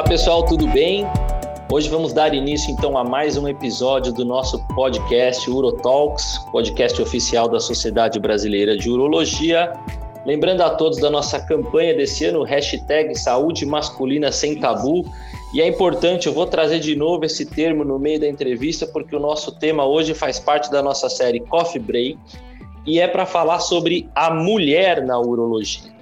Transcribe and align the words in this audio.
Olá 0.00 0.08
pessoal, 0.08 0.42
tudo 0.46 0.66
bem? 0.68 1.04
Hoje 1.70 1.86
vamos 1.90 2.14
dar 2.14 2.32
início 2.32 2.70
então 2.70 2.96
a 2.96 3.04
mais 3.04 3.36
um 3.36 3.46
episódio 3.46 4.10
do 4.14 4.24
nosso 4.24 4.58
podcast 4.68 5.48
Urotalks, 5.50 6.38
podcast 6.50 7.02
oficial 7.02 7.50
da 7.50 7.60
Sociedade 7.60 8.18
Brasileira 8.18 8.78
de 8.78 8.88
Urologia. 8.88 9.74
Lembrando 10.24 10.62
a 10.62 10.70
todos 10.70 10.98
da 11.00 11.10
nossa 11.10 11.38
campanha 11.38 11.94
desse 11.94 12.24
ano, 12.24 12.44
hashtag 12.44 13.14
Saúde 13.14 13.66
Masculina 13.66 14.32
Sem 14.32 14.58
Tabu. 14.58 15.04
E 15.52 15.60
é 15.60 15.68
importante, 15.68 16.28
eu 16.28 16.32
vou 16.32 16.46
trazer 16.46 16.78
de 16.78 16.96
novo 16.96 17.26
esse 17.26 17.44
termo 17.44 17.84
no 17.84 17.98
meio 17.98 18.18
da 18.18 18.26
entrevista, 18.26 18.86
porque 18.86 19.14
o 19.14 19.20
nosso 19.20 19.52
tema 19.52 19.84
hoje 19.84 20.14
faz 20.14 20.40
parte 20.40 20.70
da 20.70 20.82
nossa 20.82 21.10
série 21.10 21.40
Coffee 21.40 21.78
Break 21.78 22.18
e 22.86 22.98
é 22.98 23.06
para 23.06 23.26
falar 23.26 23.60
sobre 23.60 24.08
a 24.14 24.30
mulher 24.30 25.04
na 25.04 25.20
urologia. 25.20 25.99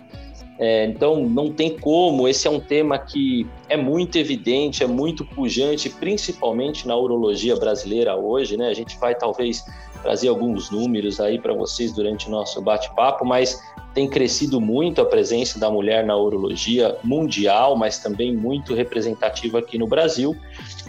É, 0.58 0.86
então, 0.86 1.24
não 1.24 1.52
tem 1.52 1.78
como, 1.78 2.26
esse 2.26 2.48
é 2.48 2.50
um 2.50 2.58
tema 2.58 2.98
que 2.98 3.46
é 3.68 3.76
muito 3.76 4.18
evidente, 4.18 4.82
é 4.82 4.88
muito 4.88 5.24
pujante, 5.24 5.88
principalmente 5.88 6.86
na 6.86 6.96
urologia 6.96 7.54
brasileira 7.54 8.16
hoje, 8.16 8.56
né? 8.56 8.68
A 8.68 8.74
gente 8.74 8.98
vai 8.98 9.14
talvez 9.14 9.64
trazer 10.02 10.28
alguns 10.28 10.68
números 10.70 11.20
aí 11.20 11.38
para 11.38 11.54
vocês 11.54 11.92
durante 11.92 12.26
o 12.26 12.30
nosso 12.30 12.60
bate-papo, 12.60 13.24
mas 13.24 13.60
tem 13.94 14.08
crescido 14.08 14.60
muito 14.60 15.00
a 15.00 15.04
presença 15.04 15.60
da 15.60 15.70
mulher 15.70 16.04
na 16.04 16.16
urologia 16.16 16.96
mundial, 17.04 17.76
mas 17.76 17.98
também 17.98 18.34
muito 18.34 18.74
representativa 18.74 19.60
aqui 19.60 19.78
no 19.78 19.86
Brasil. 19.86 20.36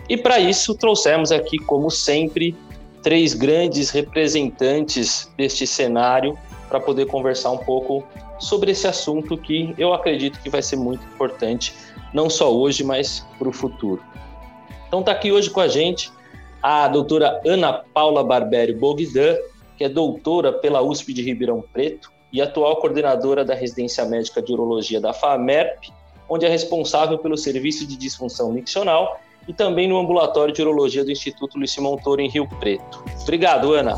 E 0.07 0.17
para 0.17 0.39
isso, 0.39 0.73
trouxemos 0.75 1.31
aqui, 1.31 1.57
como 1.59 1.91
sempre, 1.91 2.55
três 3.03 3.35
grandes 3.35 3.91
representantes 3.91 5.31
deste 5.37 5.65
cenário 5.67 6.37
para 6.67 6.79
poder 6.79 7.05
conversar 7.05 7.51
um 7.51 7.57
pouco 7.57 8.03
sobre 8.39 8.71
esse 8.71 8.87
assunto 8.87 9.37
que 9.37 9.73
eu 9.77 9.93
acredito 9.93 10.39
que 10.41 10.49
vai 10.49 10.61
ser 10.61 10.77
muito 10.77 11.05
importante, 11.05 11.73
não 12.13 12.29
só 12.29 12.53
hoje, 12.53 12.83
mas 12.83 13.25
para 13.37 13.49
o 13.49 13.51
futuro. 13.53 14.01
Então 14.87 15.01
está 15.01 15.11
aqui 15.11 15.31
hoje 15.31 15.49
com 15.49 15.59
a 15.59 15.67
gente 15.67 16.11
a 16.61 16.87
doutora 16.87 17.41
Ana 17.45 17.73
Paula 17.93 18.23
Barberi 18.23 18.73
Bogdan, 18.73 19.37
que 19.77 19.83
é 19.83 19.89
doutora 19.89 20.51
pela 20.51 20.81
USP 20.81 21.13
de 21.13 21.21
Ribeirão 21.21 21.63
Preto 21.73 22.11
e 22.33 22.41
atual 22.41 22.77
coordenadora 22.77 23.45
da 23.45 23.53
residência 23.53 24.05
médica 24.05 24.41
de 24.41 24.51
urologia 24.51 24.99
da 24.99 25.13
FAMERP, 25.13 25.91
onde 26.27 26.45
é 26.45 26.49
responsável 26.49 27.17
pelo 27.17 27.37
serviço 27.37 27.87
de 27.87 27.95
disfunção 27.95 28.51
miccional 28.51 29.19
e 29.47 29.53
também 29.53 29.87
no 29.87 29.97
ambulatório 29.97 30.53
de 30.53 30.61
urologia 30.61 31.03
do 31.03 31.11
Instituto 31.11 31.57
Luiz 31.57 31.75
Montoro 31.77 32.21
em 32.21 32.29
Rio 32.29 32.47
Preto. 32.59 33.03
Obrigado, 33.21 33.73
Ana. 33.73 33.95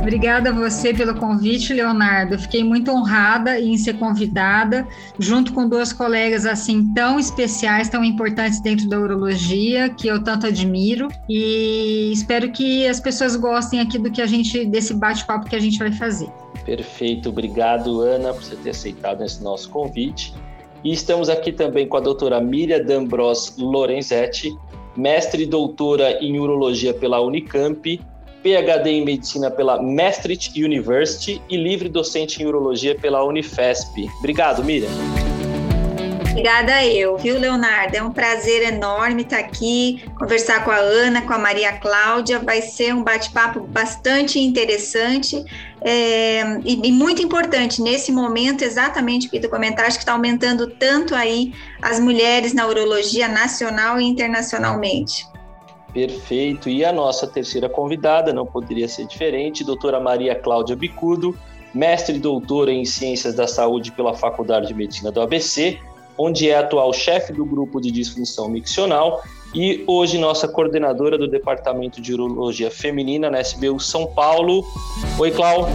Obrigada 0.00 0.48
a 0.48 0.52
você 0.52 0.94
pelo 0.94 1.14
convite, 1.14 1.74
Leonardo. 1.74 2.38
Fiquei 2.38 2.64
muito 2.64 2.90
honrada 2.90 3.60
em 3.60 3.76
ser 3.76 3.98
convidada, 3.98 4.88
junto 5.18 5.52
com 5.52 5.68
duas 5.68 5.92
colegas 5.92 6.46
assim 6.46 6.92
tão 6.94 7.18
especiais, 7.18 7.90
tão 7.90 8.02
importantes 8.02 8.60
dentro 8.62 8.88
da 8.88 8.98
urologia, 8.98 9.90
que 9.90 10.08
eu 10.08 10.24
tanto 10.24 10.46
admiro. 10.46 11.08
E 11.28 12.10
espero 12.12 12.50
que 12.50 12.88
as 12.88 12.98
pessoas 12.98 13.36
gostem 13.36 13.78
aqui 13.78 13.98
do 13.98 14.10
que 14.10 14.22
a 14.22 14.26
gente, 14.26 14.64
desse 14.64 14.94
bate-papo 14.94 15.48
que 15.48 15.54
a 15.54 15.60
gente 15.60 15.78
vai 15.78 15.92
fazer. 15.92 16.30
Perfeito, 16.64 17.28
obrigado, 17.28 18.00
Ana, 18.00 18.32
por 18.32 18.42
você 18.42 18.56
ter 18.56 18.70
aceitado 18.70 19.22
esse 19.22 19.42
nosso 19.42 19.68
convite. 19.68 20.32
E 20.82 20.92
estamos 20.92 21.28
aqui 21.28 21.52
também 21.52 21.86
com 21.86 21.98
a 21.98 22.00
doutora 22.00 22.40
Miriam 22.40 22.82
D'Ambros 22.82 23.54
Lorenzetti, 23.58 24.56
mestre 24.96 25.42
e 25.42 25.46
doutora 25.46 26.12
em 26.24 26.38
urologia 26.40 26.94
pela 26.94 27.20
Unicamp 27.20 28.00
PhD 28.42 28.90
em 28.90 29.04
Medicina 29.04 29.50
pela 29.50 29.80
Maastricht 29.80 30.62
University 30.62 31.40
e 31.48 31.56
livre 31.56 31.88
docente 31.88 32.42
em 32.42 32.46
Urologia 32.46 32.94
pela 32.94 33.22
Unifesp. 33.24 34.08
Obrigado, 34.18 34.64
Miriam. 34.64 34.90
Obrigada 36.30 36.86
eu, 36.86 37.18
viu, 37.18 37.38
Leonardo? 37.38 37.96
É 37.96 38.02
um 38.02 38.12
prazer 38.12 38.62
enorme 38.62 39.22
estar 39.22 39.40
aqui, 39.40 40.02
conversar 40.18 40.64
com 40.64 40.70
a 40.70 40.76
Ana, 40.76 41.22
com 41.22 41.34
a 41.34 41.38
Maria 41.38 41.72
Cláudia. 41.72 42.38
Vai 42.38 42.62
ser 42.62 42.94
um 42.94 43.02
bate-papo 43.02 43.60
bastante 43.60 44.38
interessante 44.38 45.44
é, 45.82 46.60
e, 46.64 46.88
e, 46.88 46.92
muito 46.92 47.20
importante 47.20 47.82
nesse 47.82 48.12
momento, 48.12 48.62
exatamente 48.62 49.26
o 49.26 49.30
que 49.30 49.40
tu 49.40 49.50
comentaste, 49.50 49.94
que 49.94 50.02
está 50.02 50.12
aumentando 50.12 50.68
tanto 50.68 51.14
aí 51.14 51.52
as 51.82 51.98
mulheres 51.98 52.54
na 52.54 52.66
urologia 52.66 53.28
nacional 53.28 54.00
e 54.00 54.04
internacionalmente. 54.04 55.26
Perfeito. 55.92 56.68
E 56.68 56.84
a 56.84 56.92
nossa 56.92 57.26
terceira 57.26 57.68
convidada, 57.68 58.32
não 58.32 58.46
poderia 58.46 58.88
ser 58.88 59.06
diferente, 59.06 59.64
doutora 59.64 60.00
Maria 60.00 60.34
Cláudia 60.34 60.76
Bicudo, 60.76 61.36
mestre 61.74 62.16
e 62.16 62.20
doutora 62.20 62.72
em 62.72 62.84
Ciências 62.84 63.34
da 63.34 63.46
Saúde 63.46 63.92
pela 63.92 64.14
Faculdade 64.14 64.68
de 64.68 64.74
Medicina 64.74 65.10
do 65.10 65.20
ABC, 65.20 65.78
onde 66.16 66.48
é 66.48 66.58
atual 66.58 66.92
chefe 66.92 67.32
do 67.32 67.44
grupo 67.44 67.80
de 67.80 67.90
disfunção 67.90 68.48
miccional 68.48 69.22
e 69.54 69.82
hoje 69.86 70.16
nossa 70.18 70.46
coordenadora 70.46 71.18
do 71.18 71.26
Departamento 71.26 72.00
de 72.00 72.12
Urologia 72.12 72.70
Feminina 72.70 73.28
na 73.30 73.40
SBU 73.40 73.80
São 73.80 74.06
Paulo. 74.06 74.64
Oi, 75.18 75.30
Clau. 75.32 75.66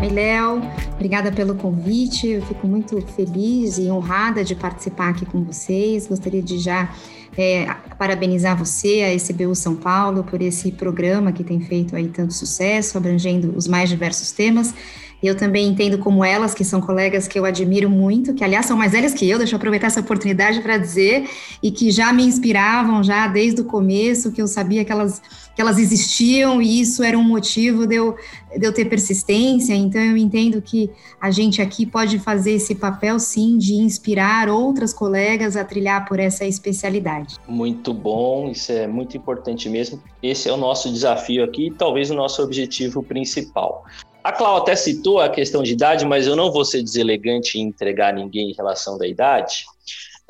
Oi, 0.00 0.08
Léo. 0.08 0.60
Obrigada 0.94 1.32
pelo 1.32 1.54
convite. 1.54 2.28
Eu 2.28 2.42
fico 2.42 2.66
muito 2.66 3.00
feliz 3.00 3.78
e 3.78 3.90
honrada 3.90 4.44
de 4.44 4.54
participar 4.54 5.10
aqui 5.10 5.24
com 5.24 5.42
vocês. 5.42 6.06
Gostaria 6.06 6.42
de 6.42 6.58
já 6.58 6.94
é, 7.36 7.66
parabenizar 7.98 8.56
você, 8.56 9.02
a 9.02 9.14
SBU 9.14 9.54
São 9.54 9.74
Paulo, 9.74 10.24
por 10.24 10.42
esse 10.42 10.72
programa 10.72 11.32
que 11.32 11.42
tem 11.42 11.60
feito 11.60 11.96
aí 11.96 12.08
tanto 12.08 12.34
sucesso, 12.34 12.98
abrangendo 12.98 13.54
os 13.56 13.66
mais 13.66 13.88
diversos 13.88 14.32
temas. 14.32 14.74
Eu 15.22 15.36
também 15.36 15.68
entendo 15.68 15.98
como 15.98 16.24
elas, 16.24 16.52
que 16.52 16.64
são 16.64 16.80
colegas 16.80 17.28
que 17.28 17.38
eu 17.38 17.44
admiro 17.44 17.88
muito, 17.88 18.34
que 18.34 18.42
aliás 18.42 18.66
são 18.66 18.76
mais 18.76 18.90
velhas 18.90 19.14
que 19.14 19.28
eu, 19.28 19.38
deixa 19.38 19.54
eu 19.54 19.56
aproveitar 19.56 19.86
essa 19.86 20.00
oportunidade 20.00 20.60
para 20.60 20.76
dizer, 20.76 21.28
e 21.62 21.70
que 21.70 21.92
já 21.92 22.12
me 22.12 22.24
inspiravam 22.24 23.04
já 23.04 23.28
desde 23.28 23.60
o 23.60 23.64
começo, 23.64 24.32
que 24.32 24.42
eu 24.42 24.48
sabia 24.48 24.84
que 24.84 24.90
elas, 24.90 25.22
que 25.54 25.62
elas 25.62 25.78
existiam 25.78 26.60
e 26.60 26.80
isso 26.80 27.04
era 27.04 27.16
um 27.16 27.22
motivo 27.22 27.86
de 27.86 27.94
eu, 27.94 28.16
de 28.58 28.66
eu 28.66 28.72
ter 28.72 28.86
persistência. 28.86 29.74
Então 29.74 30.00
eu 30.00 30.16
entendo 30.16 30.60
que 30.60 30.90
a 31.20 31.30
gente 31.30 31.60
aqui 31.60 31.86
pode 31.86 32.18
fazer 32.18 32.52
esse 32.52 32.74
papel 32.74 33.18
sim 33.18 33.58
de 33.58 33.74
inspirar 33.74 34.48
outras 34.48 34.92
colegas 34.92 35.56
a 35.56 35.64
trilhar 35.64 36.06
por 36.06 36.18
essa 36.18 36.44
especialidade. 36.44 37.36
Muito 37.46 37.92
bom, 37.92 38.50
isso 38.50 38.72
é 38.72 38.86
muito 38.86 39.16
importante 39.16 39.68
mesmo. 39.68 40.02
Esse 40.22 40.48
é 40.48 40.52
o 40.52 40.56
nosso 40.56 40.90
desafio 40.90 41.44
aqui, 41.44 41.72
talvez 41.76 42.10
o 42.10 42.14
nosso 42.14 42.42
objetivo 42.42 43.02
principal. 43.02 43.84
A 44.24 44.30
Cláudia 44.30 44.62
até 44.62 44.76
citou 44.76 45.20
a 45.20 45.28
questão 45.28 45.64
de 45.64 45.72
idade, 45.72 46.06
mas 46.06 46.28
eu 46.28 46.36
não 46.36 46.52
vou 46.52 46.64
ser 46.64 46.80
deselegante 46.80 47.58
em 47.58 47.62
entregar 47.62 48.14
ninguém 48.14 48.50
em 48.50 48.54
relação 48.54 48.96
da 48.96 49.06
idade. 49.06 49.64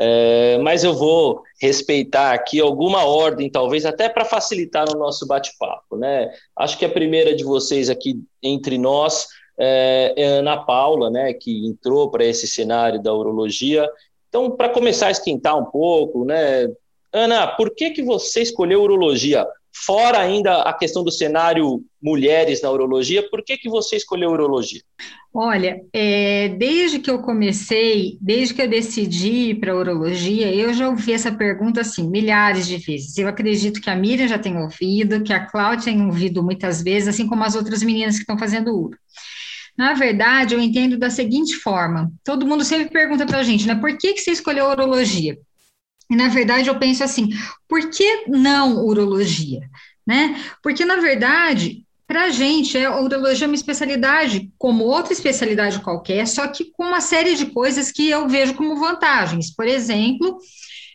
É, 0.05 0.59
mas 0.59 0.83
eu 0.83 0.95
vou 0.95 1.45
respeitar 1.61 2.33
aqui 2.33 2.59
alguma 2.59 3.05
ordem, 3.05 3.49
talvez 3.49 3.87
até 3.87 4.09
para 4.09 4.25
facilitar 4.25 4.91
o 4.91 4.99
nosso 4.99 5.25
bate-papo. 5.29 5.97
Né? 5.97 6.29
Acho 6.57 6.77
que 6.77 6.85
a 6.85 6.89
primeira 6.89 7.37
de 7.37 7.45
vocês 7.45 7.89
aqui 7.89 8.21
entre 8.43 8.79
nós 8.79 9.29
é, 9.57 10.13
é 10.17 10.27
a 10.27 10.39
Ana 10.41 10.57
Paula, 10.57 11.09
né, 11.09 11.33
que 11.33 11.65
entrou 11.69 12.11
para 12.11 12.25
esse 12.25 12.49
cenário 12.49 13.01
da 13.01 13.15
urologia. 13.15 13.89
Então, 14.29 14.51
para 14.51 14.71
começar 14.71 15.07
a 15.07 15.13
esquentar 15.13 15.57
um 15.57 15.67
pouco, 15.67 16.25
né, 16.25 16.67
Ana, 17.13 17.47
por 17.47 17.73
que, 17.73 17.91
que 17.91 18.03
você 18.03 18.43
escolheu 18.43 18.83
urologia? 18.83 19.47
Fora 19.75 20.19
ainda 20.19 20.63
a 20.63 20.73
questão 20.73 21.03
do 21.03 21.11
cenário 21.11 21.83
mulheres 22.01 22.61
na 22.61 22.71
urologia, 22.71 23.29
por 23.31 23.43
que, 23.43 23.57
que 23.57 23.69
você 23.69 23.97
escolheu 23.97 24.31
urologia? 24.31 24.83
Olha, 25.35 25.81
é, 25.93 26.51
desde 26.51 26.99
que 26.99 27.11
eu 27.11 27.21
comecei, 27.21 28.19
desde 28.21 28.53
que 28.53 28.61
eu 28.61 28.69
decidi 28.69 29.51
ir 29.51 29.61
para 29.61 29.73
a 29.73 29.77
urologia, 29.77 30.55
eu 30.55 30.75
já 30.75 30.89
ouvi 30.89 31.13
essa 31.13 31.33
pergunta 31.33 31.81
assim, 31.81 32.07
milhares 32.07 32.67
de 32.67 32.77
vezes. 32.77 33.17
Eu 33.17 33.29
acredito 33.29 33.81
que 33.81 33.89
a 33.89 33.97
Miriam 33.97 34.29
já 34.29 34.39
tem 34.39 34.59
ouvido, 34.59 35.23
que 35.23 35.33
a 35.33 35.47
Cláudia 35.47 35.87
tem 35.87 36.05
ouvido 36.05 36.43
muitas 36.43 36.83
vezes, 36.83 37.09
assim 37.09 37.27
como 37.27 37.43
as 37.43 37.55
outras 37.55 37.83
meninas 37.83 38.17
que 38.17 38.23
estão 38.23 38.39
fazendo 38.39 38.77
uro. 38.77 38.99
Na 39.77 39.95
verdade, 39.95 40.55
eu 40.55 40.61
entendo 40.61 40.99
da 40.99 41.09
seguinte 41.09 41.55
forma: 41.57 42.13
todo 42.23 42.47
mundo 42.47 42.63
sempre 42.63 42.91
pergunta 42.91 43.25
para 43.25 43.39
a 43.39 43.43
gente, 43.43 43.67
né? 43.67 43.75
Por 43.75 43.97
que, 43.97 44.13
que 44.13 44.21
você 44.21 44.33
escolheu 44.33 44.67
urologia? 44.67 45.39
E, 46.11 46.17
na 46.17 46.29
verdade, 46.29 46.69
eu 46.69 46.79
penso 46.79 47.03
assim, 47.03 47.31
por 47.69 47.91
que 47.91 48.25
não 48.29 48.85
urologia? 48.85 49.61
Né? 50.07 50.43
Porque, 50.63 50.85
na 50.85 50.97
verdade, 50.97 51.85
para 52.07 52.25
a 52.25 52.31
gente, 52.31 52.77
é, 52.77 52.85
a 52.85 53.01
urologia 53.01 53.47
é 53.47 53.49
uma 53.49 53.55
especialidade 53.55 54.51
como 54.59 54.85
outra 54.85 55.13
especialidade 55.13 55.81
qualquer, 55.81 56.27
só 56.27 56.47
que 56.47 56.71
com 56.73 56.85
uma 56.85 57.01
série 57.01 57.35
de 57.37 57.47
coisas 57.47 57.91
que 57.91 58.11
eu 58.11 58.29
vejo 58.29 58.55
como 58.55 58.79
vantagens. 58.79 59.55
Por 59.55 59.67
exemplo, 59.67 60.39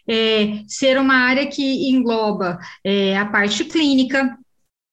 é, 0.07 0.61
ser 0.67 0.97
uma 0.99 1.15
área 1.15 1.47
que 1.47 1.89
engloba 1.89 2.59
é, 2.83 3.17
a 3.17 3.25
parte 3.25 3.65
clínica, 3.65 4.37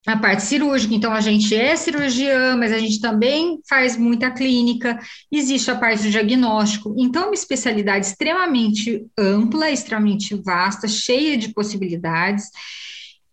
a 0.07 0.17
parte 0.19 0.43
cirúrgica, 0.43 0.95
então 0.95 1.13
a 1.13 1.21
gente 1.21 1.55
é 1.55 1.75
cirurgiã, 1.77 2.57
mas 2.57 2.73
a 2.73 2.79
gente 2.79 3.01
também 3.01 3.61
faz 3.67 3.97
muita 3.97 4.31
clínica, 4.31 4.99
existe 5.33 5.71
a 5.71 5.77
parte 5.77 6.03
do 6.03 6.11
diagnóstico, 6.11 6.95
então 6.99 7.23
é 7.23 7.27
uma 7.27 7.35
especialidade 7.35 8.07
extremamente 8.07 9.07
ampla, 9.19 9.71
extremamente 9.71 10.35
vasta, 10.35 10.87
cheia 10.87 11.39
de 11.39 11.55
possibilidades, 11.55 12.51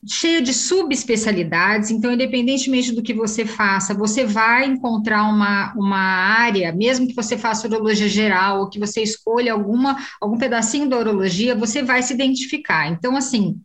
cheio 0.07 0.41
de 0.41 0.53
subespecialidades, 0.53 1.91
então, 1.91 2.11
independentemente 2.11 2.91
do 2.91 3.03
que 3.03 3.13
você 3.13 3.45
faça, 3.45 3.93
você 3.93 4.25
vai 4.25 4.65
encontrar 4.65 5.23
uma, 5.23 5.73
uma 5.75 5.99
área, 5.99 6.73
mesmo 6.73 7.07
que 7.07 7.13
você 7.13 7.37
faça 7.37 7.67
urologia 7.67 8.07
geral 8.07 8.61
ou 8.61 8.69
que 8.69 8.79
você 8.79 9.03
escolha 9.03 9.53
alguma, 9.53 9.97
algum 10.19 10.37
pedacinho 10.37 10.89
da 10.89 10.97
urologia, 10.97 11.53
você 11.53 11.83
vai 11.83 12.01
se 12.01 12.13
identificar. 12.13 12.87
Então, 12.87 13.15
assim, 13.15 13.61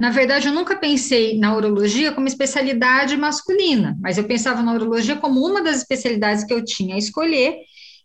na 0.00 0.10
verdade, 0.10 0.48
eu 0.48 0.52
nunca 0.52 0.76
pensei 0.76 1.38
na 1.38 1.54
urologia 1.54 2.12
como 2.12 2.26
especialidade 2.26 3.16
masculina, 3.16 3.96
mas 4.00 4.18
eu 4.18 4.24
pensava 4.24 4.62
na 4.62 4.72
urologia 4.72 5.16
como 5.16 5.44
uma 5.46 5.62
das 5.62 5.76
especialidades 5.76 6.44
que 6.44 6.52
eu 6.52 6.64
tinha 6.64 6.94
a 6.94 6.98
escolher 6.98 7.56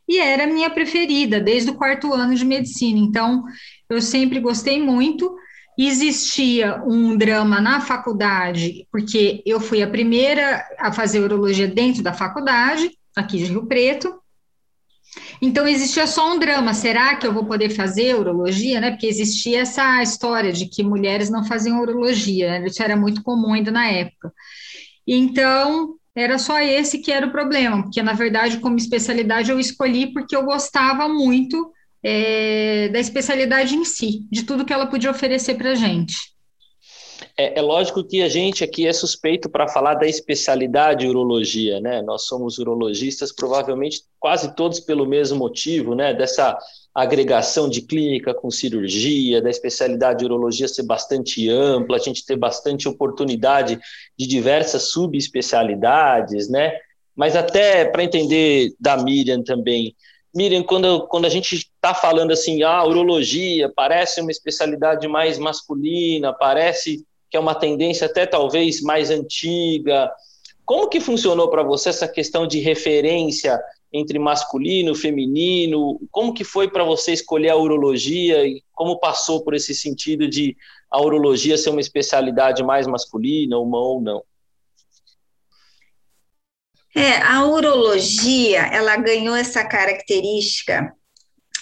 e 0.07 0.19
era 0.19 0.44
a 0.44 0.47
minha 0.47 0.69
preferida 0.69 1.39
desde 1.39 1.71
o 1.71 1.75
quarto 1.75 2.13
ano 2.13 2.36
de 2.36 2.45
medicina. 2.45 3.00
Então, 3.00 3.44
eu 3.89 4.01
sempre 4.01 4.39
gostei 4.39 4.81
muito 4.81 5.36
existia 5.77 6.81
um 6.86 7.18
drama 7.18 7.59
na 7.59 7.81
faculdade, 7.81 8.88
porque 8.91 9.44
eu 9.45 9.59
fui 9.59 9.83
a 9.83 9.89
primeira 9.89 10.65
a 10.80 10.91
fazer 10.91 11.19
urologia 11.19 11.68
dentro 11.68 12.01
da 12.01 12.13
faculdade, 12.13 12.91
aqui 13.15 13.38
de 13.38 13.45
Rio 13.45 13.65
Preto. 13.65 14.13
Então 15.41 15.67
existia 15.67 16.07
só 16.07 16.33
um 16.33 16.39
drama, 16.39 16.73
será 16.73 17.15
que 17.15 17.27
eu 17.27 17.33
vou 17.33 17.45
poder 17.45 17.69
fazer 17.69 18.15
urologia, 18.15 18.79
né? 18.79 18.91
Porque 18.91 19.07
existia 19.07 19.62
essa 19.62 20.01
história 20.01 20.51
de 20.51 20.67
que 20.67 20.83
mulheres 20.83 21.29
não 21.29 21.45
faziam 21.45 21.81
urologia, 21.81 22.59
né? 22.59 22.67
isso 22.67 22.81
era 22.81 22.95
muito 22.95 23.23
comum 23.23 23.53
ainda 23.53 23.71
na 23.71 23.88
época. 23.88 24.33
Então, 25.07 25.95
era 26.15 26.38
só 26.38 26.59
esse 26.59 27.00
que 27.00 27.12
era 27.12 27.27
o 27.27 27.31
problema, 27.31 27.83
porque 27.83 28.01
na 28.01 28.13
verdade, 28.13 28.59
como 28.59 28.77
especialidade, 28.77 29.51
eu 29.51 29.59
escolhi 29.59 30.13
porque 30.13 30.35
eu 30.35 30.45
gostava 30.45 31.07
muito 31.07 31.71
é, 32.03 32.89
da 32.89 33.00
especialidade 33.00 33.75
em 33.75 33.83
si, 33.83 34.25
de 34.31 34.44
tudo 34.44 34.65
que 34.65 34.71
ela 34.71 34.88
podia 34.88 35.12
oferecer 35.12 35.56
para 35.56 35.71
a 35.71 35.75
gente. 35.75 36.34
É, 37.37 37.59
é, 37.59 37.61
lógico 37.61 38.01
que 38.01 38.21
a 38.21 38.29
gente 38.29 38.63
aqui 38.63 38.87
é 38.87 38.93
suspeito 38.93 39.49
para 39.49 39.67
falar 39.67 39.95
da 39.95 40.07
especialidade 40.07 41.05
urologia, 41.05 41.81
né? 41.81 42.01
Nós 42.01 42.25
somos 42.27 42.57
urologistas, 42.59 43.33
provavelmente 43.33 44.03
quase 44.17 44.55
todos 44.55 44.79
pelo 44.79 45.05
mesmo 45.05 45.37
motivo, 45.37 45.95
né? 45.95 46.13
Dessa 46.13 46.57
agregação 46.93 47.67
de 47.67 47.81
clínica 47.81 48.33
com 48.33 48.49
cirurgia, 48.49 49.41
da 49.41 49.49
especialidade 49.49 50.19
de 50.19 50.25
urologia 50.25 50.65
ser 50.65 50.83
bastante 50.83 51.49
ampla, 51.49 51.97
a 51.97 51.99
gente 51.99 52.25
ter 52.25 52.37
bastante 52.37 52.87
oportunidade 52.87 53.77
de 54.17 54.27
diversas 54.27 54.91
subespecialidades, 54.91 56.47
né? 56.47 56.71
Mas 57.13 57.35
até 57.35 57.83
para 57.83 58.03
entender 58.03 58.73
da 58.79 58.95
Miriam 58.95 59.43
também, 59.43 59.93
Miriam, 60.33 60.63
quando, 60.63 61.05
quando 61.07 61.25
a 61.25 61.29
gente 61.29 61.55
está 61.55 61.93
falando 61.93 62.31
assim, 62.31 62.63
ah, 62.63 62.83
urologia 62.85 63.69
parece 63.75 64.21
uma 64.21 64.31
especialidade 64.31 65.05
mais 65.07 65.38
masculina, 65.38 66.33
parece 66.33 67.05
que 67.30 67.38
é 67.38 67.39
uma 67.39 67.56
tendência 67.56 68.07
até 68.07 68.25
talvez 68.25 68.81
mais 68.81 69.10
antiga. 69.10 70.12
Como 70.63 70.89
que 70.89 71.00
funcionou 71.00 71.50
para 71.50 71.63
você 71.63 71.89
essa 71.89 72.07
questão 72.07 72.48
de 72.48 72.60
referência 72.60 73.60
entre 73.94 74.18
masculino, 74.18 74.95
feminino? 74.95 76.00
Como 76.12 76.33
que 76.33 76.44
foi 76.44 76.69
para 76.69 76.83
você 76.83 77.13
escolher 77.13 77.50
a 77.50 77.56
urologia 77.56 78.45
e 78.45 78.63
como 78.74 79.00
passou 79.00 79.44
por 79.44 79.54
esse 79.54 79.74
sentido 79.75 80.27
de 80.27 80.56
a 80.89 81.01
urologia 81.01 81.57
ser 81.57 81.69
uma 81.69 81.81
especialidade 81.81 82.63
mais 82.63 82.88
masculina, 82.88 83.57
uma 83.57 83.80
ou 83.80 84.01
não? 84.01 84.24
É, 86.95 87.18
a 87.22 87.45
urologia, 87.45 88.62
ela 88.68 88.95
ganhou 88.95 89.36
essa 89.36 89.66
característica. 89.66 90.95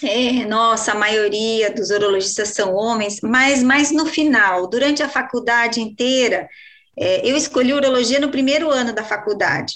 É, 0.06 0.44
nossa, 0.44 0.92
a 0.92 0.94
maioria 0.94 1.70
dos 1.70 1.90
urologistas 1.90 2.50
são 2.50 2.74
homens, 2.74 3.20
mas, 3.22 3.62
mas 3.62 3.90
no 3.90 4.06
final, 4.06 4.68
durante 4.68 5.02
a 5.02 5.08
faculdade 5.08 5.80
inteira, 5.80 6.48
é, 6.96 7.28
eu 7.28 7.36
escolhi 7.36 7.72
urologia 7.72 8.20
no 8.20 8.30
primeiro 8.30 8.70
ano 8.70 8.92
da 8.92 9.02
faculdade. 9.02 9.74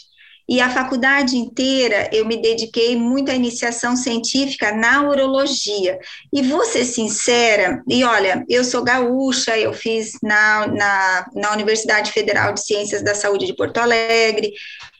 E 0.49 0.63
a 0.63 0.71
faculdade 0.71 1.37
inteira 1.37 2.09
eu 2.11 2.25
me 2.25 2.41
dediquei 2.41 2.97
muito 2.97 3.31
à 3.31 3.35
iniciação 3.35 3.95
científica 3.95 4.73
na 4.73 5.03
urologia. 5.03 5.99
E 6.33 6.41
vou 6.41 6.65
ser 6.65 6.87
sincera, 6.87 7.83
e 7.87 8.03
olha, 8.03 8.45
eu 8.49 8.65
sou 8.65 8.83
gaúcha, 8.83 9.59
eu 9.59 9.75
fiz 9.75 10.13
na, 10.23 10.67
na, 10.67 11.27
na 11.35 11.53
Universidade 11.53 12.13
Federal 12.13 12.55
de 12.55 12.65
Ciências 12.65 13.03
da 13.03 13.15
Saúde 13.15 13.45
de 13.45 13.55
Porto 13.55 13.77
Alegre, 13.77 14.55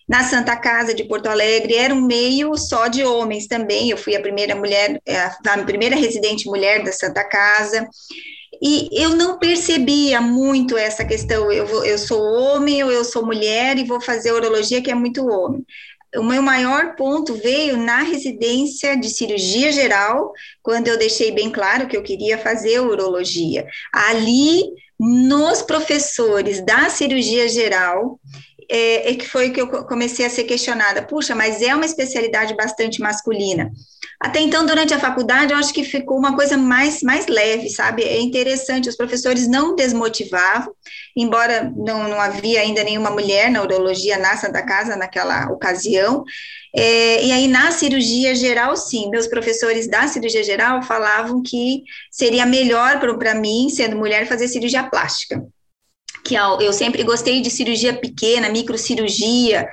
na 0.09 0.25
Santa 0.25 0.57
Casa 0.57 0.95
de 0.95 1.05
Porto 1.05 1.29
Alegre 1.29 1.75
era 1.75 1.95
um 1.95 2.01
meio 2.01 2.57
só 2.57 2.89
de 2.89 3.05
homens 3.05 3.47
também. 3.47 3.91
Eu 3.91 3.99
fui 3.99 4.17
a 4.17 4.21
primeira 4.21 4.55
mulher, 4.55 5.01
é, 5.05 5.19
a 5.21 5.59
primeira 5.67 5.95
residente 5.95 6.47
mulher 6.47 6.83
da 6.83 6.93
Santa 6.93 7.23
Casa. 7.25 7.87
E 8.61 8.89
eu 8.93 9.11
não 9.11 9.39
percebia 9.39 10.21
muito 10.21 10.77
essa 10.77 11.05
questão, 11.05 11.53
eu, 11.53 11.67
vou, 11.67 11.85
eu 11.85 11.99
sou 11.99 12.21
homem 12.21 12.83
ou 12.83 12.91
eu 12.91 13.05
sou 13.05 13.25
mulher 13.25 13.79
e 13.79 13.85
vou 13.85 14.01
fazer 14.01 14.33
urologia, 14.33 14.83
que 14.83 14.91
é 14.91 14.95
muito 14.95 15.29
homem. 15.29 15.65
O 16.17 16.23
meu 16.23 16.43
maior 16.43 16.97
ponto 16.97 17.35
veio 17.35 17.77
na 17.77 17.99
residência 17.99 18.97
de 18.97 19.11
cirurgia 19.11 19.71
geral, 19.71 20.33
quando 20.63 20.89
eu 20.89 20.99
deixei 20.99 21.31
bem 21.31 21.51
claro 21.51 21.87
que 21.87 21.97
eu 21.97 22.03
queria 22.03 22.39
fazer 22.39 22.81
urologia. 22.81 23.67
Ali, 23.93 24.63
nos 24.99 25.61
professores 25.61 26.65
da 26.65 26.89
cirurgia 26.89 27.47
geral, 27.47 28.19
é, 28.69 29.11
é, 29.11 29.15
que 29.15 29.27
foi 29.27 29.51
que 29.51 29.61
eu 29.61 29.69
comecei 29.85 30.27
a 30.27 30.31
ser 30.31 30.45
questionada. 30.45 31.03
Puxa, 31.03 31.35
mas 31.35 31.63
é 31.63 31.75
uma 31.75 31.87
especialidade 31.87 32.55
bastante 32.55 33.01
masculina. 33.01 33.73
Até 34.21 34.41
então, 34.41 34.67
durante 34.67 34.93
a 34.93 34.99
faculdade, 34.99 35.53
eu 35.53 35.59
acho 35.59 35.73
que 35.73 35.85
ficou 35.85 36.19
uma 36.19 36.35
coisa 36.35 36.57
mais, 36.57 37.03
mais 37.03 37.29
leve, 37.29 37.71
sabe? 37.71 38.03
É 38.03 38.21
interessante, 38.21 38.89
os 38.89 38.97
professores 38.97 39.47
não 39.47 39.77
desmotivavam, 39.77 40.75
embora 41.17 41.73
não, 41.77 42.09
não 42.09 42.21
havia 42.21 42.61
ainda 42.61 42.83
nenhuma 42.83 43.11
mulher 43.11 43.49
na 43.51 43.63
urologia 43.63 44.19
na 44.19 44.37
Santa 44.37 44.61
Casa 44.63 44.97
naquela 44.97 45.51
ocasião. 45.51 46.25
É, 46.77 47.25
e 47.25 47.33
aí, 47.33 47.49
na 47.49 47.71
cirurgia 47.71 48.35
geral, 48.35 48.77
sim, 48.77 49.09
meus 49.09 49.27
professores 49.29 49.89
da 49.89 50.07
cirurgia 50.09 50.43
geral 50.43 50.83
falavam 50.83 51.43
que 51.43 51.85
seria 52.11 52.45
melhor 52.45 52.99
para 53.01 53.35
mim, 53.35 53.69
sendo 53.71 53.97
mulher, 53.97 54.27
fazer 54.27 54.49
cirurgia 54.49 54.83
plástica 54.83 55.43
que 56.29 56.35
eu 56.35 56.73
sempre 56.75 57.03
gostei 57.03 57.41
de 57.41 57.51
cirurgia 57.51 57.95
pequena, 57.95 58.51
microcirurgia, 58.51 59.67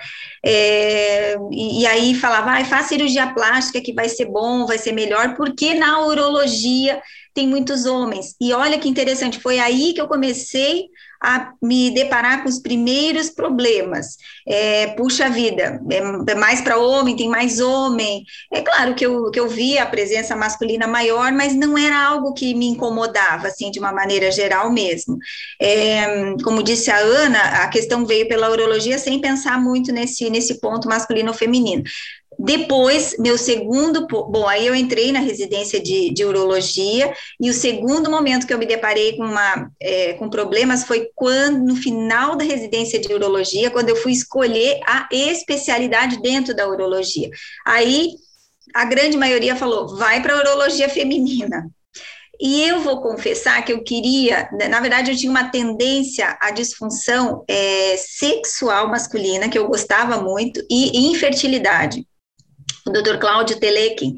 é, 0.43 1.35
e, 1.51 1.81
e, 1.81 1.87
aí 1.87 2.13
falava, 2.13 2.51
ah, 2.51 2.63
faz 2.63 2.85
cirurgia 2.85 3.33
plástica 3.33 3.81
que 3.81 3.91
vai 3.91 4.07
ser 4.07 4.25
bom, 4.25 4.65
vai 4.65 4.77
ser 4.77 4.93
melhor, 4.93 5.35
porque 5.35 5.73
na 5.73 6.05
urologia 6.05 7.01
tem 7.33 7.47
muitos 7.47 7.85
homens. 7.85 8.35
E 8.39 8.53
olha 8.53 8.79
que 8.79 8.87
interessante, 8.87 9.39
foi 9.39 9.59
aí 9.59 9.93
que 9.93 9.99
eu 9.99 10.07
comecei 10.07 10.85
a 11.21 11.53
me 11.61 11.91
deparar 11.91 12.43
com 12.43 12.49
os 12.49 12.59
primeiros 12.59 13.29
problemas. 13.29 14.17
É, 14.47 14.87
puxa 14.87 15.29
vida, 15.29 15.81
é, 15.89 16.31
é 16.31 16.35
mais 16.35 16.61
para 16.61 16.77
homem, 16.77 17.15
tem 17.15 17.29
mais 17.29 17.59
homem. 17.59 18.23
É 18.51 18.61
claro 18.61 18.95
que 18.95 19.05
eu, 19.05 19.31
que 19.31 19.39
eu 19.39 19.47
via 19.47 19.83
a 19.83 19.87
presença 19.87 20.35
masculina 20.35 20.87
maior, 20.87 21.31
mas 21.31 21.55
não 21.55 21.77
era 21.77 22.05
algo 22.07 22.33
que 22.33 22.53
me 22.53 22.67
incomodava, 22.67 23.47
assim, 23.47 23.71
de 23.71 23.79
uma 23.79 23.91
maneira 23.91 24.31
geral 24.31 24.71
mesmo. 24.71 25.17
É, 25.61 26.35
como 26.43 26.63
disse 26.63 26.91
a 26.91 26.97
Ana, 26.97 27.63
a 27.63 27.67
questão 27.69 28.05
veio 28.05 28.27
pela 28.27 28.49
urologia 28.49 28.97
sem 28.97 29.19
pensar 29.19 29.61
muito 29.61 29.91
nesse, 29.91 30.29
nesse 30.29 30.59
ponto 30.59 30.87
masculino 30.87 31.29
ou 31.29 31.33
feminino. 31.33 31.83
Depois, 32.37 33.15
meu 33.17 33.37
segundo, 33.37 34.07
bom, 34.07 34.47
aí 34.47 34.67
eu 34.67 34.75
entrei 34.75 35.11
na 35.11 35.19
residência 35.19 35.79
de, 35.79 36.11
de 36.11 36.25
urologia, 36.25 37.13
e 37.39 37.49
o 37.49 37.53
segundo 37.53 38.09
momento 38.09 38.45
que 38.45 38.53
eu 38.53 38.57
me 38.57 38.65
deparei 38.65 39.15
com, 39.15 39.23
uma, 39.23 39.71
é, 39.81 40.13
com 40.13 40.29
problemas 40.29 40.83
foi 40.83 41.09
quando, 41.15 41.59
no 41.65 41.75
final 41.75 42.35
da 42.35 42.43
residência 42.43 42.99
de 42.99 43.13
urologia, 43.13 43.71
quando 43.71 43.89
eu 43.89 43.95
fui 43.95 44.11
escolher 44.11 44.79
a 44.85 45.07
especialidade 45.11 46.21
dentro 46.21 46.55
da 46.55 46.67
urologia. 46.67 47.29
Aí, 47.65 48.11
a 48.73 48.83
grande 48.85 49.17
maioria 49.17 49.55
falou, 49.55 49.95
vai 49.95 50.21
para 50.21 50.33
a 50.33 50.39
urologia 50.39 50.89
feminina. 50.89 51.69
E 52.39 52.63
eu 52.63 52.81
vou 52.81 53.01
confessar 53.01 53.63
que 53.63 53.71
eu 53.71 53.81
queria, 53.81 54.49
né, 54.51 54.67
na 54.67 54.81
verdade, 54.81 55.11
eu 55.11 55.17
tinha 55.17 55.31
uma 55.31 55.49
tendência 55.49 56.37
à 56.41 56.51
disfunção 56.51 57.45
é, 57.47 57.95
sexual 57.97 58.89
masculina, 58.89 59.47
que 59.47 59.57
eu 59.57 59.69
gostava 59.69 60.21
muito, 60.21 60.61
e 60.69 61.09
infertilidade 61.09 62.05
o 62.87 62.91
Dr. 62.91 63.17
Cláudio 63.17 63.59
Telequim, 63.59 64.15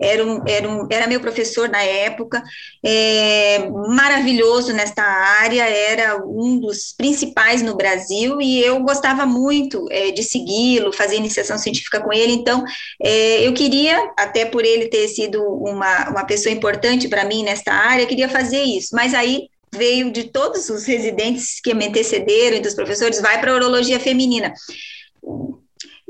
era, 0.00 0.24
um, 0.24 0.42
era, 0.46 0.68
um, 0.68 0.86
era 0.90 1.06
meu 1.08 1.20
professor 1.20 1.68
na 1.68 1.82
época, 1.82 2.42
é, 2.84 3.68
maravilhoso 3.88 4.72
nesta 4.72 5.02
área, 5.02 5.64
era 5.64 6.24
um 6.24 6.60
dos 6.60 6.92
principais 6.96 7.62
no 7.62 7.76
Brasil 7.76 8.40
e 8.40 8.60
eu 8.60 8.80
gostava 8.80 9.26
muito 9.26 9.88
é, 9.90 10.12
de 10.12 10.22
segui-lo, 10.22 10.92
fazer 10.92 11.16
iniciação 11.16 11.58
científica 11.58 12.00
com 12.00 12.12
ele, 12.12 12.32
então 12.32 12.62
é, 13.02 13.44
eu 13.44 13.52
queria, 13.52 13.98
até 14.16 14.44
por 14.44 14.64
ele 14.64 14.86
ter 14.86 15.08
sido 15.08 15.42
uma, 15.42 16.10
uma 16.10 16.24
pessoa 16.24 16.52
importante 16.52 17.08
para 17.08 17.24
mim 17.24 17.42
nesta 17.42 17.72
área, 17.72 18.06
queria 18.06 18.28
fazer 18.28 18.62
isso, 18.62 18.94
mas 18.94 19.14
aí 19.14 19.48
veio 19.74 20.12
de 20.12 20.24
todos 20.24 20.70
os 20.70 20.86
residentes 20.86 21.60
que 21.60 21.74
me 21.74 21.88
antecederam 21.88 22.56
e 22.56 22.60
dos 22.60 22.74
professores, 22.74 23.20
vai 23.20 23.40
para 23.40 23.50
a 23.50 23.56
urologia 23.56 23.98
feminina 23.98 24.54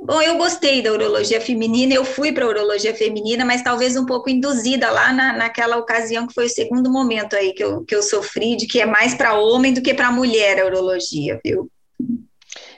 Bom, 0.00 0.23
eu 0.23 0.38
gostei 0.38 0.81
da 0.81 0.93
urologia 0.93 1.40
feminina, 1.40 1.93
eu 1.93 2.05
fui 2.05 2.33
para 2.33 2.45
a 2.45 2.49
urologia 2.49 2.95
feminina, 2.95 3.45
mas 3.45 3.62
talvez 3.62 3.97
um 3.97 4.07
pouco 4.07 4.31
induzida 4.31 4.90
lá 4.90 5.12
na, 5.12 5.37
naquela 5.37 5.76
ocasião 5.76 6.26
que 6.26 6.35
foi 6.35 6.47
o 6.47 6.50
segundo 6.50 6.90
momento 6.90 7.35
aí 7.35 7.52
que 7.52 7.64
eu, 7.64 7.85
que 7.85 7.95
eu 7.95 8.02
sofri, 8.02 8.57
de 8.57 8.67
que 8.67 8.81
é 8.81 8.87
mais 8.87 9.14
para 9.14 9.38
homem 9.38 9.75
do 9.75 9.83
que 9.83 9.93
para 9.93 10.12
mulher 10.12 10.61
a 10.61 10.67
urologia, 10.67 11.40
viu? 11.45 11.69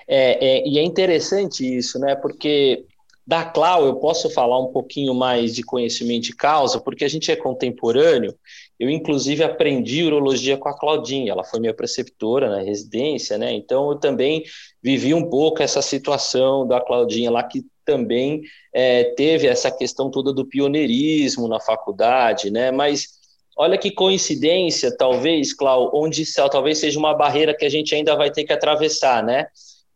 É, 0.08 0.44
é, 0.44 0.68
e 0.68 0.78
é 0.78 0.82
interessante 0.82 1.62
isso, 1.62 1.98
né? 1.98 2.16
Porque 2.16 2.86
da 3.30 3.44
Clau 3.44 3.86
eu 3.86 3.94
posso 3.94 4.28
falar 4.28 4.58
um 4.58 4.72
pouquinho 4.72 5.14
mais 5.14 5.54
de 5.54 5.62
conhecimento 5.62 6.24
de 6.24 6.34
causa, 6.34 6.80
porque 6.80 7.04
a 7.04 7.08
gente 7.08 7.30
é 7.30 7.36
contemporâneo. 7.36 8.34
Eu, 8.76 8.90
inclusive, 8.90 9.44
aprendi 9.44 10.02
urologia 10.02 10.56
com 10.56 10.68
a 10.68 10.76
Claudinha, 10.76 11.30
ela 11.30 11.44
foi 11.44 11.60
minha 11.60 11.72
preceptora 11.72 12.50
na 12.50 12.60
residência, 12.60 13.38
né? 13.38 13.52
Então, 13.52 13.88
eu 13.88 14.00
também 14.00 14.42
vivi 14.82 15.14
um 15.14 15.30
pouco 15.30 15.62
essa 15.62 15.80
situação 15.80 16.66
da 16.66 16.80
Claudinha 16.80 17.30
lá, 17.30 17.44
que 17.44 17.64
também 17.84 18.42
é, 18.74 19.04
teve 19.14 19.46
essa 19.46 19.70
questão 19.70 20.10
toda 20.10 20.32
do 20.32 20.44
pioneirismo 20.44 21.46
na 21.46 21.60
faculdade, 21.60 22.50
né? 22.50 22.72
Mas 22.72 23.10
olha 23.56 23.78
que 23.78 23.92
coincidência, 23.92 24.96
talvez, 24.96 25.54
Clau, 25.54 25.92
onde 25.94 26.24
talvez 26.50 26.78
seja 26.78 26.98
uma 26.98 27.14
barreira 27.14 27.56
que 27.56 27.64
a 27.64 27.70
gente 27.70 27.94
ainda 27.94 28.16
vai 28.16 28.32
ter 28.32 28.42
que 28.42 28.52
atravessar, 28.52 29.22
né? 29.22 29.46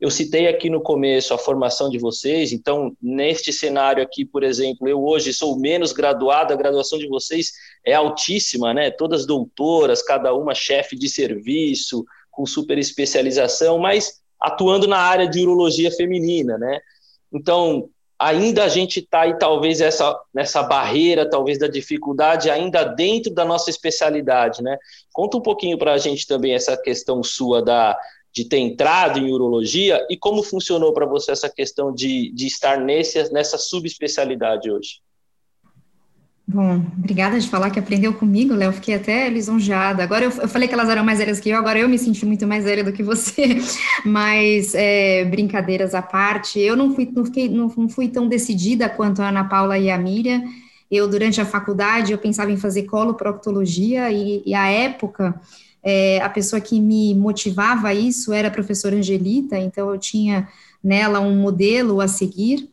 Eu 0.04 0.10
citei 0.10 0.46
aqui 0.46 0.68
no 0.68 0.82
começo 0.82 1.32
a 1.32 1.38
formação 1.38 1.88
de 1.88 1.96
vocês, 1.96 2.52
então, 2.52 2.94
neste 3.00 3.50
cenário 3.50 4.02
aqui, 4.02 4.22
por 4.22 4.42
exemplo, 4.42 4.86
eu 4.86 5.02
hoje 5.02 5.32
sou 5.32 5.58
menos 5.58 5.92
graduado, 5.92 6.52
a 6.52 6.56
graduação 6.56 6.98
de 6.98 7.08
vocês 7.08 7.52
é 7.82 7.94
altíssima, 7.94 8.74
né? 8.74 8.90
Todas 8.90 9.24
doutoras, 9.24 10.02
cada 10.02 10.34
uma 10.34 10.54
chefe 10.54 10.94
de 10.94 11.08
serviço, 11.08 12.04
com 12.30 12.44
super 12.44 12.76
especialização, 12.76 13.78
mas 13.78 14.20
atuando 14.38 14.86
na 14.86 14.98
área 14.98 15.26
de 15.26 15.40
urologia 15.40 15.90
feminina, 15.90 16.58
né? 16.58 16.80
Então, 17.32 17.88
ainda 18.18 18.64
a 18.64 18.68
gente 18.68 19.00
está 19.00 19.22
aí, 19.22 19.38
talvez, 19.38 19.80
essa, 19.80 20.14
nessa 20.34 20.62
barreira, 20.62 21.26
talvez, 21.26 21.58
da 21.58 21.66
dificuldade, 21.66 22.50
ainda 22.50 22.84
dentro 22.84 23.32
da 23.32 23.46
nossa 23.46 23.70
especialidade, 23.70 24.62
né? 24.62 24.76
Conta 25.14 25.38
um 25.38 25.42
pouquinho 25.42 25.78
para 25.78 25.94
a 25.94 25.98
gente 25.98 26.26
também 26.26 26.52
essa 26.52 26.76
questão 26.76 27.22
sua 27.22 27.62
da, 27.62 27.98
de 28.34 28.44
ter 28.44 28.58
entrado 28.58 29.18
em 29.18 29.32
urologia 29.32 30.04
e 30.10 30.16
como 30.16 30.42
funcionou 30.42 30.92
para 30.92 31.06
você 31.06 31.30
essa 31.30 31.48
questão 31.48 31.94
de, 31.94 32.32
de 32.34 32.46
estar 32.46 32.78
nesse, 32.78 33.32
nessa 33.32 33.56
subespecialidade 33.56 34.68
hoje. 34.70 35.04
Bom, 36.46 36.84
obrigada 36.98 37.40
de 37.40 37.48
falar 37.48 37.70
que 37.70 37.78
aprendeu 37.78 38.12
comigo, 38.12 38.52
Léo. 38.52 38.72
Fiquei 38.72 38.96
até 38.96 39.30
lisonjeada. 39.30 40.02
Agora 40.02 40.26
eu, 40.26 40.30
eu, 40.30 40.48
falei 40.48 40.68
que 40.68 40.74
elas 40.74 40.90
eram 40.90 41.02
mais 41.02 41.18
velhas 41.18 41.40
que 41.40 41.48
eu, 41.48 41.56
agora 41.56 41.78
eu 41.78 41.88
me 41.88 41.98
senti 41.98 42.26
muito 42.26 42.46
mais 42.46 42.64
velha 42.64 42.84
do 42.84 42.92
que 42.92 43.02
você. 43.02 43.56
Mas 44.04 44.74
é, 44.74 45.24
brincadeiras 45.24 45.94
à 45.94 46.02
parte, 46.02 46.60
eu 46.60 46.76
não 46.76 46.94
fui, 46.94 47.10
não, 47.10 47.24
fiquei, 47.24 47.48
não, 47.48 47.72
não 47.74 47.88
fui 47.88 48.08
tão 48.08 48.28
decidida 48.28 48.90
quanto 48.90 49.22
a 49.22 49.28
Ana 49.28 49.44
Paula 49.44 49.78
e 49.78 49.90
a 49.90 49.96
Miriam. 49.96 50.42
Eu, 50.90 51.08
durante 51.08 51.40
a 51.40 51.46
faculdade, 51.46 52.12
eu 52.12 52.18
pensava 52.18 52.52
em 52.52 52.58
fazer 52.58 52.82
coloproctologia 52.82 54.10
e, 54.10 54.42
e 54.44 54.54
a 54.54 54.68
época 54.68 55.40
é, 55.84 56.20
a 56.22 56.30
pessoa 56.30 56.60
que 56.60 56.80
me 56.80 57.14
motivava 57.14 57.88
a 57.88 57.94
isso 57.94 58.32
era 58.32 58.48
a 58.48 58.50
professora 58.50 58.96
Angelita, 58.96 59.58
então 59.58 59.90
eu 59.90 59.98
tinha 59.98 60.48
nela 60.82 61.20
um 61.20 61.36
modelo 61.36 62.00
a 62.00 62.08
seguir. 62.08 62.70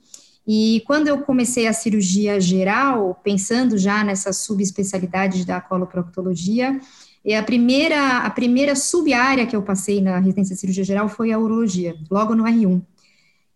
E 0.47 0.81
quando 0.87 1.07
eu 1.07 1.19
comecei 1.19 1.67
a 1.67 1.73
cirurgia 1.73 2.39
geral, 2.39 3.19
pensando 3.23 3.77
já 3.77 4.03
nessa 4.03 4.31
subespecialidade 4.31 5.45
da 5.45 5.59
coloproctologia, 5.59 6.79
e 7.23 7.35
a 7.35 7.43
primeira, 7.43 8.19
a 8.19 8.29
primeira 8.29 8.75
sub-área 8.75 9.45
que 9.45 9.55
eu 9.55 9.61
passei 9.61 10.01
na 10.01 10.17
residência 10.17 10.55
de 10.55 10.61
cirurgia 10.61 10.83
geral 10.83 11.07
foi 11.07 11.31
a 11.31 11.37
urologia, 11.37 11.95
logo 12.09 12.33
no 12.33 12.45
R1. 12.45 12.81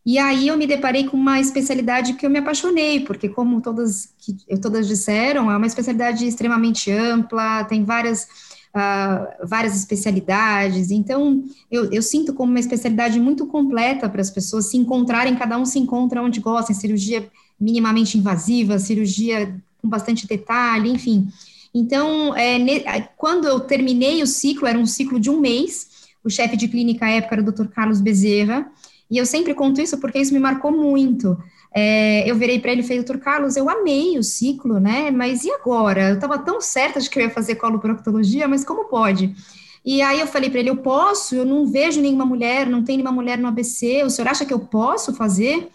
E 0.05 0.19
aí 0.19 0.49
eu 0.49 0.57
me 0.57 0.67
deparei 0.67 1.05
com 1.05 1.17
uma 1.17 1.39
especialidade 1.39 2.13
que 2.13 2.25
eu 2.25 2.29
me 2.29 2.37
apaixonei, 2.37 2.99
porque 2.99 3.27
como 3.27 3.59
todas, 3.59 4.13
todas 4.61 4.87
disseram, 4.87 5.49
é 5.49 5.57
uma 5.57 5.65
especialidade 5.65 6.27
extremamente 6.27 6.91
ampla, 6.91 7.63
tem 7.63 7.83
várias 7.83 8.27
uh, 8.75 9.47
várias 9.47 9.75
especialidades. 9.75 10.91
Então, 10.91 11.43
eu, 11.71 11.91
eu, 11.91 12.01
sinto 12.01 12.33
como 12.33 12.51
uma 12.51 12.59
especialidade 12.59 13.19
muito 13.19 13.47
completa 13.47 14.09
para 14.09 14.21
as 14.21 14.29
pessoas 14.29 14.65
se 14.69 14.77
encontrarem, 14.77 15.35
cada 15.35 15.57
um 15.57 15.65
se 15.65 15.79
encontra 15.79 16.21
onde 16.21 16.41
gosta, 16.41 16.73
cirurgia 16.73 17.27
minimamente 17.59 18.17
invasiva, 18.17 18.77
cirurgia 18.77 19.55
com 19.81 19.87
bastante 19.87 20.27
detalhe, 20.27 20.89
enfim. 20.89 21.29
Então, 21.73 22.35
é, 22.35 22.59
ne, 22.59 22.83
quando 23.15 23.47
eu 23.47 23.59
terminei 23.61 24.21
o 24.21 24.27
ciclo, 24.27 24.67
era 24.67 24.77
um 24.77 24.85
ciclo 24.85 25.19
de 25.19 25.29
um 25.29 25.39
mês, 25.39 25.87
o 26.23 26.29
chefe 26.29 26.57
de 26.57 26.67
clínica 26.67 27.05
à 27.05 27.09
época 27.09 27.35
era 27.35 27.41
o 27.41 27.51
Dr. 27.51 27.67
Carlos 27.67 28.01
Bezerra, 28.01 28.69
e 29.09 29.17
eu 29.17 29.25
sempre 29.25 29.53
conto 29.53 29.79
isso 29.79 29.97
porque 29.99 30.19
isso 30.19 30.33
me 30.33 30.39
marcou 30.39 30.71
muito. 30.71 31.37
É, 31.77 32.29
eu 32.29 32.37
virei 32.37 32.57
para 32.57 32.71
ele 32.71 32.79
e 32.79 32.83
falei, 32.83 32.99
doutor 32.99 33.17
Carlos, 33.19 33.57
eu 33.57 33.69
amei 33.69 34.17
o 34.17 34.23
ciclo, 34.23 34.79
né? 34.79 35.11
Mas 35.11 35.43
e 35.43 35.51
agora? 35.51 36.09
Eu 36.09 36.15
estava 36.15 36.39
tão 36.39 36.61
certa 36.61 37.01
de 37.01 37.09
que 37.09 37.19
eu 37.19 37.23
ia 37.23 37.29
fazer 37.29 37.55
coloproctologia, 37.55 38.47
mas 38.47 38.63
como 38.63 38.85
pode? 38.85 39.35
E 39.83 40.01
aí 40.01 40.21
eu 40.21 40.25
falei 40.25 40.49
para 40.49 40.61
ele, 40.61 40.69
eu 40.69 40.77
posso, 40.77 41.35
eu 41.35 41.45
não 41.45 41.67
vejo 41.67 41.99
nenhuma 41.99 42.25
mulher, 42.25 42.65
não 42.65 42.81
tem 42.81 42.95
nenhuma 42.95 43.11
mulher 43.11 43.37
no 43.37 43.49
ABC, 43.49 44.03
o 44.05 44.09
senhor 44.09 44.29
acha 44.29 44.45
que 44.45 44.53
eu 44.53 44.59
posso 44.59 45.13
fazer? 45.13 45.67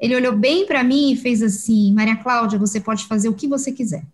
Ele 0.00 0.16
olhou 0.16 0.34
bem 0.34 0.66
para 0.66 0.82
mim 0.82 1.12
e 1.12 1.16
fez 1.16 1.42
assim, 1.42 1.92
Maria 1.92 2.16
Cláudia, 2.16 2.58
você 2.58 2.80
pode 2.80 3.04
fazer 3.04 3.28
o 3.28 3.34
que 3.34 3.46
você 3.46 3.70
quiser. 3.70 4.04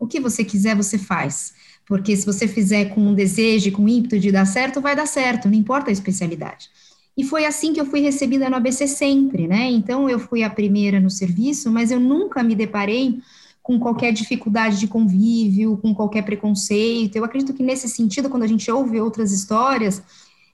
O 0.00 0.06
que 0.06 0.18
você 0.18 0.44
quiser, 0.44 0.74
você 0.74 0.98
faz. 0.98 1.54
Porque 1.86 2.14
se 2.16 2.26
você 2.26 2.48
fizer 2.48 2.86
com 2.86 3.00
um 3.00 3.14
desejo, 3.14 3.70
com 3.72 3.88
ímpeto 3.88 4.18
de 4.18 4.32
dar 4.32 4.46
certo, 4.46 4.80
vai 4.80 4.96
dar 4.96 5.06
certo, 5.06 5.48
não 5.48 5.54
importa 5.54 5.90
a 5.90 5.92
especialidade. 5.92 6.68
E 7.16 7.24
foi 7.24 7.44
assim 7.44 7.72
que 7.72 7.80
eu 7.80 7.86
fui 7.86 8.00
recebida 8.00 8.48
no 8.48 8.56
ABC 8.56 8.86
sempre, 8.86 9.46
né? 9.46 9.70
Então 9.70 10.08
eu 10.08 10.18
fui 10.18 10.42
a 10.42 10.50
primeira 10.50 11.00
no 11.00 11.10
serviço, 11.10 11.70
mas 11.70 11.90
eu 11.90 12.00
nunca 12.00 12.42
me 12.42 12.54
deparei 12.54 13.20
com 13.62 13.78
qualquer 13.78 14.12
dificuldade 14.12 14.78
de 14.78 14.86
convívio, 14.86 15.76
com 15.76 15.94
qualquer 15.94 16.22
preconceito. 16.24 17.16
Eu 17.16 17.24
acredito 17.24 17.52
que 17.52 17.62
nesse 17.62 17.88
sentido, 17.88 18.30
quando 18.30 18.42
a 18.42 18.46
gente 18.46 18.70
ouve 18.70 19.00
outras 19.00 19.32
histórias 19.32 20.02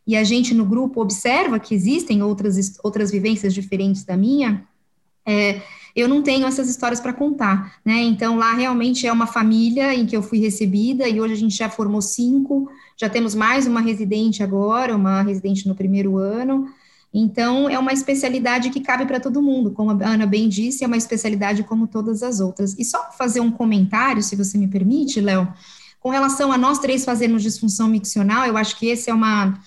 e 0.06 0.16
a 0.16 0.24
gente 0.24 0.54
no 0.54 0.64
grupo 0.64 1.00
observa 1.00 1.58
que 1.58 1.74
existem 1.74 2.22
outras, 2.22 2.78
outras 2.82 3.10
vivências 3.10 3.54
diferentes 3.54 4.04
da 4.04 4.16
minha, 4.16 4.66
é, 5.24 5.60
eu 5.96 6.06
não 6.06 6.22
tenho 6.22 6.46
essas 6.46 6.68
histórias 6.68 7.00
para 7.00 7.12
contar, 7.12 7.78
né? 7.84 8.02
Então 8.02 8.36
lá 8.36 8.52
realmente 8.52 9.06
é 9.06 9.12
uma 9.12 9.26
família 9.26 9.94
em 9.94 10.06
que 10.06 10.16
eu 10.16 10.22
fui 10.22 10.38
recebida 10.38 11.08
e 11.08 11.20
hoje 11.20 11.32
a 11.32 11.36
gente 11.36 11.56
já 11.56 11.68
formou 11.68 12.02
cinco 12.02 12.70
já 12.96 13.10
temos 13.10 13.34
mais 13.34 13.66
uma 13.66 13.80
residente 13.80 14.42
agora, 14.42 14.96
uma 14.96 15.20
residente 15.20 15.68
no 15.68 15.74
primeiro 15.74 16.16
ano. 16.16 16.66
Então, 17.12 17.68
é 17.68 17.78
uma 17.78 17.92
especialidade 17.92 18.70
que 18.70 18.80
cabe 18.80 19.04
para 19.06 19.20
todo 19.20 19.42
mundo. 19.42 19.70
Como 19.70 19.90
a 19.90 20.08
Ana 20.08 20.26
bem 20.26 20.48
disse, 20.48 20.82
é 20.82 20.86
uma 20.86 20.96
especialidade 20.96 21.62
como 21.62 21.86
todas 21.86 22.22
as 22.22 22.40
outras. 22.40 22.74
E 22.78 22.84
só 22.84 23.10
fazer 23.12 23.40
um 23.40 23.50
comentário, 23.50 24.22
se 24.22 24.34
você 24.34 24.56
me 24.56 24.66
permite, 24.66 25.20
Léo, 25.20 25.46
com 26.00 26.08
relação 26.08 26.50
a 26.50 26.58
nós 26.58 26.78
três 26.78 27.04
fazermos 27.04 27.42
disfunção 27.42 27.88
miccional, 27.88 28.46
eu 28.46 28.56
acho 28.56 28.78
que 28.78 28.86
esse 28.86 29.10
é 29.10 29.14
uma 29.14 29.58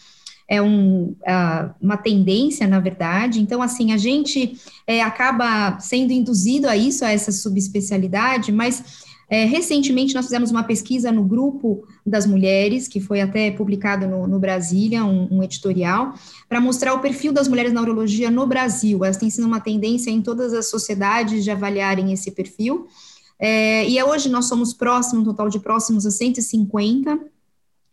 é 0.49 0.59
um, 0.59 1.15
uh, 1.21 1.73
uma 1.79 1.95
tendência, 1.95 2.67
na 2.67 2.79
verdade. 2.79 3.39
Então, 3.39 3.61
assim, 3.61 3.93
a 3.93 3.97
gente 3.97 4.59
é, 4.87 5.01
acaba 5.03 5.79
sendo 5.79 6.11
induzido 6.11 6.67
a 6.67 6.75
isso, 6.75 7.05
a 7.05 7.11
essa 7.11 7.31
subespecialidade, 7.31 8.51
mas 8.51 9.05
é, 9.29 9.45
recentemente, 9.45 10.15
nós 10.15 10.25
fizemos 10.25 10.49
uma 10.49 10.63
pesquisa 10.63 11.11
no 11.11 11.23
grupo 11.23 11.87
das 12.03 12.25
mulheres, 12.25 12.87
que 12.87 12.99
foi 12.99 13.21
até 13.21 13.51
publicado 13.51 14.07
no, 14.07 14.25
no 14.25 14.39
Brasília, 14.39 15.05
um, 15.05 15.27
um 15.37 15.43
editorial, 15.43 16.15
para 16.47 16.59
mostrar 16.59 16.95
o 16.95 16.99
perfil 16.99 17.31
das 17.31 17.47
mulheres 17.47 17.71
na 17.71 17.79
urologia 17.79 18.31
no 18.31 18.47
Brasil. 18.47 19.05
Elas 19.05 19.17
têm 19.17 19.29
sido 19.29 19.45
uma 19.45 19.59
tendência 19.59 20.09
em 20.09 20.19
todas 20.19 20.51
as 20.51 20.67
sociedades 20.67 21.43
de 21.43 21.51
avaliarem 21.51 22.11
esse 22.11 22.31
perfil. 22.31 22.87
É, 23.37 23.87
e 23.87 24.01
hoje 24.01 24.29
nós 24.29 24.45
somos 24.45 24.73
próximos, 24.73 25.21
um 25.21 25.25
total 25.25 25.47
de 25.47 25.59
próximos 25.59 26.07
a 26.07 26.11
150, 26.11 27.19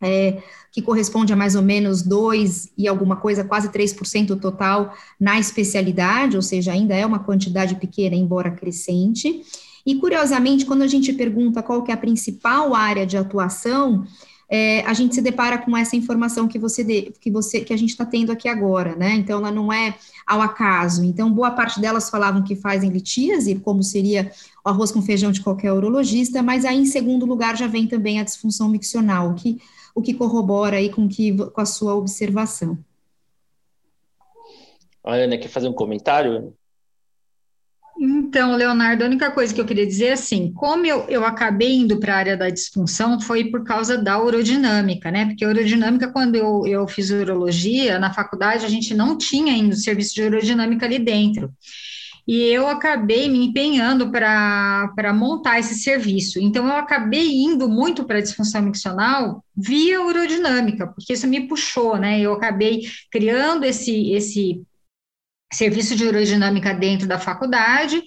é, 0.00 0.42
que 0.70 0.82
corresponde 0.82 1.32
a 1.32 1.36
mais 1.36 1.54
ou 1.54 1.62
menos 1.62 2.02
2 2.02 2.70
e 2.76 2.86
alguma 2.86 3.16
coisa, 3.16 3.44
quase 3.44 3.68
3% 3.68 4.38
total 4.38 4.94
na 5.18 5.38
especialidade, 5.38 6.36
ou 6.36 6.42
seja, 6.42 6.72
ainda 6.72 6.94
é 6.94 7.06
uma 7.06 7.20
quantidade 7.20 7.76
pequena, 7.76 8.14
embora 8.14 8.50
crescente. 8.50 9.42
E, 9.86 9.94
curiosamente, 9.94 10.66
quando 10.66 10.82
a 10.82 10.86
gente 10.86 11.12
pergunta 11.12 11.62
qual 11.62 11.82
que 11.82 11.90
é 11.90 11.94
a 11.94 11.98
principal 11.98 12.74
área 12.74 13.06
de 13.06 13.16
atuação, 13.16 14.04
é, 14.48 14.82
a 14.82 14.92
gente 14.92 15.14
se 15.14 15.20
depara 15.20 15.58
com 15.58 15.76
essa 15.76 15.96
informação 15.96 16.46
que 16.46 16.58
você 16.58 16.84
de, 16.84 17.12
que 17.20 17.30
você 17.30 17.60
que 17.60 17.72
a 17.72 17.76
gente 17.76 17.90
está 17.90 18.04
tendo 18.04 18.30
aqui 18.30 18.48
agora, 18.48 18.94
né? 18.94 19.14
Então 19.14 19.38
ela 19.38 19.50
não 19.50 19.72
é 19.72 19.96
ao 20.26 20.40
acaso. 20.40 21.04
Então 21.04 21.32
boa 21.32 21.50
parte 21.50 21.80
delas 21.80 22.08
falavam 22.08 22.42
que 22.42 22.54
fazem 22.54 22.90
litíase, 22.90 23.56
como 23.56 23.82
seria 23.82 24.30
o 24.64 24.68
arroz 24.68 24.92
com 24.92 25.02
feijão 25.02 25.32
de 25.32 25.40
qualquer 25.40 25.72
urologista, 25.72 26.42
mas 26.42 26.64
aí 26.64 26.78
em 26.78 26.86
segundo 26.86 27.26
lugar 27.26 27.56
já 27.56 27.66
vem 27.66 27.88
também 27.88 28.20
a 28.20 28.24
disfunção 28.24 28.68
miccional, 28.68 29.34
que 29.34 29.60
o 29.96 30.02
que 30.02 30.12
corrobora 30.12 30.76
aí 30.76 30.90
com 30.90 31.08
que 31.08 31.34
com 31.34 31.60
a 31.60 31.64
sua 31.64 31.94
observação. 31.94 32.78
A 35.02 35.14
Ana 35.14 35.38
quer 35.38 35.48
fazer 35.48 35.68
um 35.68 35.72
comentário? 35.72 36.54
Então, 37.98 38.54
Leonardo, 38.54 39.02
a 39.02 39.06
única 39.06 39.30
coisa 39.30 39.54
que 39.54 39.60
eu 39.60 39.64
queria 39.64 39.86
dizer 39.86 40.06
é 40.06 40.12
assim, 40.12 40.52
como 40.52 40.84
eu, 40.84 41.08
eu 41.08 41.24
acabei 41.24 41.76
indo 41.76 41.98
para 41.98 42.14
a 42.14 42.18
área 42.18 42.36
da 42.36 42.50
disfunção 42.50 43.18
foi 43.18 43.46
por 43.46 43.64
causa 43.64 43.96
da 43.96 44.22
urodinâmica, 44.22 45.10
né? 45.10 45.24
Porque 45.24 45.42
a 45.42 45.48
urodinâmica, 45.48 46.12
quando 46.12 46.34
eu, 46.34 46.66
eu 46.66 46.86
fiz 46.86 47.08
urologia, 47.08 47.98
na 47.98 48.12
faculdade, 48.12 48.66
a 48.66 48.68
gente 48.68 48.92
não 48.92 49.16
tinha 49.16 49.54
ainda 49.54 49.74
o 49.74 49.78
serviço 49.78 50.14
de 50.14 50.24
urodinâmica 50.24 50.84
ali 50.84 50.98
dentro. 50.98 51.50
E 52.26 52.42
eu 52.42 52.66
acabei 52.66 53.28
me 53.28 53.46
empenhando 53.46 54.10
para 54.10 55.12
montar 55.14 55.60
esse 55.60 55.76
serviço. 55.76 56.40
Então, 56.40 56.66
eu 56.66 56.74
acabei 56.74 57.28
indo 57.36 57.68
muito 57.68 58.04
para 58.04 58.18
a 58.18 58.22
disfunção 58.22 58.62
miccional 58.62 59.44
via 59.56 60.02
urodinâmica, 60.02 60.88
porque 60.88 61.12
isso 61.12 61.26
me 61.28 61.46
puxou, 61.46 61.96
né? 61.96 62.20
Eu 62.20 62.32
acabei 62.32 62.82
criando 63.12 63.64
esse, 63.64 64.10
esse 64.10 64.60
serviço 65.52 65.94
de 65.94 66.04
urodinâmica 66.04 66.74
dentro 66.74 67.06
da 67.06 67.18
faculdade, 67.18 68.02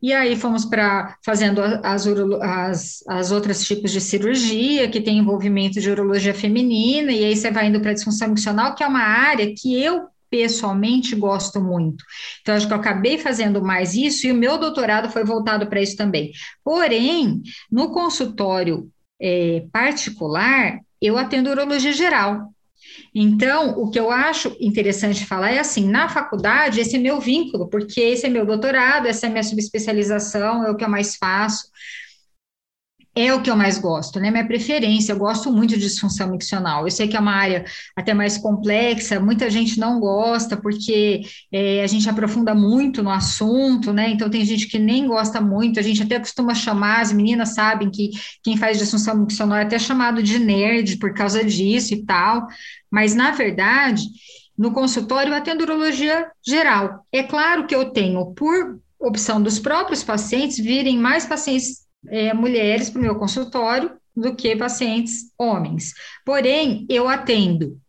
e 0.00 0.12
aí 0.12 0.36
fomos 0.36 0.64
para 0.64 1.16
fazendo 1.24 1.60
as, 1.60 2.06
as, 2.06 3.04
as 3.08 3.30
outras 3.32 3.64
tipos 3.66 3.90
de 3.90 4.00
cirurgia, 4.00 4.88
que 4.88 5.00
tem 5.00 5.18
envolvimento 5.18 5.80
de 5.80 5.90
urologia 5.90 6.32
feminina, 6.32 7.12
e 7.12 7.24
aí 7.24 7.36
você 7.36 7.50
vai 7.50 7.66
indo 7.66 7.80
para 7.80 7.90
a 7.90 7.94
disfunção 7.94 8.28
miccional, 8.28 8.74
que 8.74 8.82
é 8.82 8.86
uma 8.86 9.02
área 9.02 9.52
que 9.54 9.78
eu 9.78 10.06
pessoalmente 10.30 11.14
gosto 11.14 11.60
muito. 11.60 12.04
Então, 12.40 12.54
acho 12.54 12.66
que 12.66 12.72
eu 12.72 12.78
acabei 12.78 13.18
fazendo 13.18 13.62
mais 13.62 13.94
isso, 13.94 14.26
e 14.26 14.32
o 14.32 14.34
meu 14.34 14.58
doutorado 14.58 15.10
foi 15.10 15.24
voltado 15.24 15.66
para 15.66 15.80
isso 15.80 15.96
também. 15.96 16.32
Porém, 16.64 17.42
no 17.70 17.90
consultório 17.90 18.90
é, 19.20 19.64
particular, 19.72 20.78
eu 21.00 21.18
atendo 21.18 21.50
urologia 21.50 21.92
geral. 21.92 22.52
Então, 23.14 23.78
o 23.78 23.90
que 23.90 23.98
eu 23.98 24.10
acho 24.10 24.56
interessante 24.60 25.24
falar 25.24 25.52
é 25.52 25.58
assim: 25.58 25.88
na 25.88 26.08
faculdade, 26.08 26.80
esse 26.80 26.96
é 26.96 26.98
meu 26.98 27.20
vínculo, 27.20 27.68
porque 27.68 28.00
esse 28.00 28.26
é 28.26 28.28
meu 28.28 28.46
doutorado, 28.46 29.06
essa 29.06 29.26
é 29.26 29.28
minha 29.28 29.42
subespecialização, 29.42 30.64
é 30.64 30.70
o 30.70 30.76
que 30.76 30.84
eu 30.84 30.88
mais 30.88 31.16
faço 31.16 31.68
é 33.20 33.34
o 33.34 33.42
que 33.42 33.50
eu 33.50 33.56
mais 33.56 33.78
gosto, 33.78 34.20
né? 34.20 34.30
Minha 34.30 34.46
preferência, 34.46 35.12
eu 35.12 35.18
gosto 35.18 35.52
muito 35.52 35.74
de 35.74 35.80
disfunção 35.80 36.30
miccional. 36.30 36.84
Eu 36.84 36.90
sei 36.90 37.08
que 37.08 37.16
é 37.16 37.20
uma 37.20 37.32
área 37.32 37.64
até 37.96 38.14
mais 38.14 38.38
complexa, 38.38 39.18
muita 39.18 39.50
gente 39.50 39.80
não 39.80 39.98
gosta, 39.98 40.56
porque 40.56 41.22
é, 41.50 41.82
a 41.82 41.86
gente 41.86 42.08
aprofunda 42.08 42.54
muito 42.54 43.02
no 43.02 43.10
assunto, 43.10 43.92
né? 43.92 44.10
Então 44.10 44.30
tem 44.30 44.44
gente 44.44 44.68
que 44.68 44.78
nem 44.78 45.06
gosta 45.06 45.40
muito, 45.40 45.80
a 45.80 45.82
gente 45.82 46.02
até 46.02 46.18
costuma 46.18 46.54
chamar, 46.54 47.00
as 47.00 47.12
meninas 47.12 47.54
sabem 47.54 47.90
que 47.90 48.10
quem 48.42 48.56
faz 48.56 48.78
disfunção 48.78 49.16
miccional 49.16 49.58
é 49.58 49.62
até 49.62 49.78
chamado 49.78 50.22
de 50.22 50.38
nerd 50.38 50.98
por 50.98 51.12
causa 51.12 51.44
disso 51.44 51.94
e 51.94 52.04
tal, 52.04 52.46
mas 52.90 53.14
na 53.14 53.32
verdade, 53.32 54.02
no 54.56 54.72
consultório 54.72 55.32
eu 55.32 55.36
atendo 55.36 55.64
urologia 55.64 56.30
geral. 56.46 57.04
É 57.12 57.22
claro 57.22 57.66
que 57.66 57.74
eu 57.74 57.90
tenho, 57.90 58.32
por 58.34 58.78
opção 58.98 59.40
dos 59.42 59.58
próprios 59.58 60.02
pacientes, 60.02 60.58
virem 60.58 60.98
mais 60.98 61.26
pacientes 61.26 61.87
é, 62.06 62.32
mulheres 62.32 62.90
para 62.90 62.98
o 63.00 63.02
meu 63.02 63.16
consultório 63.16 63.98
do 64.14 64.34
que 64.34 64.56
pacientes 64.56 65.32
homens. 65.38 65.92
Porém, 66.24 66.86
eu 66.88 67.08
atendo 67.08 67.80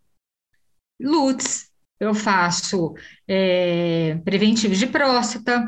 LUTS, 1.02 1.70
eu 2.00 2.14
faço 2.14 2.94
é, 3.28 4.16
preventivo 4.24 4.74
de 4.74 4.88
próstata, 4.88 5.68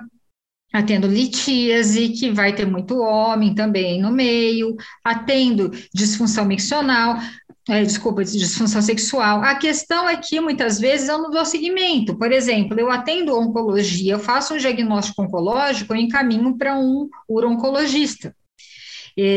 atendo 0.73 1.07
litíase, 1.07 2.09
que 2.09 2.31
vai 2.31 2.55
ter 2.55 2.65
muito 2.65 2.97
homem 2.99 3.53
também 3.53 4.01
no 4.01 4.11
meio, 4.11 4.75
atendo 5.03 5.69
disfunção 5.93 6.45
miccional, 6.45 7.15
é, 7.69 7.83
desculpa, 7.83 8.23
disfunção 8.23 8.81
sexual. 8.81 9.41
A 9.43 9.55
questão 9.55 10.09
é 10.09 10.17
que 10.17 10.39
muitas 10.39 10.79
vezes 10.79 11.07
eu 11.07 11.19
não 11.19 11.29
dou 11.29 11.45
seguimento. 11.45 12.17
Por 12.17 12.31
exemplo, 12.31 12.79
eu 12.79 12.89
atendo 12.89 13.37
oncologia, 13.37 14.13
eu 14.13 14.19
faço 14.19 14.53
um 14.53 14.57
diagnóstico 14.57 15.21
oncológico, 15.21 15.93
eu 15.93 15.97
encaminho 15.97 16.57
para 16.57 16.75
um 16.77 17.07
uroncologista. 17.29 18.35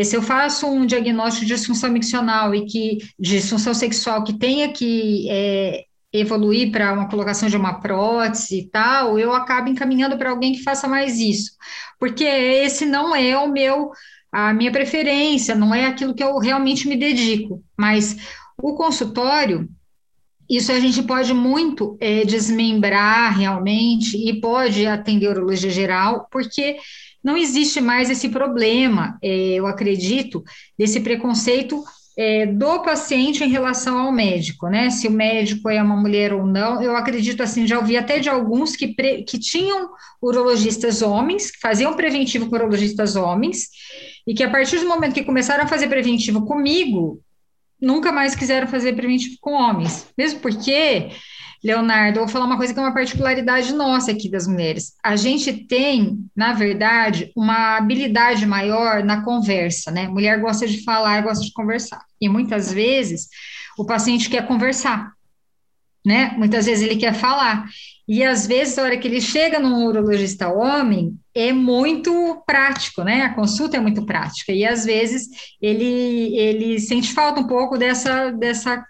Se 0.04 0.16
eu 0.16 0.22
faço 0.22 0.66
um 0.66 0.86
diagnóstico 0.86 1.44
de 1.44 1.54
disfunção 1.54 1.90
miccional 1.90 2.54
e 2.54 2.64
que 2.64 2.98
disfunção 3.18 3.74
sexual 3.74 4.22
que 4.22 4.38
tenha 4.38 4.72
que 4.72 5.28
é, 5.28 5.84
evoluir 6.12 6.70
para 6.70 6.92
uma 6.92 7.08
colocação 7.08 7.48
de 7.48 7.56
uma 7.56 7.80
prótese 7.80 8.60
e 8.60 8.70
tal, 8.70 9.18
eu 9.18 9.32
acabo 9.34 9.68
encaminhando 9.68 10.16
para 10.16 10.30
alguém 10.30 10.52
que 10.52 10.62
faça 10.62 10.86
mais 10.86 11.18
isso, 11.18 11.50
porque 11.98 12.24
esse 12.24 12.86
não 12.86 13.14
é 13.14 13.36
o 13.36 13.50
meu 13.50 13.90
a 14.34 14.52
minha 14.52 14.72
preferência, 14.72 15.54
não 15.54 15.72
é 15.72 15.86
aquilo 15.86 16.12
que 16.12 16.24
eu 16.24 16.36
realmente 16.38 16.88
me 16.88 16.96
dedico, 16.96 17.62
mas 17.78 18.16
o 18.60 18.74
consultório, 18.74 19.68
isso 20.50 20.72
a 20.72 20.80
gente 20.80 21.04
pode 21.04 21.32
muito 21.32 21.96
é, 22.00 22.24
desmembrar 22.24 23.38
realmente 23.38 24.16
e 24.16 24.40
pode 24.40 24.86
atender 24.86 25.28
urologia 25.28 25.70
geral, 25.70 26.26
porque 26.32 26.78
não 27.22 27.36
existe 27.36 27.80
mais 27.80 28.10
esse 28.10 28.28
problema, 28.28 29.16
é, 29.22 29.52
eu 29.52 29.68
acredito, 29.68 30.42
desse 30.76 30.98
preconceito 30.98 31.84
é, 32.18 32.44
do 32.44 32.80
paciente 32.82 33.44
em 33.44 33.48
relação 33.48 33.98
ao 33.98 34.10
médico, 34.10 34.66
né? 34.66 34.90
Se 34.90 35.06
o 35.06 35.12
médico 35.12 35.70
é 35.70 35.80
uma 35.80 35.96
mulher 35.96 36.32
ou 36.32 36.44
não, 36.44 36.82
eu 36.82 36.96
acredito 36.96 37.40
assim, 37.40 37.68
já 37.68 37.78
ouvi 37.78 37.96
até 37.96 38.18
de 38.18 38.28
alguns 38.28 38.74
que, 38.74 38.88
pre, 38.88 39.22
que 39.22 39.38
tinham 39.38 39.90
urologistas 40.20 41.02
homens, 41.02 41.52
que 41.52 41.60
faziam 41.60 41.94
preventivo 41.94 42.48
com 42.48 42.56
urologistas 42.56 43.14
homens, 43.14 43.68
e 44.26 44.34
que 44.34 44.42
a 44.42 44.50
partir 44.50 44.78
do 44.80 44.88
momento 44.88 45.14
que 45.14 45.24
começaram 45.24 45.64
a 45.64 45.68
fazer 45.68 45.88
preventivo 45.88 46.46
comigo, 46.46 47.20
nunca 47.80 48.10
mais 48.10 48.34
quiseram 48.34 48.66
fazer 48.66 48.94
preventivo 48.94 49.36
com 49.40 49.52
homens. 49.52 50.06
Mesmo 50.16 50.40
porque, 50.40 51.10
Leonardo, 51.62 52.20
vou 52.20 52.28
falar 52.28 52.46
uma 52.46 52.56
coisa 52.56 52.72
que 52.72 52.78
é 52.78 52.82
uma 52.82 52.94
particularidade 52.94 53.72
nossa 53.74 54.10
aqui 54.10 54.30
das 54.30 54.46
mulheres. 54.46 54.94
A 55.02 55.16
gente 55.16 55.52
tem, 55.52 56.18
na 56.34 56.52
verdade, 56.52 57.30
uma 57.36 57.76
habilidade 57.76 58.46
maior 58.46 59.04
na 59.04 59.22
conversa, 59.22 59.90
né? 59.90 60.08
Mulher 60.08 60.40
gosta 60.40 60.66
de 60.66 60.82
falar, 60.82 61.22
gosta 61.22 61.44
de 61.44 61.52
conversar. 61.52 62.02
E 62.20 62.28
muitas 62.28 62.72
vezes 62.72 63.28
o 63.76 63.84
paciente 63.84 64.30
quer 64.30 64.46
conversar, 64.46 65.12
né? 66.04 66.34
Muitas 66.38 66.66
vezes 66.66 66.84
ele 66.84 66.96
quer 66.96 67.12
falar. 67.12 67.68
E 68.06 68.22
às 68.22 68.46
vezes, 68.46 68.76
na 68.76 68.84
hora 68.84 68.96
que 68.96 69.08
ele 69.08 69.20
chega 69.20 69.58
num 69.58 69.86
urologista 69.86 70.48
homem, 70.48 71.18
é 71.34 71.52
muito 71.52 72.42
prático, 72.46 73.02
né? 73.02 73.22
A 73.22 73.34
consulta 73.34 73.76
é 73.76 73.80
muito 73.80 74.06
prática. 74.06 74.52
E 74.52 74.64
às 74.64 74.84
vezes 74.84 75.28
ele, 75.60 76.36
ele 76.38 76.78
sente 76.78 77.12
falta 77.12 77.40
um 77.40 77.46
pouco 77.46 77.76
dessa, 77.76 78.30
dessa, 78.30 78.84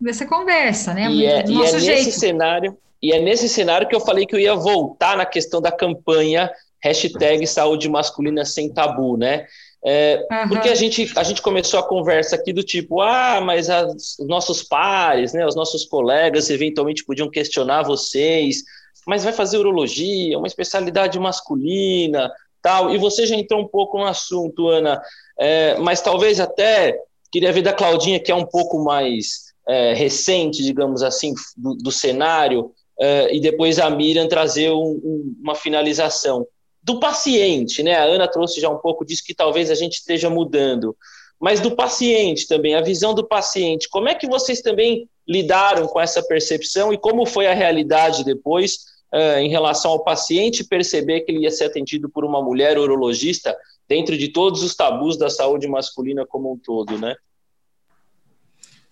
dessa 0.00 0.26
conversa, 0.26 0.92
né? 0.92 1.08
E 1.10 1.24
é, 1.24 1.44
e 1.46 1.62
é 1.62 1.78
jeito. 1.78 2.04
nesse 2.04 2.18
cenário, 2.18 2.76
e 3.00 3.12
é 3.12 3.20
nesse 3.20 3.48
cenário 3.48 3.86
que 3.86 3.94
eu 3.94 4.00
falei 4.00 4.26
que 4.26 4.34
eu 4.34 4.40
ia 4.40 4.54
voltar 4.54 5.16
na 5.16 5.24
questão 5.24 5.60
da 5.60 5.70
campanha 5.70 6.50
hashtag 6.82 7.46
saúde 7.46 7.88
masculina 7.88 8.44
sem 8.44 8.72
tabu, 8.72 9.16
né? 9.16 9.46
É, 9.86 10.26
uhum. 10.30 10.48
Porque 10.48 10.68
a 10.68 10.74
gente, 10.74 11.12
a 11.14 11.22
gente 11.22 11.42
começou 11.42 11.78
a 11.78 11.86
conversa 11.86 12.36
aqui 12.36 12.52
do 12.52 12.62
tipo, 12.62 13.02
ah, 13.02 13.40
mas 13.42 13.68
as, 13.68 14.18
os 14.18 14.26
nossos 14.26 14.62
pares, 14.62 15.34
né, 15.34 15.46
os 15.46 15.54
nossos 15.54 15.84
colegas 15.84 16.48
eventualmente 16.48 17.04
podiam 17.04 17.30
questionar 17.30 17.82
vocês, 17.82 18.62
mas 19.06 19.24
vai 19.24 19.32
fazer 19.32 19.58
urologia, 19.58 20.38
uma 20.38 20.46
especialidade 20.46 21.18
masculina, 21.18 22.30
tal. 22.62 22.94
E 22.94 22.98
você 22.98 23.26
já 23.26 23.36
entrou 23.36 23.60
um 23.60 23.68
pouco 23.68 23.98
no 23.98 24.06
assunto, 24.06 24.68
Ana, 24.68 25.00
é, 25.38 25.76
mas 25.78 26.00
talvez 26.00 26.40
até 26.40 26.98
queria 27.30 27.52
ver 27.52 27.62
da 27.62 27.72
Claudinha, 27.72 28.20
que 28.20 28.32
é 28.32 28.34
um 28.34 28.46
pouco 28.46 28.82
mais 28.82 29.52
é, 29.66 29.92
recente, 29.92 30.62
digamos 30.62 31.02
assim, 31.02 31.34
do, 31.56 31.74
do 31.74 31.90
cenário, 31.90 32.70
é, 32.98 33.34
e 33.34 33.40
depois 33.40 33.78
a 33.78 33.90
Miriam 33.90 34.28
trazer 34.28 34.70
um, 34.70 35.00
um, 35.04 35.36
uma 35.42 35.54
finalização 35.54 36.46
do 36.82 37.00
paciente, 37.00 37.82
né? 37.82 37.94
A 37.94 38.04
Ana 38.04 38.28
trouxe 38.28 38.60
já 38.60 38.68
um 38.68 38.78
pouco 38.78 39.04
disso 39.04 39.24
que 39.24 39.34
talvez 39.34 39.70
a 39.70 39.74
gente 39.74 39.94
esteja 39.94 40.30
mudando, 40.30 40.96
mas 41.40 41.60
do 41.60 41.74
paciente 41.74 42.46
também, 42.46 42.74
a 42.74 42.82
visão 42.82 43.14
do 43.14 43.26
paciente. 43.26 43.88
Como 43.88 44.08
é 44.08 44.14
que 44.14 44.28
vocês 44.28 44.60
também 44.60 45.08
lidaram 45.26 45.88
com 45.88 46.00
essa 46.00 46.22
percepção 46.22 46.92
e 46.92 46.98
como 46.98 47.26
foi 47.26 47.46
a 47.46 47.54
realidade 47.54 48.22
depois 48.22 48.93
em 49.40 49.48
relação 49.48 49.92
ao 49.92 50.02
paciente 50.02 50.64
perceber 50.64 51.20
que 51.20 51.30
ele 51.30 51.40
ia 51.40 51.50
ser 51.50 51.64
atendido 51.64 52.08
por 52.08 52.24
uma 52.24 52.42
mulher 52.42 52.78
urologista 52.78 53.56
dentro 53.88 54.16
de 54.18 54.28
todos 54.28 54.62
os 54.62 54.74
tabus 54.74 55.16
da 55.16 55.30
saúde 55.30 55.68
masculina 55.68 56.26
como 56.26 56.52
um 56.52 56.58
todo, 56.58 56.98
né? 56.98 57.14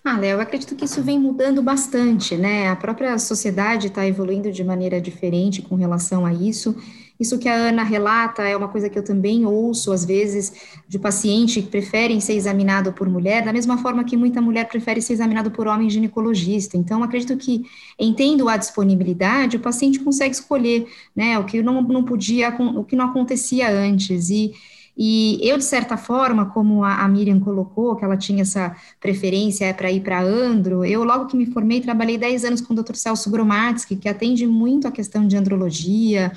Ah, 0.04 0.18
Léo, 0.18 0.40
acredito 0.40 0.74
que 0.74 0.84
isso 0.84 1.00
vem 1.00 1.18
mudando 1.18 1.62
bastante, 1.62 2.36
né? 2.36 2.68
A 2.68 2.74
própria 2.74 3.16
sociedade 3.18 3.86
está 3.86 4.04
evoluindo 4.06 4.50
de 4.50 4.64
maneira 4.64 5.00
diferente 5.00 5.62
com 5.62 5.76
relação 5.76 6.26
a 6.26 6.32
isso. 6.32 6.74
Isso 7.22 7.38
que 7.38 7.48
a 7.48 7.54
Ana 7.54 7.82
relata 7.82 8.42
é 8.42 8.56
uma 8.56 8.68
coisa 8.68 8.88
que 8.88 8.98
eu 8.98 9.04
também 9.04 9.46
ouço, 9.46 9.92
às 9.92 10.04
vezes, 10.04 10.52
de 10.88 10.98
paciente 10.98 11.62
que 11.62 11.68
preferem 11.68 12.20
ser 12.20 12.34
examinado 12.34 12.92
por 12.92 13.08
mulher, 13.08 13.44
da 13.44 13.52
mesma 13.52 13.78
forma 13.78 14.04
que 14.04 14.16
muita 14.16 14.40
mulher 14.40 14.68
prefere 14.68 15.00
ser 15.00 15.14
examinado 15.14 15.50
por 15.50 15.66
homem 15.66 15.88
ginecologista. 15.88 16.76
Então, 16.76 17.02
acredito 17.02 17.36
que, 17.36 17.64
entendo 17.98 18.48
a 18.48 18.56
disponibilidade, 18.56 19.56
o 19.56 19.60
paciente 19.60 20.00
consegue 20.00 20.34
escolher, 20.34 20.86
né, 21.14 21.38
o 21.38 21.44
que 21.44 21.62
não, 21.62 21.80
não 21.80 22.04
podia, 22.04 22.50
o 22.50 22.84
que 22.84 22.96
não 22.96 23.06
acontecia 23.06 23.70
antes. 23.70 24.28
E 24.28 24.52
e 24.96 25.38
eu, 25.42 25.56
de 25.56 25.64
certa 25.64 25.96
forma, 25.96 26.46
como 26.46 26.84
a, 26.84 27.08
Miriam 27.08 27.40
colocou, 27.40 27.96
que 27.96 28.04
ela 28.04 28.16
tinha 28.16 28.42
essa 28.42 28.76
preferência 29.00 29.72
para 29.72 29.90
ir 29.90 30.00
para 30.00 30.22
andro, 30.22 30.84
eu, 30.84 31.02
logo 31.02 31.26
que 31.26 31.36
me 31.36 31.46
formei, 31.46 31.80
trabalhei 31.80 32.18
10 32.18 32.44
anos 32.44 32.60
com 32.60 32.74
o 32.74 32.76
Dr. 32.82 32.94
Celso 32.94 33.30
Gromatsky, 33.30 33.96
que 33.96 34.08
atende 34.08 34.46
muito 34.46 34.86
a 34.86 34.92
questão 34.92 35.26
de 35.26 35.36
andrologia, 35.36 36.32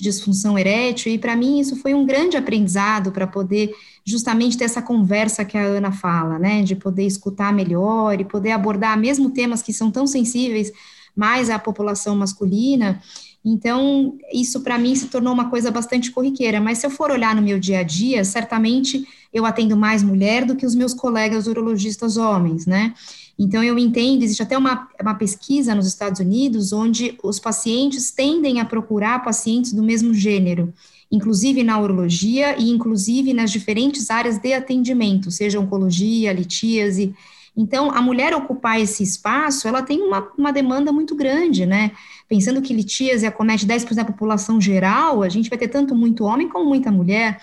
de 0.00 0.08
disfunção 0.08 0.58
erétil, 0.58 1.12
e 1.12 1.18
para 1.18 1.36
mim 1.36 1.60
isso 1.60 1.76
foi 1.76 1.94
um 1.94 2.06
grande 2.06 2.36
aprendizado 2.36 3.12
para 3.12 3.26
poder 3.26 3.70
justamente 4.04 4.56
ter 4.56 4.64
essa 4.64 4.80
conversa 4.80 5.44
que 5.44 5.58
a 5.58 5.62
Ana 5.62 5.92
fala, 5.92 6.38
né, 6.38 6.62
de 6.62 6.74
poder 6.74 7.04
escutar 7.04 7.52
melhor 7.52 8.18
e 8.20 8.24
poder 8.24 8.52
abordar 8.52 8.98
mesmo 8.98 9.30
temas 9.30 9.62
que 9.62 9.72
são 9.72 9.90
tão 9.90 10.06
sensíveis 10.06 10.72
mais 11.14 11.50
à 11.50 11.58
população 11.58 12.16
masculina. 12.16 13.00
Então, 13.44 14.16
isso 14.32 14.60
para 14.60 14.78
mim 14.78 14.94
se 14.94 15.06
tornou 15.06 15.32
uma 15.32 15.48
coisa 15.50 15.70
bastante 15.70 16.10
corriqueira, 16.10 16.60
mas 16.60 16.78
se 16.78 16.86
eu 16.86 16.90
for 16.90 17.10
olhar 17.10 17.34
no 17.34 17.42
meu 17.42 17.58
dia 17.58 17.80
a 17.80 17.82
dia, 17.82 18.24
certamente 18.24 19.06
eu 19.32 19.44
atendo 19.46 19.76
mais 19.76 20.02
mulher 20.02 20.44
do 20.44 20.56
que 20.56 20.66
os 20.66 20.74
meus 20.74 20.92
colegas 20.92 21.46
urologistas 21.46 22.16
homens, 22.16 22.66
né? 22.66 22.94
Então, 23.42 23.64
eu 23.64 23.78
entendo, 23.78 24.22
existe 24.22 24.42
até 24.42 24.58
uma, 24.58 24.86
uma 25.00 25.14
pesquisa 25.14 25.74
nos 25.74 25.86
Estados 25.86 26.20
Unidos 26.20 26.74
onde 26.74 27.18
os 27.22 27.40
pacientes 27.40 28.10
tendem 28.10 28.60
a 28.60 28.66
procurar 28.66 29.24
pacientes 29.24 29.72
do 29.72 29.82
mesmo 29.82 30.12
gênero, 30.12 30.74
inclusive 31.10 31.64
na 31.64 31.80
urologia 31.80 32.58
e 32.58 32.68
inclusive 32.68 33.32
nas 33.32 33.50
diferentes 33.50 34.10
áreas 34.10 34.36
de 34.36 34.52
atendimento, 34.52 35.30
seja 35.30 35.58
oncologia, 35.58 36.34
litíase. 36.34 37.14
Então, 37.56 37.90
a 37.90 38.02
mulher 38.02 38.34
ocupar 38.34 38.78
esse 38.78 39.02
espaço, 39.02 39.66
ela 39.66 39.82
tem 39.82 40.02
uma, 40.02 40.30
uma 40.36 40.52
demanda 40.52 40.92
muito 40.92 41.16
grande, 41.16 41.64
né? 41.64 41.92
Pensando 42.28 42.60
que 42.60 42.74
litíase 42.74 43.24
acomete 43.24 43.66
10% 43.66 43.94
da 43.94 44.04
população 44.04 44.60
geral, 44.60 45.22
a 45.22 45.30
gente 45.30 45.48
vai 45.48 45.58
ter 45.58 45.68
tanto 45.68 45.94
muito 45.94 46.24
homem 46.24 46.46
como 46.46 46.66
muita 46.68 46.92
mulher. 46.92 47.40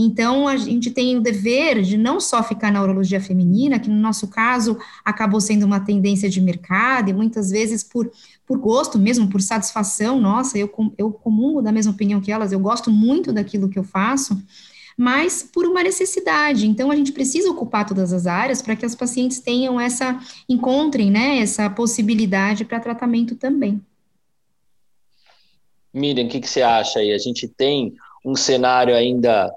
Então, 0.00 0.46
a 0.46 0.56
gente 0.56 0.92
tem 0.92 1.16
o 1.16 1.20
dever 1.20 1.82
de 1.82 1.98
não 1.98 2.20
só 2.20 2.40
ficar 2.40 2.70
na 2.70 2.80
urologia 2.80 3.20
feminina, 3.20 3.80
que 3.80 3.90
no 3.90 3.96
nosso 3.96 4.28
caso 4.28 4.78
acabou 5.04 5.40
sendo 5.40 5.66
uma 5.66 5.80
tendência 5.80 6.30
de 6.30 6.40
mercado, 6.40 7.10
e 7.10 7.12
muitas 7.12 7.50
vezes 7.50 7.82
por, 7.82 8.08
por 8.46 8.58
gosto 8.58 8.96
mesmo, 8.96 9.28
por 9.28 9.42
satisfação, 9.42 10.20
nossa, 10.20 10.56
eu, 10.56 10.70
eu 10.96 11.10
comungo 11.10 11.60
da 11.60 11.72
mesma 11.72 11.90
opinião 11.90 12.20
que 12.20 12.30
elas, 12.30 12.52
eu 12.52 12.60
gosto 12.60 12.92
muito 12.92 13.32
daquilo 13.32 13.68
que 13.68 13.76
eu 13.76 13.82
faço, 13.82 14.40
mas 14.96 15.42
por 15.42 15.66
uma 15.66 15.82
necessidade. 15.82 16.68
Então, 16.68 16.92
a 16.92 16.96
gente 16.96 17.10
precisa 17.10 17.50
ocupar 17.50 17.84
todas 17.84 18.12
as 18.12 18.28
áreas 18.28 18.62
para 18.62 18.76
que 18.76 18.86
as 18.86 18.94
pacientes 18.94 19.40
tenham 19.40 19.80
essa, 19.80 20.16
encontrem, 20.48 21.10
né, 21.10 21.40
essa 21.40 21.68
possibilidade 21.68 22.64
para 22.64 22.78
tratamento 22.78 23.34
também. 23.34 23.82
Miriam, 25.92 26.26
o 26.26 26.28
que, 26.28 26.38
que 26.38 26.48
você 26.48 26.62
acha 26.62 27.00
aí? 27.00 27.12
A 27.12 27.18
gente 27.18 27.48
tem 27.48 27.94
um 28.24 28.36
cenário 28.36 28.94
ainda 28.94 29.52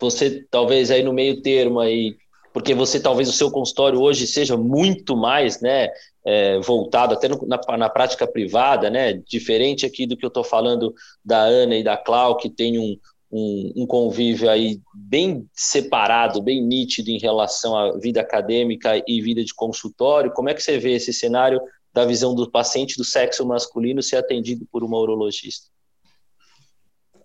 você 0.00 0.44
talvez 0.50 0.90
aí 0.90 1.02
no 1.02 1.12
meio 1.12 1.42
termo 1.42 1.78
aí, 1.78 2.16
porque 2.52 2.74
você 2.74 2.98
talvez 2.98 3.28
o 3.28 3.32
seu 3.32 3.50
consultório 3.50 4.00
hoje 4.00 4.26
seja 4.26 4.56
muito 4.56 5.16
mais, 5.16 5.60
né, 5.60 5.88
é, 6.24 6.58
voltado 6.60 7.14
até 7.14 7.28
no, 7.28 7.46
na, 7.46 7.60
na, 7.76 7.88
prática 7.88 8.26
privada, 8.26 8.90
né, 8.90 9.12
diferente 9.12 9.86
aqui 9.86 10.06
do 10.06 10.16
que 10.16 10.24
eu 10.24 10.28
estou 10.28 10.44
falando 10.44 10.94
da 11.24 11.40
Ana 11.40 11.76
e 11.76 11.84
da 11.84 11.96
Clau, 11.96 12.36
que 12.36 12.50
tem 12.50 12.78
um, 12.78 12.96
um, 13.30 13.72
um, 13.76 13.86
convívio 13.86 14.50
aí 14.50 14.80
bem 14.94 15.46
separado, 15.54 16.42
bem 16.42 16.62
nítido 16.62 17.10
em 17.10 17.18
relação 17.18 17.76
à 17.76 17.96
vida 17.98 18.20
acadêmica 18.20 19.02
e 19.06 19.20
vida 19.20 19.44
de 19.44 19.54
consultório. 19.54 20.32
Como 20.32 20.48
é 20.48 20.54
que 20.54 20.62
você 20.62 20.78
vê 20.78 20.94
esse 20.94 21.12
cenário 21.12 21.60
da 21.92 22.04
visão 22.04 22.34
do 22.34 22.50
paciente 22.50 22.96
do 22.96 23.04
sexo 23.04 23.46
masculino 23.46 24.02
ser 24.02 24.16
atendido 24.16 24.66
por 24.70 24.82
uma 24.82 24.98
urologista? 24.98 25.68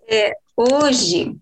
É, 0.07 0.33
hoje, 0.55 1.35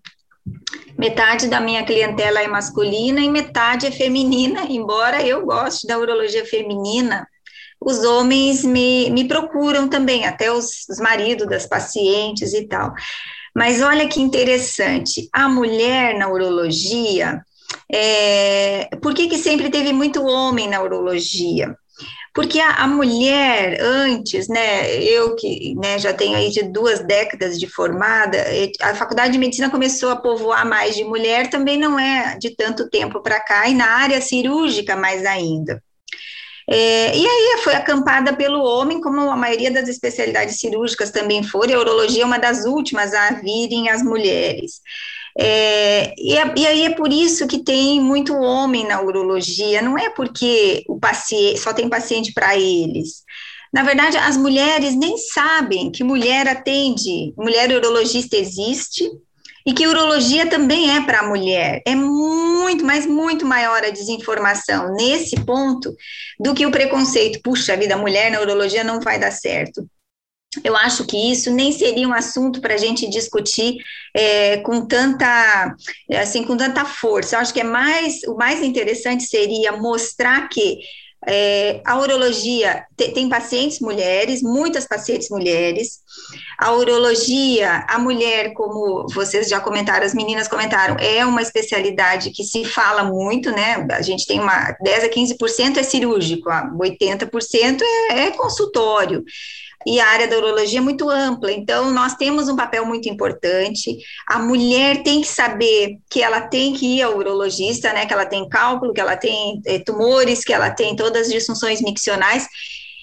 Metade 0.98 1.48
da 1.48 1.60
minha 1.60 1.84
clientela 1.84 2.40
é 2.40 2.46
masculina 2.46 3.20
e 3.20 3.30
metade 3.30 3.86
é 3.86 3.90
feminina, 3.90 4.64
embora 4.68 5.22
eu 5.22 5.44
goste 5.44 5.86
da 5.86 5.98
urologia 5.98 6.44
feminina, 6.44 7.26
os 7.80 8.04
homens 8.04 8.64
me, 8.64 9.10
me 9.10 9.28
procuram 9.28 9.88
também, 9.88 10.24
até 10.24 10.50
os, 10.50 10.88
os 10.88 10.98
maridos 10.98 11.46
das 11.46 11.66
pacientes 11.66 12.54
e 12.54 12.66
tal. 12.66 12.92
Mas 13.54 13.82
olha 13.82 14.08
que 14.08 14.20
interessante, 14.20 15.28
a 15.32 15.48
mulher 15.48 16.18
na 16.18 16.28
urologia, 16.28 17.44
é, 17.92 18.88
por 19.02 19.14
que, 19.14 19.28
que 19.28 19.38
sempre 19.38 19.70
teve 19.70 19.92
muito 19.92 20.24
homem 20.24 20.68
na 20.68 20.82
urologia? 20.82 21.76
Porque 22.32 22.58
a, 22.58 22.70
a, 22.70 22.86
mulher, 22.88 23.80
antes, 23.80 24.48
né, 24.48 24.92
eu 25.02 25.36
que 25.36 25.74
né, 25.76 25.98
já 25.98 26.12
tenho 26.12 26.36
aí 26.36 26.50
de 26.50 26.62
duas 26.64 27.00
décadas 27.00 27.58
de 27.58 27.68
formada, 27.68 28.38
a 28.82 28.94
faculdade 28.94 29.32
de 29.32 29.38
medicina 29.38 29.70
começou 29.70 30.10
a 30.10 30.16
povoar 30.16 30.66
mais 30.66 30.96
de 30.96 31.04
mulher, 31.04 31.48
também 31.48 31.78
não 31.78 31.98
é 31.98 32.36
de 32.38 32.50
tanto 32.50 32.90
tempo 32.90 33.20
para 33.20 33.38
cá, 33.38 33.68
e 33.68 33.74
na 33.74 33.86
área 33.86 34.20
cirúrgica 34.20 34.96
mais 34.96 35.24
ainda. 35.24 35.82
É, 36.68 37.16
e 37.16 37.26
aí 37.26 37.60
foi 37.62 37.74
acampada 37.74 38.34
pelo 38.34 38.62
homem, 38.62 39.00
como 39.00 39.20
a 39.30 39.36
maioria 39.36 39.70
das 39.70 39.88
especialidades 39.88 40.58
cirúrgicas 40.58 41.10
também 41.10 41.42
foram, 41.42 41.74
a 41.74 41.78
urologia 41.78 42.22
é 42.22 42.26
uma 42.26 42.38
das 42.38 42.64
últimas 42.64 43.12
a 43.12 43.30
virem 43.34 43.90
as 43.90 44.02
mulheres. 44.02 44.80
É, 45.36 46.14
e, 46.16 46.36
é, 46.36 46.54
e, 46.56 46.66
aí 46.66 46.84
é 46.84 46.90
por 46.90 47.12
isso 47.12 47.46
que 47.46 47.64
tem 47.64 48.00
muito 48.00 48.34
homem 48.34 48.86
na 48.86 49.00
urologia, 49.02 49.82
não 49.82 49.98
é 49.98 50.08
porque 50.10 50.84
o 50.88 50.98
paciente 50.98 51.58
só 51.58 51.72
tem 51.72 51.88
paciente 51.88 52.32
para 52.32 52.56
eles. 52.56 53.24
Na 53.72 53.82
verdade, 53.82 54.16
as 54.16 54.36
mulheres 54.36 54.94
nem 54.94 55.18
sabem 55.18 55.90
que 55.90 56.04
mulher 56.04 56.46
atende, 56.46 57.34
mulher 57.36 57.70
urologista 57.72 58.36
existe, 58.36 59.10
e 59.66 59.72
que 59.72 59.86
urologia 59.86 60.46
também 60.46 60.94
é 60.94 61.00
para 61.00 61.20
a 61.20 61.26
mulher. 61.26 61.82
É 61.86 61.94
muito, 61.94 62.84
mas 62.84 63.06
muito 63.06 63.46
maior 63.46 63.82
a 63.82 63.90
desinformação 63.90 64.94
nesse 64.94 65.36
ponto 65.40 65.94
do 66.38 66.54
que 66.54 66.66
o 66.66 66.70
preconceito. 66.70 67.40
Puxa 67.42 67.72
a 67.72 67.76
vida, 67.76 67.96
mulher 67.96 68.30
na 68.30 68.40
urologia 68.40 68.84
não 68.84 69.00
vai 69.00 69.18
dar 69.18 69.30
certo. 69.30 69.88
Eu 70.62 70.76
acho 70.76 71.04
que 71.06 71.16
isso 71.32 71.50
nem 71.50 71.72
seria 71.72 72.06
um 72.06 72.12
assunto 72.12 72.60
para 72.60 72.74
a 72.74 72.78
gente 72.78 73.08
discutir 73.08 73.76
é, 74.14 74.58
com 74.58 74.86
tanta, 74.86 75.74
assim, 76.20 76.44
com 76.44 76.56
tanta 76.56 76.84
força. 76.84 77.36
Eu 77.36 77.40
acho 77.40 77.52
que 77.52 77.60
é 77.60 77.64
mais, 77.64 78.22
o 78.24 78.36
mais 78.36 78.62
interessante 78.62 79.24
seria 79.24 79.72
mostrar 79.72 80.48
que 80.48 80.78
é, 81.26 81.80
a 81.84 81.98
urologia 81.98 82.84
te, 82.96 83.08
tem 83.12 83.28
pacientes 83.28 83.80
mulheres, 83.80 84.42
muitas 84.42 84.86
pacientes 84.86 85.30
mulheres. 85.30 86.00
A 86.58 86.72
urologia, 86.72 87.84
a 87.88 87.98
mulher, 87.98 88.52
como 88.52 89.06
vocês 89.12 89.48
já 89.48 89.60
comentaram, 89.60 90.04
as 90.04 90.14
meninas 90.14 90.48
comentaram, 90.48 90.96
é 90.98 91.24
uma 91.24 91.42
especialidade 91.42 92.30
que 92.30 92.44
se 92.44 92.64
fala 92.64 93.04
muito, 93.04 93.50
né? 93.50 93.86
A 93.90 94.02
gente 94.02 94.26
tem 94.26 94.40
uma 94.40 94.76
10 94.82 95.04
a 95.04 95.08
15% 95.08 95.78
é 95.78 95.82
cirúrgico, 95.82 96.48
80% 96.48 97.80
é, 98.10 98.26
é 98.26 98.30
consultório 98.32 99.24
e 99.86 100.00
a 100.00 100.06
área 100.06 100.26
da 100.26 100.36
urologia 100.36 100.78
é 100.78 100.82
muito 100.82 101.10
ampla, 101.10 101.52
então 101.52 101.90
nós 101.90 102.14
temos 102.14 102.48
um 102.48 102.56
papel 102.56 102.86
muito 102.86 103.08
importante. 103.08 103.98
A 104.26 104.38
mulher 104.38 105.02
tem 105.02 105.20
que 105.20 105.28
saber 105.28 105.98
que 106.08 106.22
ela 106.22 106.40
tem 106.40 106.72
que 106.72 106.86
ir 106.86 107.02
ao 107.02 107.16
urologista, 107.16 107.92
né? 107.92 108.06
Que 108.06 108.12
ela 108.14 108.24
tem 108.24 108.48
cálculo, 108.48 108.94
que 108.94 109.00
ela 109.00 109.16
tem 109.16 109.60
é, 109.66 109.78
tumores, 109.78 110.42
que 110.42 110.52
ela 110.52 110.70
tem 110.70 110.96
todas 110.96 111.26
as 111.26 111.32
disfunções 111.32 111.82
miccionais. 111.82 112.48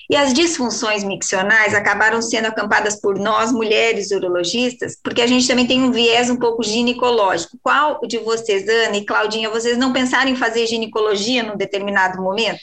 E 0.10 0.16
as 0.16 0.34
disfunções 0.34 1.06
miccionais 1.06 1.74
acabaram 1.74 2.22
sendo 2.22 2.48
acampadas 2.48 3.00
por 3.00 3.18
nós, 3.18 3.50
mulheres 3.50 4.12
urologistas, 4.12 4.98
porque 5.02 5.22
a 5.22 5.28
gente 5.28 5.48
também 5.48 5.66
tem 5.66 5.82
um 5.82 5.92
viés 5.92 6.30
um 6.30 6.36
pouco 6.36 6.64
ginecológico. 6.64 7.58
Qual 7.64 8.02
de 8.06 8.18
vocês, 8.18 8.68
Ana 8.68 8.98
e 8.98 9.06
Claudinha, 9.06 9.50
vocês 9.50 9.78
não 9.78 9.94
pensaram 9.94 10.30
em 10.30 10.36
fazer 10.36 10.68
ginecologia 10.68 11.44
num 11.44 11.56
determinado 11.56 12.22
momento? 12.22 12.60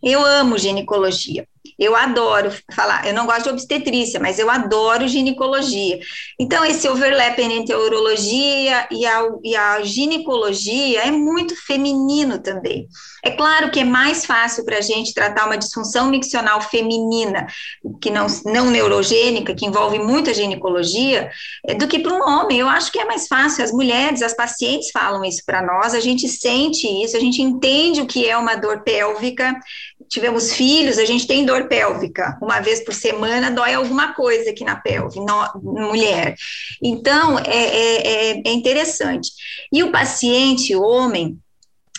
Eu 0.00 0.24
amo 0.24 0.56
ginecologia. 0.56 1.44
Eu 1.78 1.96
adoro 1.96 2.52
falar, 2.74 3.06
eu 3.06 3.14
não 3.14 3.26
gosto 3.26 3.44
de 3.44 3.50
obstetrícia, 3.50 4.18
mas 4.20 4.38
eu 4.38 4.50
adoro 4.50 5.08
ginecologia. 5.08 5.98
Então, 6.38 6.64
esse 6.64 6.88
overlap 6.88 7.38
entre 7.38 7.72
a 7.72 7.78
urologia 7.78 8.88
e 8.90 9.06
a, 9.06 9.28
e 9.44 9.56
a 9.56 9.82
ginecologia 9.82 11.02
é 11.02 11.10
muito 11.10 11.54
feminino 11.56 12.38
também. 12.38 12.88
É 13.24 13.30
claro 13.30 13.70
que 13.70 13.80
é 13.80 13.84
mais 13.84 14.26
fácil 14.26 14.64
para 14.64 14.78
a 14.78 14.80
gente 14.80 15.14
tratar 15.14 15.46
uma 15.46 15.56
disfunção 15.56 16.08
miccional 16.08 16.60
feminina, 16.60 17.46
que 18.00 18.10
não, 18.10 18.26
não 18.44 18.70
neurogênica, 18.70 19.54
que 19.54 19.64
envolve 19.64 19.98
muita 19.98 20.34
ginecologia, 20.34 21.30
é, 21.66 21.74
do 21.74 21.86
que 21.86 22.00
para 22.00 22.12
um 22.12 22.22
homem. 22.22 22.58
Eu 22.58 22.68
acho 22.68 22.90
que 22.90 22.98
é 22.98 23.04
mais 23.04 23.28
fácil. 23.28 23.62
As 23.62 23.70
mulheres, 23.70 24.22
as 24.22 24.34
pacientes 24.34 24.90
falam 24.90 25.24
isso 25.24 25.42
para 25.46 25.62
nós, 25.62 25.94
a 25.94 26.00
gente 26.00 26.28
sente 26.28 26.86
isso, 26.86 27.16
a 27.16 27.20
gente 27.20 27.40
entende 27.40 28.00
o 28.00 28.06
que 28.06 28.28
é 28.28 28.36
uma 28.36 28.56
dor 28.56 28.82
pélvica. 28.82 29.54
Tivemos 30.08 30.52
filhos, 30.52 30.98
a 30.98 31.04
gente 31.04 31.26
tem 31.26 31.44
dor 31.44 31.51
pélvica. 31.60 32.38
Uma 32.40 32.60
vez 32.60 32.84
por 32.84 32.94
semana 32.94 33.50
dói 33.50 33.74
alguma 33.74 34.12
coisa 34.14 34.50
aqui 34.50 34.64
na 34.64 34.76
pelve, 34.76 35.20
no, 35.20 35.60
mulher. 35.62 36.34
Então, 36.82 37.38
é, 37.38 37.44
é, 37.44 38.06
é, 38.06 38.42
é 38.44 38.52
interessante. 38.52 39.30
E 39.72 39.82
o 39.82 39.92
paciente, 39.92 40.74
o 40.74 40.82
homem, 40.82 41.38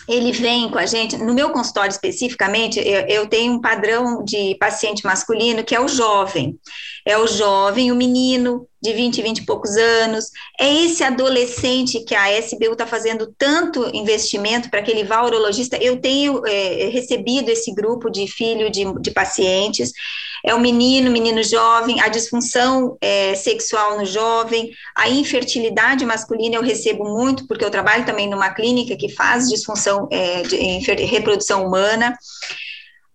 ele 0.08 0.32
vem 0.32 0.70
com 0.70 0.78
a 0.78 0.86
gente, 0.86 1.16
no 1.16 1.32
meu 1.32 1.50
consultório 1.50 1.90
especificamente, 1.90 2.78
eu, 2.78 3.06
eu, 3.06 3.26
tenho 3.26 3.54
um 3.54 3.60
padrão 3.60 4.22
de 4.22 4.54
paciente 4.56 5.04
masculino 5.04 5.64
que 5.64 5.74
é 5.74 5.80
o 5.80 5.88
jovem. 5.88 6.58
É 7.06 7.18
o 7.18 7.26
jovem, 7.26 7.92
o 7.92 7.96
menino 7.96 8.66
de 8.82 8.92
20, 8.92 9.22
20 9.22 9.38
e 9.38 9.46
poucos 9.46 9.76
anos. 9.76 10.30
É 10.60 10.72
esse 10.72 11.02
adolescente 11.04 12.04
que 12.04 12.14
a 12.14 12.38
SBU 12.38 12.72
está 12.72 12.86
fazendo 12.86 13.34
tanto 13.36 13.90
investimento 13.94 14.70
para 14.70 14.82
que 14.82 14.90
ele 14.90 15.04
vá 15.04 15.16
ao 15.16 15.26
urologista. 15.26 15.76
Eu 15.76 16.00
tenho 16.00 16.46
é, 16.46 16.88
recebido 16.88 17.50
esse 17.50 17.74
grupo 17.74 18.10
de 18.10 18.26
filho 18.26 18.70
de, 18.70 18.84
de 19.00 19.10
pacientes. 19.10 19.92
É 20.44 20.54
o 20.54 20.60
menino, 20.60 21.10
menino 21.10 21.42
jovem, 21.42 22.02
a 22.02 22.08
disfunção 22.08 22.98
é, 23.00 23.34
sexual 23.34 23.96
no 23.96 24.04
jovem, 24.04 24.70
a 24.94 25.08
infertilidade 25.08 26.04
masculina 26.04 26.56
eu 26.56 26.62
recebo 26.62 27.04
muito, 27.04 27.46
porque 27.48 27.64
eu 27.64 27.70
trabalho 27.70 28.04
também 28.04 28.28
numa 28.28 28.50
clínica 28.50 28.94
que 28.94 29.08
faz 29.08 29.48
disfunção 29.48 30.06
é, 30.10 30.42
de, 30.42 30.56
reprodução 31.06 31.66
humana. 31.66 32.14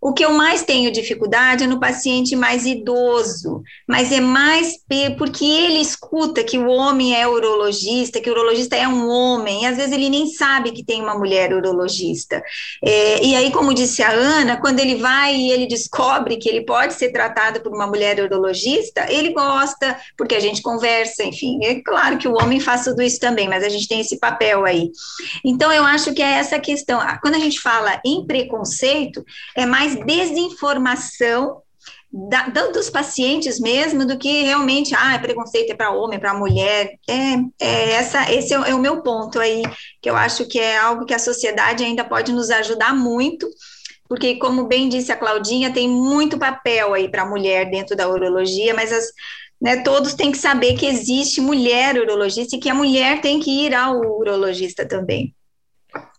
O 0.02 0.14
que 0.14 0.24
eu 0.24 0.32
mais 0.32 0.64
tenho 0.64 0.92
dificuldade 0.92 1.66
é 1.66 1.68
no 1.68 1.80
paciente 1.80 2.36
mais 2.36 2.66
idoso, 2.66 3.62
mas 3.88 4.12
é 4.12 4.22
mais 4.22 4.80
porque 5.18 5.46
ele 5.46 5.80
escuta 5.80 6.44
que 6.44 6.58
o 6.58 6.68
homem 6.68 7.16
é 7.16 7.28
urologista, 7.28 8.20
que 8.22 8.30
o 8.30 8.34
urologista 8.34 8.76
é 8.76 8.88
um 8.88 9.10
homem, 9.10 9.64
e 9.64 9.66
às 9.66 9.78
vezes 9.78 9.92
ele 9.92 10.10
nem 10.10 10.28
sabe 10.28 10.72
que 10.72 10.84
tem 10.84 11.02
uma 11.02 11.16
mulher 11.16 11.54
urologista. 11.54 12.42
É, 12.84 13.24
e 13.24 13.36
aí, 13.36 13.52
como 13.52 13.74
disse 13.74 14.02
a 14.02 14.12
Ana, 14.12 14.58
quando 14.58 14.80
ele 14.80 14.96
vai 14.96 15.36
e 15.36 15.52
ele 15.52 15.68
descobre 15.68 16.38
que 16.38 16.48
ele 16.48 16.66
pode 16.66 16.94
ser 16.94 17.12
tratado 17.12 17.62
por 17.62 17.74
uma 17.74 17.88
mulher 17.88 18.20
urologista, 18.20 19.06
ele 19.12 19.34
gosta, 19.34 19.98
porque 20.18 20.36
a 20.36 20.40
gente 20.40 20.62
conversa, 20.62 21.24
enfim. 21.24 21.60
É 21.64 21.76
claro 21.82 22.18
que 22.18 22.28
o 22.28 22.34
homem 22.34 22.60
faz 22.60 22.84
tudo 22.86 23.02
isso 23.02 23.20
também, 23.20 23.48
mas 23.48 23.64
a 23.64 23.70
gente 23.70 23.88
tem 23.88 24.00
esse 24.00 24.18
papel 24.18 24.66
aí. 24.66 24.90
Então, 25.44 25.72
eu 25.72 25.84
acho 25.84 26.14
que 26.14 26.22
é 26.22 26.34
essa 26.34 26.60
questão. 26.60 27.00
Quando 27.22 27.36
a 27.36 27.40
gente 27.40 27.60
fala 27.60 28.00
em 28.06 28.26
preconceito, 28.26 29.24
é 29.56 29.66
mais 29.66 29.89
mais 29.96 30.06
desinformação 30.06 31.62
da, 32.12 32.48
dos 32.72 32.90
pacientes 32.90 33.60
mesmo 33.60 34.06
do 34.06 34.18
que 34.18 34.42
realmente, 34.42 34.96
ah, 34.96 35.18
preconceito 35.20 35.72
é 35.72 35.76
para 35.76 35.92
homem, 35.92 36.20
para 36.20 36.34
mulher. 36.34 36.98
É, 37.08 37.34
é, 37.60 37.92
essa, 37.94 38.32
esse 38.32 38.54
é, 38.54 38.58
é, 38.58 38.76
o 38.76 38.80
meu 38.80 39.02
ponto 39.02 39.40
aí, 39.40 39.62
que 40.02 40.10
eu 40.10 40.16
acho 40.16 40.48
que 40.48 40.60
é 40.60 40.78
algo 40.78 41.06
que 41.06 41.14
a 41.14 41.20
sociedade 41.20 41.84
ainda 41.84 42.04
pode 42.04 42.32
nos 42.32 42.50
ajudar 42.50 42.96
muito, 42.96 43.48
porque, 44.08 44.36
como 44.36 44.66
bem 44.66 44.90
disse 44.90 45.12
a 45.12 45.18
Claudinha, 45.18 45.72
tem 45.72 45.88
muito 45.88 46.40
papel 46.40 46.96
aí 46.96 47.08
para 47.08 47.22
a 47.22 47.30
mulher 47.30 47.70
dentro 47.70 47.96
da 47.96 48.10
urologia, 48.10 48.74
mas 48.74 48.92
as, 48.92 49.06
né, 49.62 49.84
todos 49.84 50.16
têm 50.16 50.32
que 50.32 50.38
saber 50.38 50.76
que 50.76 50.88
existe 50.88 51.40
mulher 51.40 51.96
urologista 51.96 52.56
e 52.56 52.60
que 52.60 52.70
a 52.70 52.74
mulher 52.74 53.22
tem 53.22 53.40
que 53.40 53.52
ir 53.52 53.76
ao 53.76 54.00
urologista 54.00 54.88
também. 54.88 55.36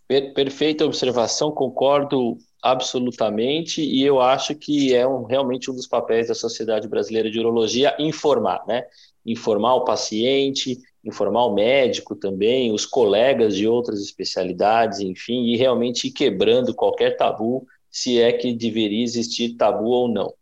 Perfeita 0.07 0.85
observação, 0.85 1.51
concordo 1.51 2.37
absolutamente, 2.61 3.81
e 3.81 4.03
eu 4.03 4.21
acho 4.21 4.53
que 4.55 4.93
é 4.93 5.07
um, 5.07 5.23
realmente 5.23 5.71
um 5.71 5.75
dos 5.75 5.87
papéis 5.87 6.27
da 6.27 6.35
Sociedade 6.35 6.87
Brasileira 6.87 7.29
de 7.29 7.39
Urologia 7.39 7.95
informar, 7.97 8.63
né? 8.67 8.85
Informar 9.25 9.75
o 9.75 9.83
paciente, 9.83 10.79
informar 11.03 11.45
o 11.45 11.53
médico 11.53 12.15
também, 12.15 12.71
os 12.71 12.85
colegas 12.85 13.55
de 13.55 13.67
outras 13.67 13.99
especialidades, 14.01 14.99
enfim, 14.99 15.45
e 15.45 15.57
realmente 15.57 16.07
ir 16.07 16.11
quebrando 16.11 16.73
qualquer 16.73 17.17
tabu, 17.17 17.65
se 17.89 18.21
é 18.21 18.31
que 18.31 18.53
deveria 18.53 19.03
existir 19.03 19.55
tabu 19.55 19.89
ou 19.89 20.07
não. 20.07 20.33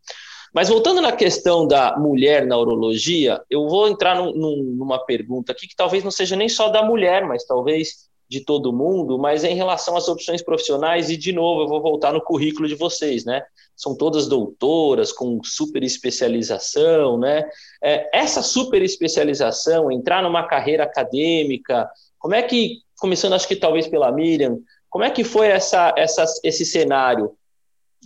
Mas 0.53 0.67
voltando 0.67 0.99
na 0.99 1.11
questão 1.11 1.67
da 1.67 1.97
mulher 1.97 2.45
na 2.45 2.57
urologia, 2.57 3.41
eu 3.49 3.67
vou 3.67 3.87
entrar 3.87 4.15
num, 4.15 4.63
numa 4.75 4.97
pergunta 5.05 5.51
aqui 5.51 5.67
que 5.67 5.75
talvez 5.75 6.03
não 6.03 6.11
seja 6.11 6.35
nem 6.35 6.49
só 6.49 6.69
da 6.69 6.83
mulher, 6.83 7.25
mas 7.25 7.45
talvez 7.45 8.08
de 8.29 8.41
todo 8.41 8.71
mundo, 8.71 9.17
mas 9.17 9.43
em 9.43 9.55
relação 9.55 9.97
às 9.97 10.07
opções 10.07 10.43
profissionais, 10.43 11.09
e 11.09 11.17
de 11.17 11.33
novo, 11.33 11.63
eu 11.63 11.67
vou 11.67 11.81
voltar 11.81 12.13
no 12.13 12.21
currículo 12.21 12.67
de 12.67 12.75
vocês, 12.75 13.25
né? 13.25 13.41
São 13.75 13.97
todas 13.97 14.27
doutoras, 14.27 15.11
com 15.11 15.39
super 15.43 15.83
especialização, 15.83 17.17
né? 17.17 17.49
É, 17.83 18.07
essa 18.15 18.43
super 18.43 18.83
especialização, 18.83 19.91
entrar 19.91 20.21
numa 20.21 20.43
carreira 20.43 20.83
acadêmica, 20.83 21.89
como 22.19 22.35
é 22.35 22.43
que, 22.43 22.81
começando 22.99 23.33
acho 23.33 23.47
que 23.47 23.55
talvez 23.55 23.87
pela 23.87 24.11
Miriam, 24.11 24.59
como 24.89 25.03
é 25.03 25.09
que 25.09 25.23
foi 25.23 25.47
essa, 25.47 25.93
essa, 25.97 26.23
esse 26.43 26.65
cenário? 26.65 27.31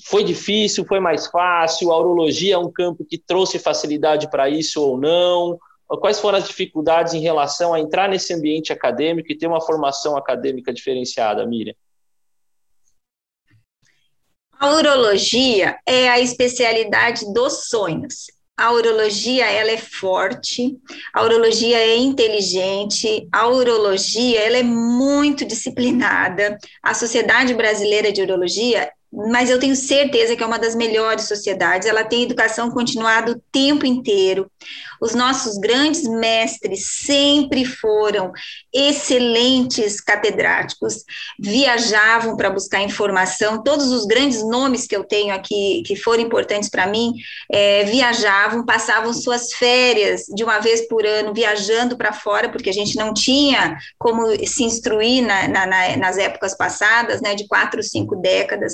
Foi 0.06 0.24
difícil, 0.24 0.86
foi 0.86 1.02
mais 1.02 1.28
fácil? 1.28 1.92
A 1.92 2.00
urologia 2.00 2.56
é 2.56 2.58
um 2.58 2.72
campo 2.72 3.06
que 3.06 3.18
trouxe 3.18 3.60
facilidade 3.60 4.30
para 4.30 4.50
isso 4.50 4.82
ou 4.82 4.98
não? 4.98 5.60
Quais 5.88 6.19
foram 6.19 6.39
as 6.39 6.48
dificuldades 6.48 7.13
em 7.13 7.19
relação 7.19 7.74
a 7.74 7.80
entrar 7.80 8.10
nesse 8.10 8.34
ambiente 8.34 8.74
acadêmico 8.74 9.32
e 9.32 9.38
ter 9.38 9.48
uma 9.48 9.62
formação 9.62 10.17
acadêmica 10.17 10.74
diferenciada, 10.74 11.46
Miriam? 11.46 11.76
A 14.60 14.72
urologia 14.72 15.78
é 15.86 16.10
a 16.10 16.19
especialidade 16.19 17.32
dos 17.34 17.67
sonhos. 17.67 18.28
A 18.56 18.72
urologia 18.72 19.46
ela 19.50 19.72
é 19.72 19.78
forte, 19.78 20.78
a 21.12 21.24
urologia 21.24 21.78
é 21.78 21.98
inteligente, 21.98 23.28
a 23.32 23.48
urologia 23.48 24.39
ela 24.39 24.58
é 24.58 24.63
muito 24.63 25.43
disciplinada. 25.43 26.58
A 26.82 26.93
Sociedade 26.93 27.54
Brasileira 27.56 28.12
de 28.12 28.22
Urologia 28.22 28.89
mas 29.13 29.49
eu 29.49 29.60
tenho 29.60 29.76
certeza 29.76 30.36
que 30.36 30.41
é 30.41 30.45
uma 30.45 30.58
das 30.58 30.73
melhores 30.73 31.28
sociedades. 31.28 31.88
Ela 31.88 32.04
tem 32.04 32.23
educação 32.23 32.71
continuada 32.71 33.32
o 33.32 33.41
tempo 33.52 33.86
inteiro. 33.86 34.49
Os 34.99 35.13
nossos 35.13 35.58
grandes 35.58 36.04
mestres 36.04 36.88
sempre 37.04 37.65
foram 37.65 38.32
excelentes 38.73 40.02
catedráticos, 40.02 41.04
viajavam 41.38 42.36
para 42.36 42.49
buscar 42.49 42.82
informação. 42.82 43.62
Todos 43.62 43.91
os 43.91 44.06
grandes 44.06 44.41
nomes 44.41 44.88
que 44.88 44.95
eu 44.95 45.04
tenho 45.04 45.34
aqui, 45.34 45.84
que 45.86 45.95
foram 45.95 46.23
importantes 46.23 46.69
para 46.69 46.88
mim, 46.88 47.13
é, 47.52 47.84
viajavam, 47.84 48.65
passavam 48.65 49.13
suas 49.13 49.54
férias 49.54 50.23
de 50.34 50.43
uma 50.43 50.60
vez 50.60 50.88
por 50.88 51.06
ano 51.06 51.34
viajando 51.34 51.97
para 51.97 52.13
fora, 52.13 52.49
porque 52.49 52.69
a 52.69 52.73
gente 52.73 52.95
não 52.95 53.13
tinha 53.13 53.78
como 53.99 54.26
se 54.47 54.63
instruir 54.63 55.21
na, 55.21 55.47
na, 55.47 55.65
na, 55.67 55.97
nas 55.97 56.17
épocas 56.17 56.56
passadas, 56.56 57.21
né, 57.21 57.36
de 57.36 57.47
quatro, 57.47 57.84
cinco 57.84 58.15
décadas. 58.15 58.73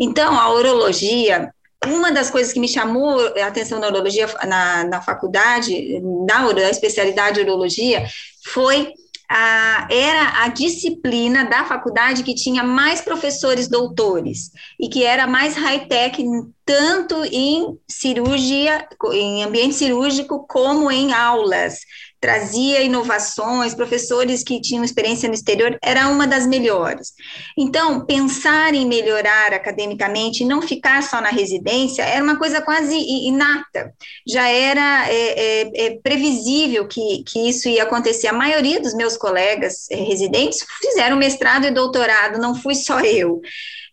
Então, 0.00 0.40
a 0.40 0.50
urologia, 0.54 1.52
uma 1.86 2.10
das 2.10 2.30
coisas 2.30 2.54
que 2.54 2.58
me 2.58 2.66
chamou 2.66 3.20
a 3.36 3.46
atenção 3.46 3.78
na 3.78 3.88
urologia 3.88 4.26
na, 4.46 4.84
na 4.84 5.02
faculdade, 5.02 6.00
na, 6.26 6.50
na 6.52 6.70
especialidade 6.70 7.36
de 7.36 7.42
urologia, 7.42 8.06
foi 8.42 8.94
a, 9.28 9.86
era 9.90 10.42
a 10.42 10.48
disciplina 10.48 11.44
da 11.44 11.64
faculdade 11.66 12.24
que 12.24 12.34
tinha 12.34 12.64
mais 12.64 13.02
professores 13.02 13.68
doutores 13.68 14.50
e 14.80 14.88
que 14.88 15.04
era 15.04 15.26
mais 15.26 15.54
high-tech, 15.54 16.24
tanto 16.64 17.22
em 17.26 17.78
cirurgia, 17.86 18.88
em 19.12 19.44
ambiente 19.44 19.74
cirúrgico, 19.74 20.46
como 20.48 20.90
em 20.90 21.12
aulas 21.12 21.80
trazia 22.20 22.82
inovações, 22.82 23.74
professores 23.74 24.44
que 24.44 24.60
tinham 24.60 24.84
experiência 24.84 25.28
no 25.28 25.34
exterior, 25.34 25.78
era 25.82 26.08
uma 26.08 26.26
das 26.26 26.46
melhores. 26.46 27.14
Então, 27.56 28.04
pensar 28.04 28.74
em 28.74 28.86
melhorar 28.86 29.54
academicamente, 29.54 30.44
não 30.44 30.60
ficar 30.60 31.02
só 31.02 31.20
na 31.20 31.30
residência, 31.30 32.02
era 32.02 32.22
uma 32.22 32.36
coisa 32.36 32.60
quase 32.60 32.94
inata. 32.94 33.94
Já 34.28 34.48
era 34.48 35.08
é, 35.08 35.62
é, 35.62 35.86
é 35.86 35.98
previsível 36.02 36.86
que, 36.86 37.24
que 37.24 37.48
isso 37.48 37.68
ia 37.68 37.84
acontecer. 37.84 38.28
A 38.28 38.32
maioria 38.32 38.80
dos 38.80 38.94
meus 38.94 39.16
colegas 39.16 39.86
é, 39.90 39.96
residentes 39.96 40.64
fizeram 40.82 41.16
mestrado 41.16 41.66
e 41.66 41.70
doutorado, 41.70 42.38
não 42.38 42.54
fui 42.54 42.74
só 42.74 43.00
eu. 43.00 43.40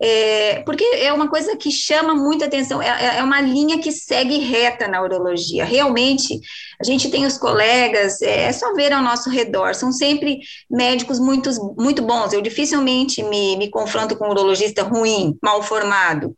É, 0.01 0.61
porque 0.63 0.83
é 0.83 1.11
uma 1.11 1.27
coisa 1.27 1.55
que 1.57 1.71
chama 1.71 2.13
muita 2.13 2.45
atenção, 2.45 2.81
é, 2.81 3.17
é, 3.17 3.23
uma 3.23 3.41
linha 3.41 3.79
que 3.79 3.91
segue 3.91 4.37
reta 4.39 4.87
na 4.87 5.01
urologia. 5.01 5.65
Realmente, 5.65 6.39
a 6.79 6.83
gente 6.83 7.09
tem 7.09 7.25
os 7.25 7.37
colegas, 7.37 8.21
é, 8.21 8.43
é 8.43 8.51
só 8.51 8.73
ver 8.73 8.93
ao 8.93 9.01
nosso 9.01 9.29
redor, 9.29 9.73
são 9.73 9.91
sempre 9.91 10.39
médicos 10.69 11.19
muito, 11.19 11.49
muito 11.77 12.01
bons. 12.01 12.33
Eu 12.33 12.41
dificilmente 12.41 13.23
me, 13.23 13.57
me 13.57 13.69
confronto 13.69 14.15
com 14.15 14.27
um 14.27 14.31
urologista 14.31 14.83
ruim, 14.83 15.37
mal 15.41 15.63
formado. 15.63 16.35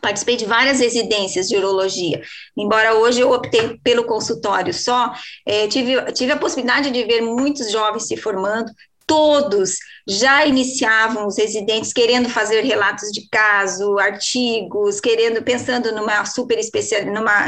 Participei 0.00 0.36
de 0.36 0.44
várias 0.44 0.80
residências 0.80 1.48
de 1.48 1.56
urologia. 1.56 2.20
Embora 2.54 2.94
hoje 2.94 3.20
eu 3.20 3.32
optei 3.32 3.78
pelo 3.82 4.04
consultório 4.04 4.74
só, 4.74 5.14
é, 5.46 5.66
tive, 5.66 6.00
tive 6.12 6.30
a 6.30 6.36
possibilidade 6.36 6.90
de 6.90 7.04
ver 7.04 7.22
muitos 7.22 7.72
jovens 7.72 8.06
se 8.06 8.14
formando, 8.14 8.70
todos 9.06 9.76
já 10.06 10.46
iniciavam 10.46 11.26
os 11.26 11.38
residentes 11.38 11.92
querendo 11.92 12.28
fazer 12.28 12.62
relatos 12.62 13.10
de 13.10 13.28
caso, 13.30 13.98
artigos, 13.98 15.00
querendo 15.00 15.42
pensando 15.42 15.92
numa 15.92 16.24
super 16.24 16.58
especial, 16.58 17.06
numa 17.06 17.46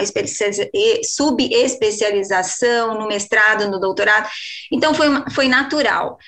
subespecialização, 1.04 2.98
no 2.98 3.06
mestrado, 3.06 3.70
no 3.70 3.78
doutorado. 3.78 4.28
Então 4.72 4.94
foi 4.94 5.08
foi 5.30 5.48
natural. 5.48 6.18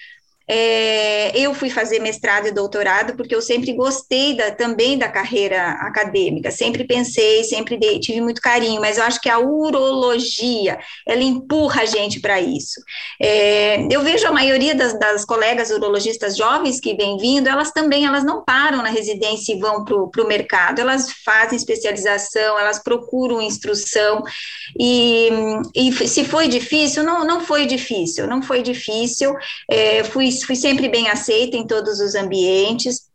É, 0.50 1.38
eu 1.38 1.52
fui 1.52 1.68
fazer 1.68 1.98
mestrado 1.98 2.48
e 2.48 2.52
doutorado 2.52 3.14
porque 3.14 3.34
eu 3.34 3.42
sempre 3.42 3.74
gostei 3.74 4.34
da, 4.34 4.50
também 4.50 4.96
da 4.96 5.08
carreira 5.08 5.72
acadêmica, 5.72 6.50
sempre 6.50 6.84
pensei, 6.84 7.44
sempre 7.44 7.76
dei, 7.76 8.00
tive 8.00 8.22
muito 8.22 8.40
carinho, 8.40 8.80
mas 8.80 8.96
eu 8.96 9.04
acho 9.04 9.20
que 9.20 9.28
a 9.28 9.38
urologia, 9.38 10.78
ela 11.06 11.22
empurra 11.22 11.82
a 11.82 11.84
gente 11.84 12.18
para 12.20 12.40
isso. 12.40 12.80
É, 13.20 13.86
eu 13.90 14.02
vejo 14.02 14.26
a 14.26 14.32
maioria 14.32 14.74
das, 14.74 14.98
das, 14.98 15.24
colegas 15.24 15.70
urologistas 15.70 16.36
jovens 16.36 16.80
que 16.80 16.94
vêm 16.94 17.18
vindo, 17.18 17.48
elas 17.48 17.70
também, 17.70 18.06
elas 18.06 18.24
não 18.24 18.42
param 18.42 18.82
na 18.82 18.88
residência 18.88 19.52
e 19.52 19.58
vão 19.58 19.84
para 19.84 20.22
o 20.22 20.26
mercado, 20.26 20.80
elas 20.80 21.12
fazem 21.24 21.56
especialização, 21.56 22.58
elas 22.58 22.78
procuram 22.78 23.42
instrução, 23.42 24.22
e, 24.78 25.28
e 25.74 25.92
se 26.08 26.24
foi 26.24 26.48
difícil, 26.48 27.02
não, 27.02 27.26
não 27.26 27.40
foi 27.40 27.66
difícil, 27.66 28.26
não 28.26 28.40
foi 28.40 28.62
difícil, 28.62 29.34
é, 29.70 30.02
fui 30.04 30.37
fui 30.46 30.56
sempre 30.56 30.88
bem 30.88 31.08
aceita 31.08 31.56
em 31.56 31.66
todos 31.66 32.00
os 32.00 32.14
ambientes. 32.14 33.08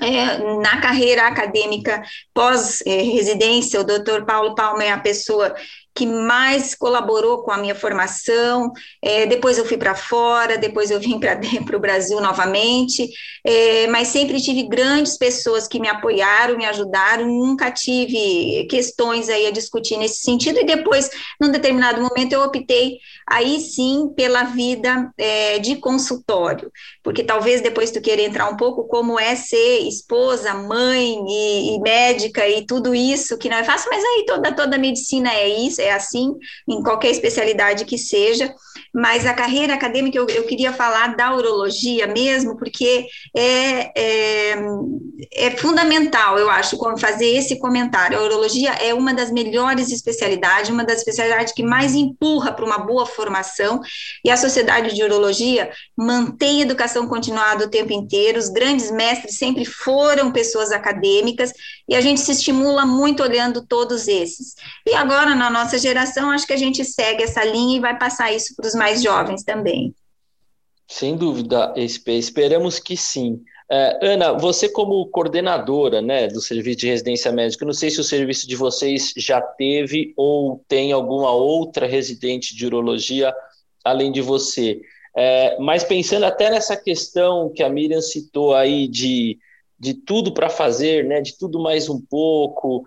é, 0.00 0.38
na 0.60 0.80
carreira 0.80 1.26
acadêmica 1.26 2.02
pós-residência, 2.32 3.80
o 3.80 3.84
doutor 3.84 4.24
Paulo 4.24 4.54
Palma 4.54 4.82
é 4.82 4.90
a 4.90 4.98
pessoa 4.98 5.54
que 5.94 6.06
mais 6.06 6.74
colaborou 6.74 7.42
com 7.42 7.50
a 7.50 7.58
minha 7.58 7.74
formação. 7.74 8.72
É, 9.02 9.26
depois 9.26 9.58
eu 9.58 9.64
fui 9.64 9.76
para 9.76 9.94
fora, 9.94 10.56
depois 10.56 10.90
eu 10.90 10.98
vim 10.98 11.18
para 11.18 11.38
o 11.76 11.80
Brasil 11.80 12.20
novamente, 12.20 13.08
é, 13.44 13.86
mas 13.88 14.08
sempre 14.08 14.40
tive 14.40 14.62
grandes 14.64 15.18
pessoas 15.18 15.68
que 15.68 15.78
me 15.78 15.88
apoiaram, 15.88 16.56
me 16.56 16.64
ajudaram. 16.64 17.26
Nunca 17.26 17.70
tive 17.70 18.66
questões 18.70 19.28
aí 19.28 19.46
a 19.46 19.50
discutir 19.50 19.96
nesse 19.98 20.22
sentido. 20.22 20.58
E 20.60 20.64
depois, 20.64 21.10
num 21.40 21.50
determinado 21.50 22.00
momento, 22.00 22.32
eu 22.32 22.42
optei 22.42 22.98
aí 23.26 23.60
sim 23.60 24.12
pela 24.16 24.44
vida 24.44 25.12
é, 25.18 25.58
de 25.58 25.76
consultório, 25.76 26.70
porque 27.02 27.22
talvez 27.22 27.60
depois 27.60 27.90
tu 27.90 28.00
queira 28.00 28.22
entrar 28.22 28.48
um 28.48 28.56
pouco 28.56 28.84
como 28.84 29.18
é 29.18 29.34
ser 29.34 29.80
esposa, 29.80 30.54
mãe 30.54 31.16
e, 31.28 31.76
e 31.76 31.80
médica 31.80 32.46
e 32.48 32.66
tudo 32.66 32.94
isso 32.94 33.38
que 33.38 33.48
não 33.48 33.56
é 33.56 33.64
fácil, 33.64 33.90
mas 33.90 34.02
aí 34.02 34.24
toda 34.26 34.52
toda 34.52 34.78
medicina 34.78 35.32
é 35.32 35.48
isso 35.48 35.81
é 35.82 35.92
assim 35.92 36.34
em 36.68 36.82
qualquer 36.82 37.10
especialidade 37.10 37.84
que 37.84 37.98
seja, 37.98 38.54
mas 38.94 39.26
a 39.26 39.32
carreira 39.32 39.74
acadêmica 39.74 40.18
eu, 40.18 40.26
eu 40.28 40.44
queria 40.44 40.72
falar 40.72 41.16
da 41.16 41.34
urologia 41.34 42.06
mesmo, 42.06 42.56
porque 42.56 43.06
é, 43.34 43.90
é, 43.98 44.56
é 45.34 45.50
fundamental, 45.52 46.38
eu 46.38 46.50
acho, 46.50 46.76
fazer 46.98 47.26
esse 47.26 47.58
comentário. 47.58 48.18
A 48.18 48.22
urologia 48.22 48.72
é 48.72 48.92
uma 48.92 49.14
das 49.14 49.30
melhores 49.30 49.90
especialidades, 49.90 50.70
uma 50.70 50.84
das 50.84 50.98
especialidades 50.98 51.52
que 51.52 51.62
mais 51.62 51.94
empurra 51.94 52.52
para 52.52 52.64
uma 52.64 52.78
boa 52.78 53.06
formação, 53.06 53.80
e 54.24 54.30
a 54.30 54.36
Sociedade 54.36 54.94
de 54.94 55.02
Urologia 55.02 55.70
mantém 55.96 56.60
educação 56.60 57.06
continuada 57.06 57.64
o 57.64 57.70
tempo 57.70 57.92
inteiro, 57.92 58.38
os 58.38 58.48
grandes 58.48 58.90
mestres 58.90 59.38
sempre 59.38 59.64
foram 59.64 60.30
pessoas 60.30 60.70
acadêmicas, 60.70 61.52
e 61.88 61.94
a 61.94 62.00
gente 62.00 62.20
se 62.20 62.32
estimula 62.32 62.84
muito 62.84 63.22
olhando 63.22 63.66
todos 63.66 64.08
esses. 64.08 64.54
E 64.86 64.94
agora, 64.94 65.34
na 65.34 65.50
nossa 65.50 65.71
geração, 65.78 66.30
acho 66.30 66.46
que 66.46 66.52
a 66.52 66.58
gente 66.58 66.84
segue 66.84 67.22
essa 67.22 67.44
linha 67.44 67.76
e 67.76 67.80
vai 67.80 67.98
passar 67.98 68.32
isso 68.32 68.54
para 68.56 68.66
os 68.66 68.74
mais 68.74 69.02
jovens 69.02 69.42
também. 69.42 69.94
Sem 70.88 71.16
dúvida, 71.16 71.72
esperamos 71.76 72.78
que 72.78 72.96
sim. 72.96 73.42
É, 73.70 73.98
Ana, 74.02 74.34
você 74.34 74.68
como 74.68 75.06
coordenadora 75.06 76.02
né, 76.02 76.28
do 76.28 76.42
serviço 76.42 76.80
de 76.80 76.88
residência 76.88 77.32
médica, 77.32 77.64
não 77.64 77.72
sei 77.72 77.90
se 77.90 77.98
o 77.98 78.04
serviço 78.04 78.46
de 78.46 78.54
vocês 78.54 79.14
já 79.16 79.40
teve 79.40 80.12
ou 80.14 80.62
tem 80.68 80.92
alguma 80.92 81.30
outra 81.32 81.86
residente 81.86 82.54
de 82.54 82.66
urologia 82.66 83.34
além 83.82 84.12
de 84.12 84.20
você. 84.20 84.82
É, 85.16 85.58
mas 85.58 85.84
pensando 85.84 86.24
até 86.24 86.50
nessa 86.50 86.76
questão 86.76 87.50
que 87.50 87.62
a 87.62 87.68
Miriam 87.70 88.02
citou 88.02 88.54
aí 88.54 88.86
de, 88.86 89.38
de 89.78 89.94
tudo 89.94 90.32
para 90.32 90.50
fazer, 90.50 91.04
né, 91.04 91.22
de 91.22 91.38
tudo 91.38 91.58
mais 91.58 91.88
um 91.88 92.00
pouco, 92.00 92.84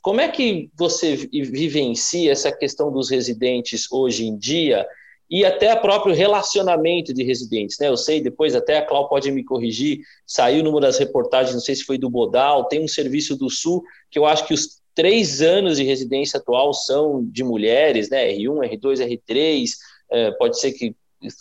como 0.00 0.20
é 0.20 0.28
que 0.28 0.70
você 0.76 1.16
vivencia 1.16 2.30
essa 2.30 2.52
questão 2.52 2.92
dos 2.92 3.10
residentes 3.10 3.90
hoje 3.90 4.26
em 4.26 4.36
dia 4.36 4.86
e 5.28 5.44
até 5.44 5.72
o 5.74 5.80
próprio 5.80 6.14
relacionamento 6.14 7.12
de 7.12 7.24
residentes? 7.24 7.78
Né? 7.80 7.88
Eu 7.88 7.96
sei, 7.96 8.20
depois 8.20 8.54
até 8.54 8.78
a 8.78 8.86
Clau 8.86 9.08
pode 9.08 9.32
me 9.32 9.42
corrigir, 9.42 10.00
saiu 10.26 10.62
numa 10.62 10.80
das 10.80 10.98
reportagens, 10.98 11.54
não 11.54 11.60
sei 11.60 11.74
se 11.74 11.84
foi 11.84 11.98
do 11.98 12.10
Bodal, 12.10 12.68
tem 12.68 12.84
um 12.84 12.88
serviço 12.88 13.36
do 13.36 13.50
Sul, 13.50 13.82
que 14.10 14.18
eu 14.18 14.26
acho 14.26 14.46
que 14.46 14.54
os 14.54 14.80
três 14.94 15.40
anos 15.42 15.78
de 15.78 15.84
residência 15.84 16.38
atual 16.38 16.72
são 16.72 17.24
de 17.24 17.42
mulheres, 17.42 18.10
né? 18.10 18.30
R1, 18.32 18.78
R2, 18.78 19.20
R3, 19.26 19.70
é, 20.10 20.30
pode 20.32 20.60
ser 20.60 20.72
que 20.72 20.94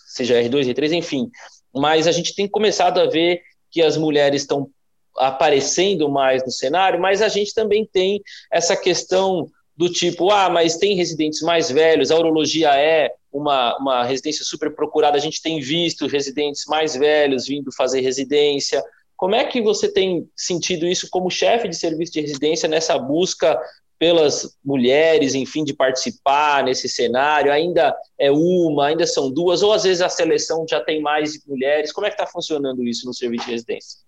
seja 0.08 0.42
R2, 0.42 0.74
R3, 0.74 0.94
enfim. 0.94 1.30
Mas 1.74 2.08
a 2.08 2.12
gente 2.12 2.34
tem 2.34 2.48
começado 2.48 3.00
a 3.00 3.08
ver 3.08 3.42
que 3.70 3.82
as 3.82 3.98
mulheres 3.98 4.42
estão 4.42 4.70
aparecendo 5.18 6.10
mais 6.10 6.44
no 6.44 6.52
cenário, 6.52 7.00
mas 7.00 7.22
a 7.22 7.28
gente 7.28 7.54
também 7.54 7.86
tem 7.86 8.22
essa 8.52 8.76
questão 8.76 9.48
do 9.76 9.90
tipo, 9.90 10.30
ah, 10.30 10.50
mas 10.50 10.78
tem 10.78 10.96
residentes 10.96 11.42
mais 11.42 11.72
velhos, 11.72 12.12
a 12.12 12.18
urologia 12.18 12.76
é 12.76 13.12
uma, 13.32 13.78
uma 13.78 14.04
residência 14.04 14.44
super 14.44 14.76
procurada, 14.76 15.18
a 15.18 15.22
gente 15.22 15.42
tem 15.42 15.60
visto 15.60 16.08
residentes 16.08 16.66
mais 16.68 16.96
velhos 16.96 17.48
vindo 17.48 17.72
fazer 17.72 18.02
residência. 18.02 18.84
Como 19.16 19.36
é 19.36 19.46
que 19.46 19.62
você 19.62 19.92
tem 19.92 20.28
sentido 20.36 20.86
isso 20.86 21.08
como 21.10 21.32
chefe 21.32 21.68
de 21.68 21.76
serviço 21.76 22.12
de 22.14 22.22
residência 22.22 22.68
nessa 22.68 22.98
busca 22.98 23.60
pelas 23.98 24.58
mulheres, 24.66 25.36
enfim, 25.36 25.64
de 25.64 25.74
participar 25.74 26.64
nesse 26.64 26.90
cenário? 26.90 27.52
Ainda 27.52 27.96
é 28.20 28.32
uma, 28.32 28.88
ainda 28.88 29.08
são 29.08 29.32
duas, 29.32 29.64
ou 29.64 29.72
às 29.72 29.84
vezes 29.84 30.02
a 30.02 30.10
seleção 30.10 30.66
já 30.68 30.82
tem 30.82 31.02
mais 31.02 31.46
mulheres? 31.46 31.94
Como 31.94 32.06
é 32.06 32.10
que 32.10 32.16
está 32.16 32.28
funcionando 32.28 32.84
isso 32.84 33.06
no 33.06 33.14
serviço 33.14 33.46
de 33.46 33.52
residência? 33.52 34.00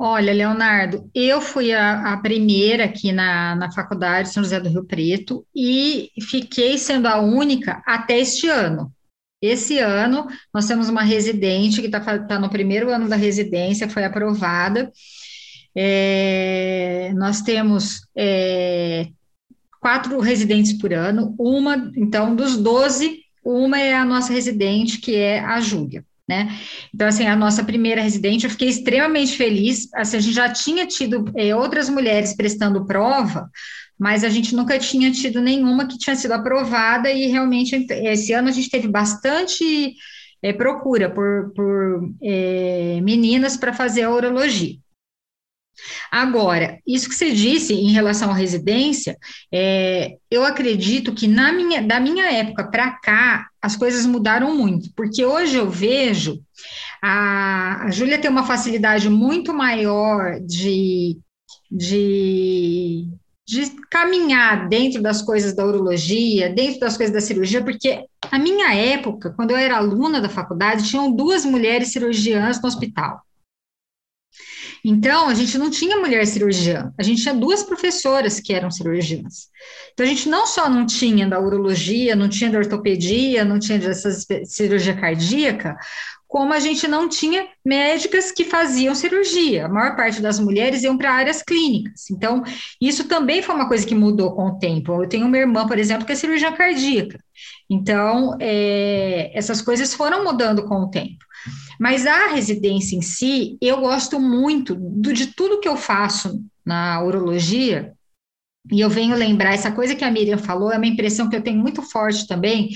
Olha, 0.00 0.32
Leonardo, 0.32 1.10
eu 1.12 1.40
fui 1.40 1.72
a, 1.72 2.12
a, 2.12 2.16
primeira 2.18 2.84
aqui 2.84 3.10
na, 3.10 3.56
na 3.56 3.72
Faculdade 3.72 4.28
São 4.32 4.44
José 4.44 4.60
do 4.60 4.68
Rio 4.68 4.84
Preto 4.84 5.44
e 5.54 6.10
fiquei 6.22 6.78
sendo 6.78 7.08
a 7.08 7.20
única 7.20 7.82
até 7.84 8.16
este 8.20 8.48
ano. 8.48 8.92
Esse 9.42 9.78
ano, 9.78 10.26
nós 10.54 10.66
temos 10.66 10.88
uma 10.88 11.02
residente 11.02 11.80
que 11.80 11.88
está 11.88 12.00
tá 12.20 12.38
no 12.38 12.48
primeiro 12.48 12.90
ano 12.90 13.08
da 13.08 13.16
residência, 13.16 13.88
foi 13.88 14.04
aprovada. 14.04 14.92
É, 15.76 17.12
nós 17.16 17.42
temos 17.42 18.00
é, 18.16 19.08
quatro 19.80 20.20
residentes 20.20 20.74
por 20.74 20.92
ano, 20.92 21.34
uma, 21.38 21.90
então, 21.96 22.36
dos 22.36 22.56
12, 22.56 23.20
uma 23.44 23.80
é 23.80 23.94
a 23.94 24.04
nossa 24.04 24.32
residente, 24.32 24.98
que 25.00 25.16
é 25.16 25.40
a 25.40 25.60
Júlia 25.60 26.04
né? 26.28 26.48
Então, 26.94 27.08
assim, 27.08 27.26
a 27.26 27.34
nossa 27.34 27.64
primeira 27.64 28.02
residente, 28.02 28.44
eu 28.44 28.50
fiquei 28.50 28.68
extremamente 28.68 29.36
feliz. 29.36 29.88
Assim, 29.94 30.18
a 30.18 30.20
gente 30.20 30.34
já 30.34 30.48
tinha 30.52 30.86
tido 30.86 31.24
é, 31.34 31.54
outras 31.56 31.88
mulheres 31.88 32.36
prestando 32.36 32.84
prova, 32.84 33.50
mas 33.98 34.22
a 34.22 34.28
gente 34.28 34.54
nunca 34.54 34.78
tinha 34.78 35.10
tido 35.10 35.40
nenhuma 35.40 35.88
que 35.88 35.98
tinha 35.98 36.14
sido 36.14 36.32
aprovada, 36.32 37.10
e 37.10 37.26
realmente 37.26 37.86
esse 37.90 38.32
ano 38.32 38.48
a 38.48 38.52
gente 38.52 38.70
teve 38.70 38.86
bastante 38.86 39.94
é, 40.42 40.52
procura 40.52 41.10
por, 41.10 41.52
por 41.54 42.10
meninas 43.02 43.56
para 43.56 43.72
fazer 43.72 44.02
a 44.02 44.10
urologia. 44.10 44.76
Agora, 46.10 46.78
isso 46.86 47.08
que 47.08 47.14
você 47.14 47.30
disse 47.32 47.74
em 47.74 47.92
relação 47.92 48.30
à 48.30 48.34
residência, 48.34 49.16
é, 49.52 50.16
eu 50.30 50.44
acredito 50.44 51.14
que 51.14 51.26
na 51.26 51.52
minha, 51.52 51.82
da 51.82 52.00
minha 52.00 52.30
época 52.32 52.70
para 52.70 52.92
cá, 52.92 53.46
as 53.60 53.76
coisas 53.76 54.06
mudaram 54.06 54.56
muito, 54.56 54.90
porque 54.94 55.24
hoje 55.24 55.56
eu 55.56 55.68
vejo 55.68 56.40
a, 57.02 57.86
a 57.86 57.90
Júlia 57.90 58.20
tem 58.20 58.30
uma 58.30 58.44
facilidade 58.44 59.08
muito 59.08 59.54
maior 59.54 60.40
de, 60.40 61.18
de, 61.70 63.06
de 63.46 63.70
caminhar 63.90 64.68
dentro 64.68 65.00
das 65.00 65.22
coisas 65.22 65.54
da 65.54 65.64
urologia, 65.64 66.52
dentro 66.52 66.80
das 66.80 66.96
coisas 66.96 67.14
da 67.14 67.20
cirurgia, 67.20 67.62
porque 67.62 68.04
na 68.30 68.38
minha 68.38 68.74
época, 68.74 69.32
quando 69.36 69.52
eu 69.52 69.56
era 69.56 69.76
aluna 69.76 70.20
da 70.20 70.28
faculdade, 70.28 70.88
tinham 70.88 71.12
duas 71.14 71.44
mulheres 71.44 71.92
cirurgiãs 71.92 72.60
no 72.60 72.68
hospital. 72.68 73.22
Então, 74.84 75.28
a 75.28 75.34
gente 75.34 75.58
não 75.58 75.70
tinha 75.70 75.96
mulher 75.96 76.26
cirurgiã, 76.26 76.92
a 76.98 77.02
gente 77.02 77.22
tinha 77.22 77.34
duas 77.34 77.62
professoras 77.62 78.40
que 78.40 78.52
eram 78.52 78.70
cirurgiãs. 78.70 79.48
Então, 79.92 80.06
a 80.06 80.08
gente 80.08 80.28
não 80.28 80.46
só 80.46 80.68
não 80.68 80.86
tinha 80.86 81.26
da 81.28 81.40
urologia, 81.40 82.14
não 82.14 82.28
tinha 82.28 82.50
da 82.50 82.58
ortopedia, 82.58 83.44
não 83.44 83.58
tinha 83.58 83.78
dessa 83.78 84.10
cirurgia 84.44 84.94
cardíaca, 84.94 85.76
como 86.28 86.52
a 86.52 86.60
gente 86.60 86.86
não 86.86 87.08
tinha 87.08 87.48
médicas 87.64 88.30
que 88.30 88.44
faziam 88.44 88.94
cirurgia. 88.94 89.64
A 89.64 89.68
maior 89.68 89.96
parte 89.96 90.20
das 90.20 90.38
mulheres 90.38 90.82
iam 90.82 90.96
para 90.98 91.14
áreas 91.14 91.42
clínicas. 91.42 92.10
Então, 92.10 92.44
isso 92.78 93.08
também 93.08 93.40
foi 93.42 93.54
uma 93.54 93.66
coisa 93.66 93.86
que 93.86 93.94
mudou 93.94 94.32
com 94.36 94.48
o 94.48 94.58
tempo. 94.58 95.02
Eu 95.02 95.08
tenho 95.08 95.26
uma 95.26 95.38
irmã, 95.38 95.66
por 95.66 95.78
exemplo, 95.78 96.04
que 96.04 96.12
é 96.12 96.14
cirurgiã 96.14 96.52
cardíaca. 96.52 97.18
Então, 97.68 98.36
é, 98.38 99.30
essas 99.34 99.62
coisas 99.62 99.94
foram 99.94 100.22
mudando 100.22 100.64
com 100.64 100.82
o 100.82 100.90
tempo. 100.90 101.24
Mas 101.80 102.06
a 102.06 102.28
residência 102.28 102.94
em 102.94 103.02
si, 103.02 103.56
eu 103.62 103.80
gosto 103.80 104.20
muito 104.20 104.74
do, 104.74 105.14
de 105.14 105.28
tudo 105.28 105.60
que 105.60 105.68
eu 105.68 105.76
faço 105.76 106.42
na 106.64 107.02
urologia, 107.02 107.94
e 108.70 108.80
eu 108.80 108.90
venho 108.90 109.16
lembrar, 109.16 109.54
essa 109.54 109.72
coisa 109.72 109.94
que 109.94 110.04
a 110.04 110.10
Miriam 110.10 110.36
falou, 110.36 110.70
é 110.70 110.76
uma 110.76 110.86
impressão 110.86 111.28
que 111.28 111.36
eu 111.36 111.42
tenho 111.42 111.58
muito 111.58 111.80
forte 111.80 112.26
também, 112.26 112.68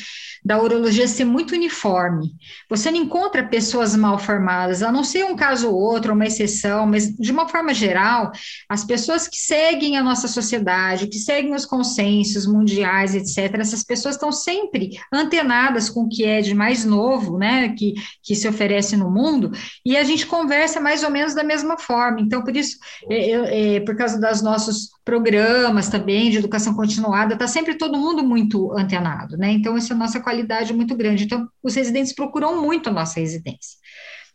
da 0.44 0.60
urologia 0.60 1.06
ser 1.06 1.24
muito 1.24 1.54
uniforme. 1.54 2.32
Você 2.68 2.90
não 2.90 2.98
encontra 2.98 3.46
pessoas 3.46 3.94
mal 3.94 4.18
formadas, 4.18 4.82
a 4.82 4.90
não 4.90 5.04
ser 5.04 5.24
um 5.24 5.36
caso 5.36 5.70
ou 5.70 5.76
outro, 5.76 6.12
uma 6.12 6.26
exceção, 6.26 6.86
mas 6.86 7.14
de 7.14 7.30
uma 7.30 7.48
forma 7.48 7.72
geral, 7.72 8.32
as 8.68 8.84
pessoas 8.84 9.28
que 9.28 9.36
seguem 9.36 9.96
a 9.96 10.02
nossa 10.02 10.26
sociedade, 10.26 11.06
que 11.06 11.18
seguem 11.18 11.54
os 11.54 11.64
consensos 11.64 12.46
mundiais, 12.46 13.14
etc., 13.14 13.54
essas 13.60 13.84
pessoas 13.84 14.16
estão 14.16 14.32
sempre 14.32 14.90
antenadas 15.12 15.88
com 15.88 16.02
o 16.02 16.08
que 16.08 16.24
é 16.24 16.40
de 16.40 16.54
mais 16.54 16.84
novo, 16.84 17.38
né, 17.38 17.68
que, 17.70 17.94
que 18.22 18.34
se 18.34 18.48
oferece 18.48 18.96
no 18.96 19.10
mundo, 19.10 19.52
e 19.86 19.96
a 19.96 20.02
gente 20.02 20.26
conversa 20.26 20.80
mais 20.80 21.04
ou 21.04 21.10
menos 21.10 21.34
da 21.34 21.44
mesma 21.44 21.78
forma. 21.78 22.20
Então, 22.20 22.42
por 22.42 22.56
isso, 22.56 22.78
é, 23.08 23.76
é, 23.76 23.80
por 23.80 23.96
causa 23.96 24.20
dos 24.20 24.42
nossos 24.42 24.90
programas 25.04 25.88
também 25.88 26.30
de 26.30 26.38
educação 26.38 26.74
continuada, 26.74 27.34
está 27.34 27.46
sempre 27.46 27.74
todo 27.74 27.98
mundo 27.98 28.24
muito 28.24 28.72
antenado, 28.76 29.36
né? 29.36 29.50
Então, 29.52 29.76
essa 29.76 29.92
é 29.92 29.96
a 29.96 29.98
nossa 29.98 30.20
qualidade 30.20 30.31
muito 30.74 30.96
grande. 30.96 31.24
Então, 31.24 31.48
os 31.62 31.74
residentes 31.74 32.12
procuram 32.12 32.60
muito 32.60 32.88
a 32.88 32.92
nossa 32.92 33.20
residência. 33.20 33.78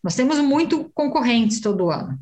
Nós 0.03 0.15
temos 0.15 0.39
muito 0.39 0.89
concorrentes 0.93 1.59
todo 1.59 1.89
ano. 1.89 2.17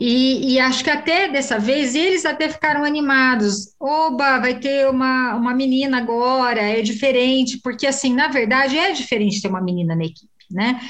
E, 0.00 0.54
e, 0.54 0.58
acho 0.58 0.82
que 0.82 0.90
até 0.90 1.28
dessa 1.28 1.58
vez 1.58 1.94
eles 1.94 2.24
até 2.24 2.48
ficaram 2.48 2.84
animados. 2.84 3.74
Oba, 3.78 4.38
vai 4.38 4.58
ter 4.58 4.88
uma, 4.88 5.36
uma 5.36 5.54
menina 5.54 5.98
agora, 5.98 6.60
é 6.60 6.82
diferente, 6.82 7.60
porque 7.62 7.86
assim, 7.86 8.12
na 8.12 8.28
verdade, 8.28 8.76
é 8.76 8.90
diferente 8.92 9.40
ter 9.40 9.48
uma 9.48 9.60
menina 9.60 9.94
na 9.94 10.04
equipe, 10.04 10.31
né? 10.52 10.80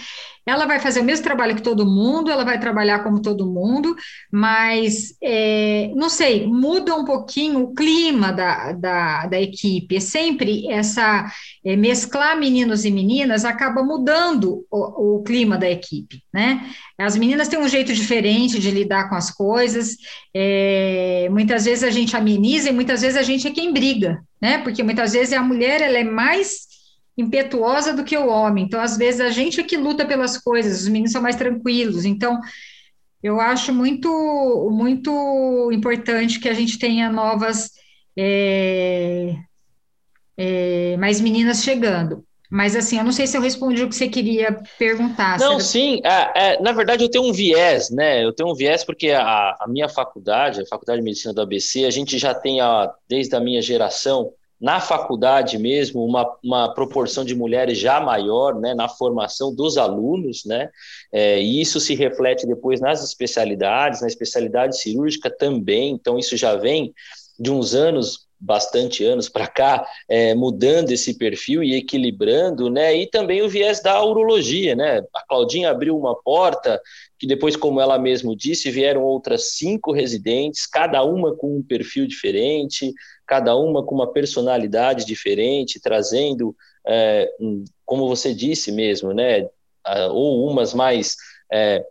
ela 0.45 0.67
vai 0.67 0.81
fazer 0.81 1.01
o 1.01 1.05
mesmo 1.05 1.23
trabalho 1.23 1.55
que 1.55 1.63
todo 1.63 1.87
mundo, 1.87 2.31
ela 2.31 2.45
vai 2.45 2.59
trabalhar 2.59 3.01
como 3.05 3.23
todo 3.23 3.47
mundo, 3.47 3.95
mas, 4.31 5.15
é, 5.23 5.93
não 5.95 6.09
sei, 6.09 6.47
muda 6.47 6.97
um 6.97 7.05
pouquinho 7.05 7.61
o 7.61 7.75
clima 7.75 8.33
da, 8.33 8.73
da, 8.73 9.27
da 9.27 9.41
equipe. 9.41 9.97
É 9.97 10.01
sempre 10.01 10.67
essa 10.69 11.31
é, 11.65 11.77
mesclar 11.77 12.37
meninos 12.37 12.85
e 12.85 12.91
meninas 12.91 13.45
acaba 13.45 13.85
mudando 13.85 14.67
o, 14.71 15.19
o, 15.19 15.23
clima 15.23 15.57
da 15.57 15.71
equipe, 15.71 16.21
né? 16.35 16.69
As 16.99 17.17
meninas 17.17 17.49
têm 17.49 17.59
um 17.59 17.69
jeito 17.69 17.93
diferente 17.93 18.59
de 18.59 18.71
lidar 18.71 19.09
com 19.09 19.15
as 19.15 19.31
coisas, 19.31 19.97
é, 20.35 21.29
muitas 21.31 21.65
vezes 21.65 21.85
a 21.85 21.91
gente 21.91 22.17
ameniza 22.17 22.69
e 22.69 22.73
muitas 22.73 23.01
vezes 23.01 23.17
a 23.17 23.23
gente 23.23 23.47
é 23.47 23.51
quem 23.51 23.73
briga, 23.73 24.21
né? 24.41 24.59
Porque 24.59 24.83
muitas 24.83 25.13
vezes 25.13 25.33
a 25.33 25.43
mulher 25.43 25.81
ela 25.81 25.99
é 25.99 26.05
mais 26.05 26.72
impetuosa 27.17 27.93
do 27.93 28.05
que 28.05 28.17
o 28.17 28.29
homem. 28.29 28.65
Então, 28.65 28.81
às 28.81 28.97
vezes, 28.97 29.21
a 29.21 29.31
gente 29.31 29.61
é 29.61 29.65
que 29.65 29.77
luta 29.77 30.07
pelas 30.07 30.39
coisas, 30.39 30.83
os 30.83 30.89
meninos 30.89 31.13
são 31.13 31.23
mais 31.23 31.37
tranquilos. 31.37 32.05
Então, 32.05 32.41
eu 33.23 33.41
acho 33.41 33.73
muito, 33.73 34.09
muito 34.73 35.71
importante 35.73 36.41
que 36.41 36.49
a 36.49 36.55
gente 36.55 36.79
tenha 36.79 37.11
novas, 37.11 37.71
é, 38.17 39.35
é, 40.37 40.97
mais 40.97 41.21
meninas 41.21 41.63
chegando. 41.63 42.25
Mas, 42.51 42.77
assim, 42.77 42.99
eu 42.99 43.05
não 43.05 43.13
sei 43.13 43.27
se 43.27 43.35
eu 43.35 43.41
respondi 43.41 43.83
o 43.83 43.89
que 43.89 43.95
você 43.95 44.09
queria 44.09 44.61
perguntar. 44.79 45.39
Não, 45.39 45.59
sim. 45.59 46.03
É, 46.05 46.53
é, 46.53 46.61
na 46.61 46.73
verdade, 46.73 47.03
eu 47.03 47.11
tenho 47.11 47.25
um 47.25 47.33
viés, 47.33 47.89
né? 47.89 48.23
Eu 48.23 48.31
tenho 48.31 48.51
um 48.51 48.55
viés 48.55 48.85
porque 48.85 49.11
a, 49.11 49.57
a 49.59 49.67
minha 49.67 49.89
faculdade, 49.89 50.61
a 50.61 50.67
Faculdade 50.67 50.99
de 50.99 51.05
Medicina 51.05 51.33
do 51.33 51.41
ABC, 51.41 51.87
a 51.87 51.91
gente 51.91 52.19
já 52.19 52.35
tem, 52.35 52.61
a, 52.61 52.93
desde 53.09 53.35
a 53.35 53.41
minha 53.41 53.63
geração, 53.63 54.35
na 54.63 54.79
faculdade 54.79 55.59
mesmo, 55.59 56.05
uma, 56.05 56.39
uma 56.41 56.73
proporção 56.73 57.25
de 57.25 57.35
mulheres 57.35 57.77
já 57.77 58.01
maior, 58.01 58.55
né, 58.55 58.75
na 58.75 58.89
formação 58.89 59.53
dos 59.53 59.77
alunos, 59.77 60.45
né, 60.45 60.71
é, 61.13 61.43
e 61.43 61.61
isso 61.61 61.81
se 61.81 61.97
reflete 61.97 62.47
depois 62.47 62.81
nas 62.81 63.03
especialidades, 63.03 64.01
na 64.01 64.07
especialidade 64.07 64.79
cirúrgica 64.79 65.29
também, 65.29 65.91
então 65.91 66.17
isso 66.17 66.37
já 66.37 66.55
vem 66.55 66.95
de 67.41 67.51
uns 67.51 67.75
anos, 67.75 68.29
bastante 68.39 69.05
anos 69.05 69.29
para 69.29 69.49
cá, 69.49 69.85
é, 70.09 70.33
mudando 70.35 70.91
esse 70.93 71.15
perfil 71.19 71.65
e 71.65 71.75
equilibrando, 71.75 72.71
né, 72.71 72.97
e 72.97 73.09
também 73.09 73.43
o 73.43 73.49
viés 73.49 73.83
da 73.83 74.01
urologia, 74.05 74.77
né, 74.77 75.03
a 75.13 75.27
Claudinha 75.27 75.71
abriu 75.71 75.99
uma 75.99 76.15
porta, 76.15 76.81
que 77.19 77.27
depois, 77.27 77.57
como 77.57 77.81
ela 77.81 77.99
mesmo 77.99 78.37
disse, 78.37 78.71
vieram 78.71 79.03
outras 79.03 79.57
cinco 79.57 79.93
residentes, 79.93 80.67
cada 80.67 81.03
uma 81.05 81.37
com 81.37 81.57
um 81.57 81.63
perfil 81.63 82.07
diferente, 82.07 82.93
cada 83.33 83.57
uma 83.57 83.83
com 83.83 83.95
uma 83.95 84.13
personalidade 84.13 85.07
diferente, 85.07 85.81
trazendo, 85.81 86.55
é, 86.87 87.27
como 87.83 88.07
você 88.07 88.35
disse 88.35 88.71
mesmo, 88.71 89.15
né, 89.15 89.49
ou 90.11 90.47
umas 90.51 90.75
mais 90.75 91.17
é, 91.51 91.83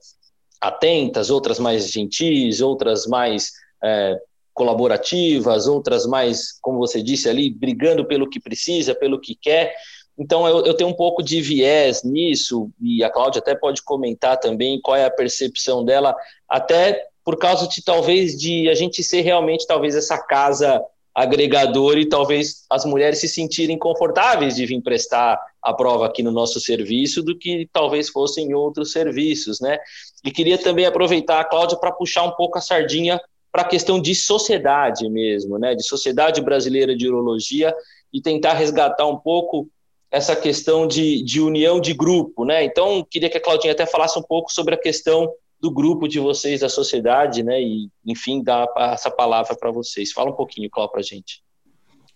atentas, 0.61 1.31
outras 1.31 1.57
mais 1.57 1.89
gentis, 1.89 2.61
outras 2.61 3.07
mais 3.07 3.53
é, 3.83 4.19
colaborativas, 4.53 5.65
outras 5.65 6.05
mais, 6.05 6.59
como 6.61 6.77
você 6.77 7.01
disse 7.01 7.27
ali, 7.27 7.49
brigando 7.49 8.05
pelo 8.05 8.29
que 8.29 8.39
precisa, 8.39 8.93
pelo 8.93 9.19
que 9.19 9.33
quer. 9.33 9.73
Então, 10.15 10.47
eu, 10.47 10.63
eu, 10.63 10.75
tenho 10.75 10.91
um 10.91 10.95
pouco 10.95 11.23
de 11.23 11.41
viés 11.41 12.03
nisso, 12.03 12.69
e 12.79 13.03
a 13.03 13.09
Cláudia 13.09 13.39
até 13.39 13.55
pode 13.55 13.81
comentar 13.81 14.39
também 14.39 14.79
qual 14.79 14.95
é 14.95 15.05
a 15.05 15.09
percepção 15.09 15.83
dela, 15.83 16.15
até 16.47 17.03
por 17.25 17.39
causa 17.39 17.67
de 17.67 17.83
talvez 17.83 18.37
de 18.37 18.69
a 18.69 18.75
gente 18.75 19.03
ser 19.03 19.21
realmente 19.21 19.65
talvez 19.65 19.95
essa 19.95 20.19
casa 20.19 20.79
agregador 21.13 21.97
e 21.97 22.07
talvez 22.07 22.65
as 22.69 22.85
mulheres 22.85 23.19
se 23.19 23.27
sentirem 23.27 23.77
confortáveis 23.77 24.55
de 24.55 24.65
vir 24.65 24.81
prestar 24.81 25.39
a 25.61 25.73
prova 25.73 26.05
aqui 26.05 26.23
no 26.23 26.31
nosso 26.31 26.59
serviço 26.59 27.21
do 27.21 27.37
que 27.37 27.69
talvez 27.71 28.09
fossem 28.09 28.47
em 28.47 28.53
outros 28.53 28.91
serviços, 28.91 29.59
né? 29.59 29.77
E 30.23 30.31
queria 30.31 30.57
também 30.57 30.85
aproveitar, 30.85 31.43
Cláudia, 31.45 31.77
para 31.77 31.91
puxar 31.91 32.23
um 32.23 32.31
pouco 32.31 32.57
a 32.57 32.61
sardinha 32.61 33.19
para 33.51 33.63
a 33.63 33.67
questão 33.67 34.01
de 34.01 34.15
sociedade 34.15 35.09
mesmo, 35.09 35.59
né? 35.59 35.75
De 35.75 35.83
sociedade 35.83 36.41
brasileira 36.41 36.95
de 36.95 37.07
urologia 37.07 37.75
e 38.13 38.21
tentar 38.21 38.53
resgatar 38.53 39.05
um 39.05 39.17
pouco 39.17 39.69
essa 40.09 40.35
questão 40.35 40.85
de, 40.85 41.23
de 41.23 41.39
união 41.39 41.79
de 41.79 41.93
grupo, 41.93 42.43
né? 42.45 42.63
Então, 42.63 43.05
queria 43.09 43.29
que 43.29 43.37
a 43.37 43.41
Claudinha 43.41 43.73
até 43.73 43.85
falasse 43.85 44.17
um 44.17 44.23
pouco 44.23 44.51
sobre 44.51 44.75
a 44.75 44.77
questão 44.77 45.31
do 45.61 45.69
grupo 45.69 46.07
de 46.07 46.19
vocês, 46.19 46.61
da 46.61 46.69
sociedade, 46.69 47.43
né? 47.43 47.61
E, 47.61 47.87
enfim, 48.03 48.41
dar 48.41 48.67
essa 48.77 49.11
palavra 49.11 49.55
para 49.55 49.71
vocês. 49.71 50.11
Fala 50.11 50.31
um 50.31 50.35
pouquinho, 50.35 50.69
Cláudio, 50.71 50.91
para 50.91 51.01
a 51.01 51.03
gente. 51.03 51.43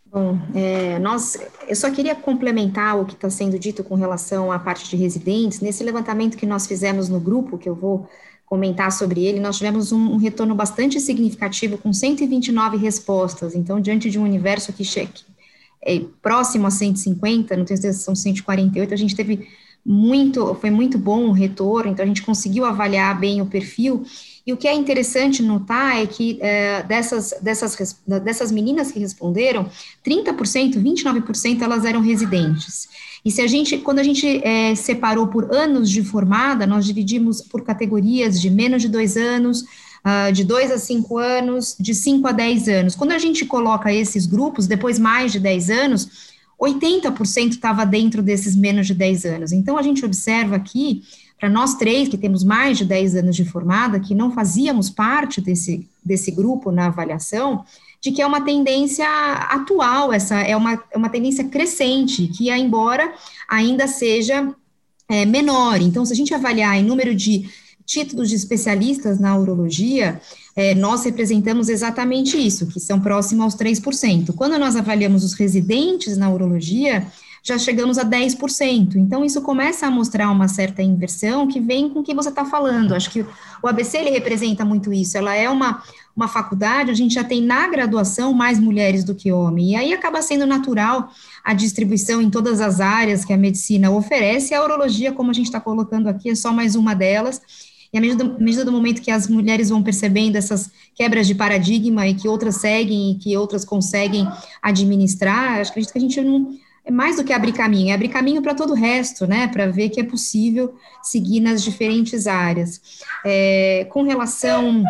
Bom, 0.05 0.37
é, 0.55 0.97
nós, 0.97 1.37
eu 1.67 1.75
só 1.75 1.91
queria 1.91 2.15
complementar 2.15 2.99
o 2.99 3.05
que 3.05 3.13
está 3.13 3.29
sendo 3.29 3.59
dito 3.59 3.83
com 3.83 3.93
relação 3.93 4.51
à 4.51 4.57
parte 4.57 4.89
de 4.89 4.95
residentes. 4.95 5.59
Nesse 5.59 5.83
levantamento 5.83 6.37
que 6.37 6.45
nós 6.45 6.65
fizemos 6.65 7.07
no 7.07 7.19
grupo, 7.19 7.57
que 7.57 7.69
eu 7.69 7.75
vou 7.75 8.09
comentar 8.45 8.91
sobre 8.91 9.23
ele, 9.25 9.39
nós 9.39 9.57
tivemos 9.57 9.91
um, 9.91 10.13
um 10.13 10.17
retorno 10.17 10.55
bastante 10.55 10.99
significativo, 10.99 11.77
com 11.77 11.93
129 11.93 12.77
respostas. 12.77 13.55
Então, 13.55 13.79
diante 13.79 14.09
de 14.09 14.17
um 14.17 14.23
universo 14.23 14.73
que 14.73 14.83
cheque, 14.83 15.23
é, 15.85 16.01
próximo 16.21 16.65
a 16.65 16.71
150, 16.71 17.55
não 17.55 17.65
tenho 17.65 17.77
certeza 17.77 17.99
se 17.99 18.05
são 18.05 18.15
148, 18.15 18.93
a 18.93 18.97
gente 18.97 19.15
teve 19.15 19.47
muito, 19.86 20.55
foi 20.55 20.71
muito 20.71 20.97
bom 20.97 21.27
o 21.27 21.31
retorno, 21.31 21.91
então 21.91 22.03
a 22.03 22.07
gente 22.07 22.23
conseguiu 22.23 22.65
avaliar 22.65 23.19
bem 23.19 23.41
o 23.41 23.45
perfil. 23.45 24.03
E 24.45 24.53
o 24.53 24.57
que 24.57 24.67
é 24.67 24.73
interessante 24.73 25.43
notar 25.43 25.97
é 25.97 26.05
que 26.05 26.39
é, 26.41 26.83
dessas, 26.83 27.33
dessas, 27.41 27.99
dessas 28.23 28.51
meninas 28.51 28.91
que 28.91 28.99
responderam, 28.99 29.69
30%, 30.05 30.81
29% 30.81 31.61
elas 31.61 31.86
eram 31.86 32.01
residentes. 32.01 32.88
E 33.23 33.31
se 33.31 33.41
a 33.41 33.47
gente, 33.47 33.77
quando 33.79 33.99
a 33.99 34.03
gente 34.03 34.41
é, 34.43 34.75
separou 34.75 35.27
por 35.27 35.51
anos 35.51 35.89
de 35.89 36.03
formada, 36.03 36.67
nós 36.67 36.86
dividimos 36.86 37.41
por 37.41 37.63
categorias 37.63 38.39
de 38.39 38.51
menos 38.51 38.83
de 38.83 38.88
dois 38.88 39.17
anos, 39.17 39.61
uh, 40.05 40.31
de 40.31 40.43
dois 40.43 40.71
a 40.71 40.77
cinco 40.77 41.17
anos, 41.17 41.75
de 41.79 41.95
cinco 41.95 42.27
a 42.27 42.31
dez 42.31 42.67
anos. 42.67 42.95
Quando 42.95 43.13
a 43.13 43.17
gente 43.17 43.43
coloca 43.45 43.91
esses 43.91 44.27
grupos, 44.27 44.67
depois 44.67 44.99
mais 44.99 45.31
de 45.31 45.39
dez 45.39 45.71
anos, 45.71 46.34
80% 46.62 47.51
estava 47.51 47.86
dentro 47.86 48.22
desses 48.22 48.56
menos 48.56 48.88
de 48.88 48.93
10 48.93 49.26
anos. 49.26 49.51
Então, 49.51 49.78
a 49.78 49.82
gente 49.82 50.06
observa 50.06 50.56
aqui, 50.56 51.03
para 51.39 51.49
nós 51.49 51.76
três, 51.76 52.08
que 52.08 52.18
temos 52.18 52.43
mais 52.43 52.78
de 52.78 52.86
10 52.86 53.16
anos 53.16 53.36
de 53.36 53.45
formada, 53.45 53.99
que 53.99 54.16
não 54.16 54.32
fazíamos 54.32 54.89
parte 54.89 55.41
desse, 55.41 55.88
desse 56.03 56.32
grupo 56.32 56.72
na 56.72 56.88
avaliação, 56.88 57.66
de 58.01 58.12
que 58.12 58.22
é 58.22 58.26
uma 58.26 58.41
tendência 58.41 59.08
atual, 59.49 60.14
essa 60.14 60.36
é 60.36 60.56
uma, 60.56 60.82
é 60.91 60.97
uma 60.97 61.10
tendência 61.10 61.43
crescente, 61.45 62.28
que, 62.28 62.51
embora 62.51 63.14
ainda 63.49 63.88
seja 63.88 64.53
é, 65.10 65.26
menor. 65.26 65.82
Então, 65.82 66.06
se 66.06 66.14
a 66.14 66.16
gente 66.16 66.34
avaliar 66.34 66.78
em 66.78 66.84
número 66.84 67.16
de 67.16 67.49
títulos 67.86 68.29
de 68.29 68.36
especialistas 68.36 69.19
na 69.19 69.38
urologia, 69.38 70.19
é, 70.55 70.73
nós 70.73 71.03
representamos 71.03 71.69
exatamente 71.69 72.38
isso, 72.38 72.65
que 72.67 72.79
são 72.79 72.99
próximos 72.99 73.43
aos 73.43 73.55
3%. 73.55 74.33
Quando 74.36 74.57
nós 74.57 74.75
avaliamos 74.75 75.23
os 75.23 75.33
residentes 75.33 76.17
na 76.17 76.29
urologia, 76.29 77.05
já 77.45 77.59
chegamos 77.59 77.99
a 77.99 78.03
10%. 78.03 78.95
Então, 78.95 79.23
isso 79.23 79.39
começa 79.39 79.86
a 79.86 79.91
mostrar 79.91 80.31
uma 80.31 80.47
certa 80.47 80.81
inversão 80.81 81.47
que 81.47 81.59
vem 81.59 81.88
com 81.88 81.99
o 81.99 82.03
que 82.03 82.15
você 82.15 82.29
está 82.29 82.43
falando. 82.43 82.95
Acho 82.95 83.11
que 83.11 83.23
o 83.61 83.67
ABC 83.67 83.99
ele 83.99 84.09
representa 84.09 84.65
muito 84.65 84.91
isso. 84.91 85.15
Ela 85.15 85.36
é 85.36 85.47
uma, 85.47 85.83
uma 86.15 86.27
faculdade, 86.27 86.89
a 86.89 86.95
gente 86.95 87.13
já 87.13 87.23
tem 87.23 87.43
na 87.43 87.67
graduação 87.67 88.33
mais 88.33 88.59
mulheres 88.59 89.03
do 89.03 89.13
que 89.13 89.31
homens. 89.31 89.73
E 89.73 89.75
aí 89.75 89.93
acaba 89.93 90.23
sendo 90.23 90.47
natural 90.47 91.11
a 91.43 91.53
distribuição 91.53 92.19
em 92.19 92.31
todas 92.31 92.59
as 92.59 92.79
áreas 92.81 93.23
que 93.23 93.31
a 93.31 93.38
medicina 93.38 93.91
oferece. 93.91 94.55
A 94.55 94.63
urologia, 94.63 95.11
como 95.11 95.29
a 95.29 95.33
gente 95.33 95.45
está 95.45 95.61
colocando 95.61 96.07
aqui, 96.07 96.31
é 96.31 96.36
só 96.36 96.51
mais 96.51 96.73
uma 96.75 96.95
delas. 96.95 97.39
E 97.95 97.97
à 97.97 98.01
medida, 98.01 98.65
do 98.65 98.73
momento 98.73 99.01
que 99.01 99.09
as 99.09 99.25
mulheres 99.25 99.69
vão 99.69 99.81
percebendo 99.81 100.35
essas 100.35 100.69
quebras 100.93 101.25
de 101.25 101.33
paradigma 101.33 102.05
e 102.05 102.13
que 102.13 102.27
outras 102.27 102.57
seguem 102.57 103.11
e 103.11 103.15
que 103.15 103.37
outras 103.37 103.63
conseguem 103.63 104.27
administrar, 104.61 105.61
acho 105.61 105.71
que 105.71 105.79
a 105.79 106.01
gente 106.01 106.19
não 106.19 106.57
é 106.83 106.91
mais 106.91 107.15
do 107.15 107.23
que 107.23 107.31
abrir 107.31 107.53
caminho, 107.53 107.91
é 107.91 107.93
abrir 107.93 108.09
caminho 108.09 108.41
para 108.41 108.53
todo 108.53 108.71
o 108.71 108.75
resto, 108.75 109.25
né? 109.25 109.47
Para 109.47 109.67
ver 109.67 109.87
que 109.87 110.01
é 110.01 110.03
possível 110.03 110.75
seguir 111.01 111.39
nas 111.39 111.63
diferentes 111.63 112.27
áreas. 112.27 112.81
É, 113.25 113.87
com 113.89 114.03
relação 114.03 114.83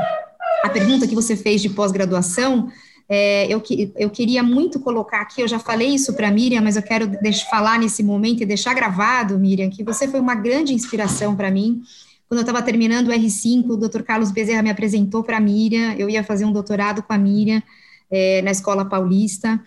à 0.64 0.70
pergunta 0.70 1.08
que 1.08 1.14
você 1.14 1.38
fez 1.38 1.62
de 1.62 1.70
pós-graduação, 1.70 2.70
é, 3.08 3.46
eu, 3.46 3.62
eu 3.98 4.10
queria 4.10 4.42
muito 4.42 4.80
colocar 4.80 5.22
aqui, 5.22 5.42
eu 5.42 5.48
já 5.48 5.60
falei 5.60 5.90
isso 5.90 6.12
para 6.14 6.32
Miriam, 6.32 6.62
mas 6.62 6.76
eu 6.76 6.82
quero 6.82 7.12
falar 7.52 7.78
nesse 7.78 8.02
momento 8.02 8.42
e 8.42 8.48
deixar 8.48 8.74
gravado, 8.74 9.38
Miriam, 9.38 9.70
que 9.70 9.84
você 9.84 10.08
foi 10.08 10.20
uma 10.20 10.34
grande 10.34 10.74
inspiração 10.74 11.36
para 11.36 11.52
mim. 11.52 11.84
Quando 12.28 12.40
eu 12.40 12.42
estava 12.44 12.62
terminando 12.62 13.08
o 13.08 13.12
R5, 13.12 13.70
o 13.70 13.78
Dr. 13.78 14.02
Carlos 14.02 14.32
Bezerra 14.32 14.64
me 14.64 14.70
apresentou 14.70 15.24
para 15.24 15.38
a 15.38 15.40
Miriam, 15.40 15.94
eu 15.94 16.10
ia 16.10 16.24
fazer 16.24 16.46
um 16.46 16.52
doutorado 16.52 17.04
com 17.04 17.14
a 17.14 17.18
Miriam 17.18 17.62
é, 18.10 18.42
na 18.42 18.52
Escola 18.52 18.84
Paulista, 18.84 19.62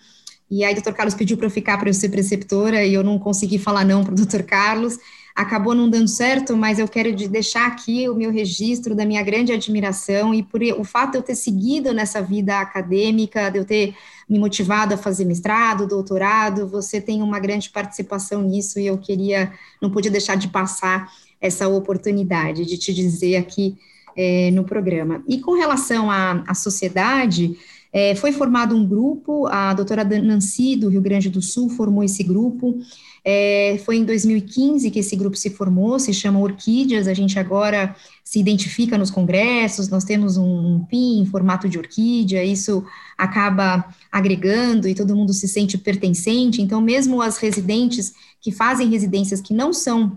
e 0.51 0.63
aí 0.63 0.73
o 0.73 0.81
Dr. 0.81 0.91
Carlos 0.91 1.13
pediu 1.13 1.37
para 1.37 1.45
eu 1.45 1.51
ficar 1.51 1.77
para 1.77 1.89
eu 1.89 1.93
ser 1.93 2.09
preceptora, 2.09 2.83
e 2.83 2.93
eu 2.93 3.03
não 3.03 3.17
consegui 3.17 3.57
falar 3.57 3.85
não 3.85 4.03
para 4.03 4.13
o 4.13 4.15
Dr. 4.15 4.43
Carlos. 4.43 4.97
acabou 5.33 5.73
não 5.73 5.89
dando 5.89 6.09
certo, 6.09 6.57
mas 6.57 6.79
eu 6.79 6.87
quero 6.87 7.15
deixar 7.29 7.65
aqui 7.65 8.09
o 8.09 8.15
meu 8.15 8.29
registro 8.29 8.93
da 8.93 9.05
minha 9.05 9.23
grande 9.23 9.53
admiração 9.53 10.33
e 10.33 10.43
por 10.43 10.61
o 10.61 10.83
fato 10.83 11.11
de 11.11 11.17
eu 11.19 11.21
ter 11.21 11.35
seguido 11.35 11.93
nessa 11.93 12.21
vida 12.21 12.59
acadêmica, 12.59 13.49
de 13.49 13.57
eu 13.59 13.63
ter 13.63 13.95
me 14.27 14.37
motivado 14.37 14.93
a 14.93 14.97
fazer 14.97 15.23
mestrado, 15.23 15.87
doutorado, 15.87 16.67
você 16.67 16.99
tem 16.99 17.21
uma 17.21 17.39
grande 17.39 17.69
participação 17.69 18.41
nisso 18.41 18.79
e 18.79 18.87
eu 18.87 18.97
queria, 18.97 19.53
não 19.81 19.89
podia 19.89 20.11
deixar 20.11 20.35
de 20.35 20.49
passar 20.49 21.09
essa 21.41 21.67
oportunidade 21.67 22.65
de 22.65 22.77
te 22.77 22.93
dizer 22.93 23.37
aqui 23.37 23.77
é, 24.15 24.51
no 24.51 24.63
programa. 24.63 25.23
E 25.27 25.39
com 25.39 25.53
relação 25.53 26.11
à, 26.11 26.43
à 26.47 26.53
sociedade, 26.53 27.57
é, 27.91 28.13
foi 28.15 28.31
formado 28.31 28.75
um 28.75 28.85
grupo, 28.85 29.47
a 29.47 29.73
doutora 29.73 30.03
Nancy, 30.03 30.75
do 30.75 30.89
Rio 30.89 31.01
Grande 31.01 31.29
do 31.29 31.41
Sul, 31.41 31.69
formou 31.69 32.03
esse 32.03 32.23
grupo. 32.23 32.77
É, 33.25 33.79
foi 33.83 33.97
em 33.97 34.05
2015 34.05 34.89
que 34.91 34.99
esse 34.99 35.15
grupo 35.15 35.35
se 35.35 35.49
formou, 35.49 35.99
se 35.99 36.13
chama 36.13 36.39
Orquídeas. 36.39 37.07
A 37.07 37.13
gente 37.13 37.39
agora 37.39 37.95
se 38.23 38.39
identifica 38.39 38.97
nos 38.97 39.09
congressos, 39.09 39.89
nós 39.89 40.03
temos 40.03 40.37
um, 40.37 40.45
um 40.45 40.85
PIN 40.85 41.21
em 41.21 41.25
formato 41.25 41.67
de 41.67 41.79
orquídea, 41.79 42.43
isso 42.43 42.83
acaba 43.17 43.83
agregando 44.11 44.87
e 44.87 44.93
todo 44.93 45.15
mundo 45.15 45.33
se 45.33 45.47
sente 45.47 45.79
pertencente. 45.79 46.61
Então, 46.61 46.79
mesmo 46.79 47.23
as 47.23 47.37
residentes 47.37 48.13
que 48.39 48.51
fazem 48.51 48.87
residências 48.87 49.41
que 49.41 49.51
não 49.53 49.73
são 49.73 50.15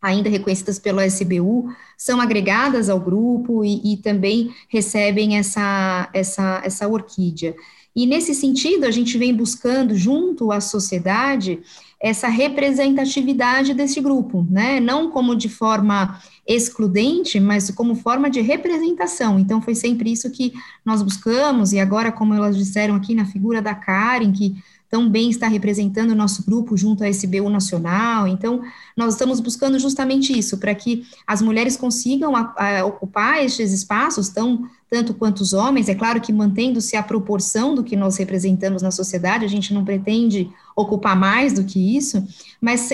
ainda 0.00 0.30
reconhecidas 0.30 0.78
pelo 0.78 1.00
SBU, 1.00 1.70
são 1.96 2.20
agregadas 2.20 2.88
ao 2.88 3.00
grupo 3.00 3.64
e, 3.64 3.94
e, 3.94 3.96
também 3.96 4.54
recebem 4.68 5.36
essa, 5.36 6.08
essa, 6.12 6.62
essa 6.64 6.88
orquídea. 6.88 7.54
E 7.96 8.06
nesse 8.06 8.32
sentido, 8.32 8.84
a 8.84 8.92
gente 8.92 9.18
vem 9.18 9.34
buscando, 9.34 9.96
junto 9.96 10.52
à 10.52 10.60
sociedade, 10.60 11.60
essa 12.00 12.28
representatividade 12.28 13.74
desse 13.74 14.00
grupo, 14.00 14.46
né? 14.48 14.78
Não 14.78 15.10
como 15.10 15.34
de 15.34 15.48
forma 15.48 16.20
excludente, 16.46 17.40
mas 17.40 17.70
como 17.72 17.96
forma 17.96 18.30
de 18.30 18.40
representação. 18.40 19.36
Então, 19.40 19.60
foi 19.60 19.74
sempre 19.74 20.12
isso 20.12 20.30
que 20.30 20.52
nós 20.84 21.02
buscamos, 21.02 21.72
e 21.72 21.80
agora, 21.80 22.12
como 22.12 22.34
elas 22.34 22.56
disseram 22.56 22.94
aqui 22.94 23.14
na 23.16 23.24
figura 23.24 23.60
da 23.60 23.74
Karen, 23.74 24.30
que 24.30 24.54
também 24.90 25.28
está 25.28 25.46
representando 25.46 26.10
o 26.10 26.14
nosso 26.14 26.44
grupo 26.44 26.76
junto 26.76 27.04
à 27.04 27.08
SBU 27.08 27.50
Nacional. 27.50 28.26
Então, 28.26 28.62
nós 28.96 29.14
estamos 29.14 29.38
buscando 29.38 29.78
justamente 29.78 30.36
isso, 30.36 30.56
para 30.56 30.74
que 30.74 31.04
as 31.26 31.42
mulheres 31.42 31.76
consigam 31.76 32.34
a, 32.34 32.54
a, 32.56 32.84
ocupar 32.86 33.44
estes 33.44 33.72
espaços, 33.72 34.30
tão, 34.30 34.66
tanto 34.90 35.12
quanto 35.12 35.40
os 35.40 35.52
homens, 35.52 35.90
é 35.90 35.94
claro 35.94 36.20
que 36.20 36.32
mantendo-se 36.32 36.96
a 36.96 37.02
proporção 37.02 37.74
do 37.74 37.84
que 37.84 37.94
nós 37.94 38.16
representamos 38.16 38.80
na 38.80 38.90
sociedade, 38.90 39.44
a 39.44 39.48
gente 39.48 39.74
não 39.74 39.84
pretende 39.84 40.50
ocupar 40.74 41.14
mais 41.14 41.52
do 41.52 41.64
que 41.64 41.96
isso, 41.96 42.26
mas 42.60 42.88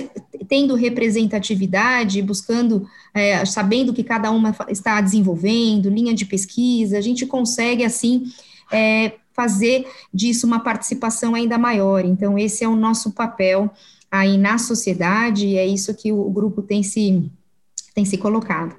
tendo 0.49 0.75
representatividade, 0.75 2.21
buscando, 2.23 2.89
é, 3.13 3.45
sabendo 3.45 3.93
que 3.93 4.03
cada 4.03 4.33
uma 4.33 4.55
está 4.69 5.01
desenvolvendo, 5.01 5.91
linha 5.91 6.15
de 6.15 6.27
pesquisa, 6.27 6.99
a 6.99 7.01
gente 7.01 7.25
consegue, 7.25 7.85
assim, 7.85 8.25
é, 8.75 9.13
fazer 9.33 9.87
disso 10.13 10.47
uma 10.47 10.61
participação 10.61 11.35
ainda 11.35 11.57
maior. 11.57 12.05
Então, 12.05 12.39
esse 12.39 12.65
é 12.65 12.69
o 12.69 12.77
nosso 12.77 13.13
papel 13.13 13.71
aí 14.11 14.39
na 14.39 14.59
sociedade, 14.59 15.47
e 15.47 15.57
é 15.57 15.67
isso 15.67 15.95
que 15.95 16.13
o 16.13 16.31
grupo 16.31 16.63
tem 16.63 16.83
se, 16.83 17.31
tem 17.95 18.05
se 18.05 18.17
colocado. 18.17 18.77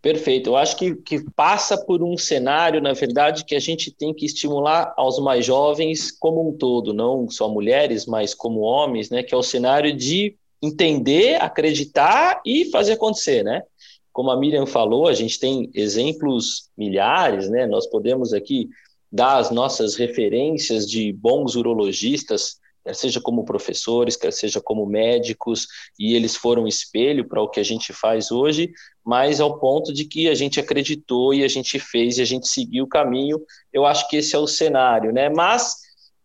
Perfeito. 0.00 0.50
Eu 0.50 0.56
acho 0.56 0.76
que, 0.76 0.94
que 0.96 1.24
passa 1.34 1.78
por 1.82 2.02
um 2.02 2.16
cenário, 2.18 2.80
na 2.80 2.92
verdade, 2.92 3.44
que 3.44 3.54
a 3.54 3.58
gente 3.58 3.90
tem 3.90 4.12
que 4.12 4.26
estimular 4.26 4.92
aos 4.98 5.18
mais 5.18 5.46
jovens 5.46 6.12
como 6.12 6.46
um 6.46 6.52
todo, 6.52 6.92
não 6.92 7.28
só 7.30 7.48
mulheres, 7.48 8.04
mas 8.04 8.34
como 8.34 8.60
homens, 8.60 9.08
né? 9.08 9.22
Que 9.22 9.34
é 9.34 9.36
o 9.36 9.42
cenário 9.42 9.96
de 9.96 10.36
entender, 10.62 11.42
acreditar 11.42 12.42
e 12.44 12.66
fazer 12.66 12.92
acontecer, 12.92 13.42
né? 13.42 13.62
Como 14.14 14.30
a 14.30 14.36
Miriam 14.36 14.64
falou, 14.64 15.08
a 15.08 15.12
gente 15.12 15.40
tem 15.40 15.68
exemplos 15.74 16.70
milhares, 16.78 17.50
né? 17.50 17.66
Nós 17.66 17.84
podemos 17.84 18.32
aqui 18.32 18.68
dar 19.10 19.38
as 19.38 19.50
nossas 19.50 19.96
referências 19.96 20.88
de 20.88 21.12
bons 21.12 21.56
urologistas, 21.56 22.60
quer 22.84 22.94
seja 22.94 23.20
como 23.20 23.44
professores, 23.44 24.16
quer 24.16 24.32
seja 24.32 24.60
como 24.60 24.86
médicos, 24.86 25.66
e 25.98 26.14
eles 26.14 26.36
foram 26.36 26.68
espelho 26.68 27.26
para 27.26 27.42
o 27.42 27.48
que 27.48 27.58
a 27.58 27.64
gente 27.64 27.92
faz 27.92 28.30
hoje, 28.30 28.70
mas 29.04 29.40
ao 29.40 29.58
ponto 29.58 29.92
de 29.92 30.04
que 30.04 30.28
a 30.28 30.34
gente 30.34 30.60
acreditou 30.60 31.34
e 31.34 31.42
a 31.42 31.48
gente 31.48 31.80
fez 31.80 32.16
e 32.16 32.22
a 32.22 32.24
gente 32.24 32.46
seguiu 32.46 32.84
o 32.84 32.88
caminho. 32.88 33.40
Eu 33.72 33.84
acho 33.84 34.08
que 34.08 34.18
esse 34.18 34.36
é 34.36 34.38
o 34.38 34.46
cenário, 34.46 35.12
né? 35.12 35.28
Mas 35.28 35.74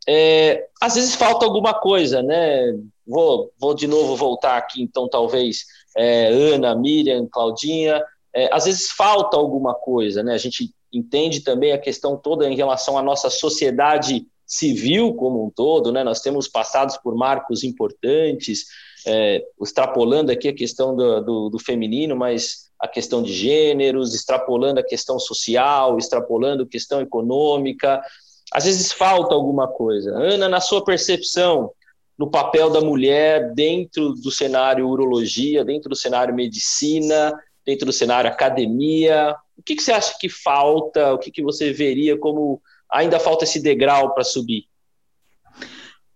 é, 0.07 0.67
às 0.79 0.93
vezes 0.93 1.15
falta 1.15 1.43
alguma 1.43 1.73
coisa, 1.73 2.21
né? 2.21 2.71
Vou, 3.09 3.51
vou 3.59 3.73
de 3.73 3.87
novo 3.87 4.15
voltar 4.15 4.55
aqui, 4.55 4.83
então, 4.83 5.09
talvez, 5.09 5.65
é, 5.97 6.27
Ana, 6.27 6.75
Miriam, 6.75 7.27
Claudinha. 7.27 8.03
É, 8.33 8.53
às 8.53 8.65
vezes 8.65 8.91
falta 8.91 9.35
alguma 9.35 9.73
coisa, 9.73 10.21
né? 10.21 10.33
A 10.35 10.37
gente 10.37 10.71
entende 10.93 11.41
também 11.41 11.71
a 11.71 11.77
questão 11.79 12.15
toda 12.15 12.47
em 12.47 12.55
relação 12.55 12.99
à 12.99 13.01
nossa 13.01 13.31
sociedade 13.31 14.27
civil 14.45 15.15
como 15.15 15.43
um 15.43 15.49
todo, 15.49 15.91
né? 15.91 16.03
Nós 16.03 16.21
temos 16.21 16.47
passados 16.47 16.97
por 16.97 17.15
marcos 17.15 17.63
importantes, 17.63 18.65
é, 19.07 19.43
extrapolando 19.59 20.31
aqui 20.31 20.47
a 20.47 20.55
questão 20.55 20.95
do, 20.95 21.21
do, 21.21 21.49
do, 21.49 21.59
feminino, 21.59 22.15
mas 22.15 22.69
a 22.79 22.87
questão 22.87 23.23
de 23.23 23.33
gêneros, 23.33 24.13
extrapolando 24.13 24.79
a 24.79 24.83
questão 24.83 25.17
social, 25.17 25.97
extrapolando 25.97 26.63
a 26.63 26.67
questão 26.67 27.01
econômica. 27.01 28.01
Às 28.53 28.65
vezes 28.65 28.91
falta 28.91 29.33
alguma 29.33 29.67
coisa. 29.67 30.11
Ana, 30.11 30.47
na 30.47 30.61
sua 30.61 30.83
percepção, 30.83 31.71
no 32.19 32.29
papel 32.29 32.69
da 32.69 32.81
mulher 32.81 33.53
dentro 33.55 34.13
do 34.13 34.29
cenário 34.29 34.85
urologia, 34.85 35.63
dentro 35.63 35.89
do 35.89 35.95
cenário 35.95 36.35
medicina, 36.35 37.33
dentro 37.65 37.85
do 37.85 37.93
cenário 37.93 38.29
academia, 38.29 39.33
o 39.57 39.63
que, 39.63 39.75
que 39.75 39.81
você 39.81 39.93
acha 39.93 40.17
que 40.19 40.27
falta? 40.27 41.13
O 41.13 41.17
que, 41.17 41.31
que 41.31 41.41
você 41.41 41.71
veria 41.71 42.17
como 42.17 42.61
ainda 42.91 43.19
falta 43.19 43.45
esse 43.45 43.61
degrau 43.61 44.13
para 44.13 44.23
subir? 44.25 44.65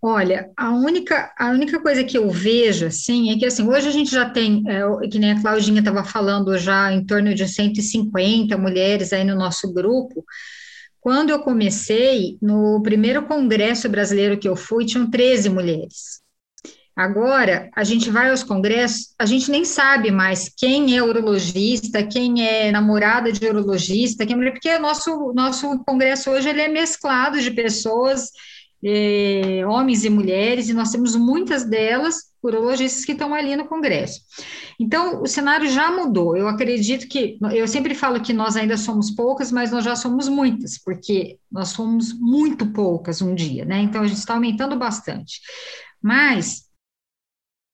Olha, 0.01 0.51
a 0.57 0.71
única, 0.71 1.33
a 1.39 1.51
única 1.51 1.81
coisa 1.81 2.03
que 2.03 2.17
eu 2.17 2.29
vejo, 2.29 2.87
assim, 2.87 3.31
é 3.31 3.37
que, 3.37 3.45
assim, 3.45 3.65
hoje 3.65 3.87
a 3.87 3.91
gente 3.91 4.11
já 4.11 4.29
tem, 4.29 4.61
é, 4.67 5.07
que 5.07 5.17
nem 5.17 5.31
a 5.31 5.41
Claudinha 5.41 5.79
estava 5.79 6.03
falando, 6.03 6.57
já 6.57 6.91
em 6.91 7.05
torno 7.05 7.33
de 7.33 7.47
150 7.47 8.57
mulheres 8.57 9.13
aí 9.13 9.23
no 9.23 9.35
nosso 9.35 9.73
grupo. 9.73 10.25
Quando 11.03 11.31
eu 11.31 11.39
comecei, 11.39 12.37
no 12.41 12.81
primeiro 12.81 13.27
congresso 13.27 13.89
brasileiro 13.89 14.39
que 14.39 14.47
eu 14.47 14.55
fui, 14.55 14.85
tinham 14.85 15.11
13 15.11 15.49
mulheres. 15.49 16.21
Agora, 16.95 17.69
a 17.75 17.83
gente 17.83 18.09
vai 18.09 18.29
aos 18.29 18.41
congressos, 18.41 19.13
a 19.19 19.25
gente 19.25 19.51
nem 19.51 19.65
sabe 19.65 20.11
mais 20.11 20.49
quem 20.55 20.95
é 20.95 21.03
urologista, 21.03 22.07
quem 22.07 22.47
é 22.47 22.71
namorada 22.71 23.33
de 23.33 23.45
urologista, 23.45 24.25
quem 24.25 24.35
é 24.35 24.37
mulher, 24.37 24.53
porque 24.53 24.73
o 24.73 24.79
nosso, 24.79 25.33
nosso 25.35 25.83
congresso 25.83 26.31
hoje 26.31 26.47
ele 26.47 26.61
é 26.61 26.69
mesclado 26.69 27.37
de 27.41 27.51
pessoas, 27.51 28.29
é, 28.81 29.61
homens 29.67 30.05
e 30.05 30.09
mulheres, 30.09 30.69
e 30.69 30.73
nós 30.73 30.89
temos 30.89 31.17
muitas 31.17 31.65
delas, 31.65 32.31
urologistas, 32.47 33.05
que 33.05 33.13
estão 33.13 33.33
ali 33.33 33.55
no 33.55 33.65
congresso. 33.65 34.21
Então, 34.79 35.21
o 35.21 35.27
cenário 35.27 35.69
já 35.69 35.91
mudou. 35.91 36.35
Eu 36.35 36.47
acredito 36.47 37.07
que, 37.07 37.37
eu 37.53 37.67
sempre 37.67 37.95
falo 37.95 38.21
que 38.21 38.33
nós 38.33 38.55
ainda 38.55 38.77
somos 38.77 39.11
poucas, 39.11 39.51
mas 39.51 39.71
nós 39.71 39.83
já 39.83 39.95
somos 39.95 40.27
muitas, 40.27 40.77
porque 40.77 41.37
nós 41.51 41.69
somos 41.69 42.13
muito 42.13 42.65
poucas 42.67 43.21
um 43.21 43.33
dia, 43.33 43.65
né? 43.65 43.79
Então, 43.79 44.01
a 44.01 44.07
gente 44.07 44.17
está 44.17 44.33
aumentando 44.33 44.77
bastante. 44.77 45.39
Mas 46.01 46.63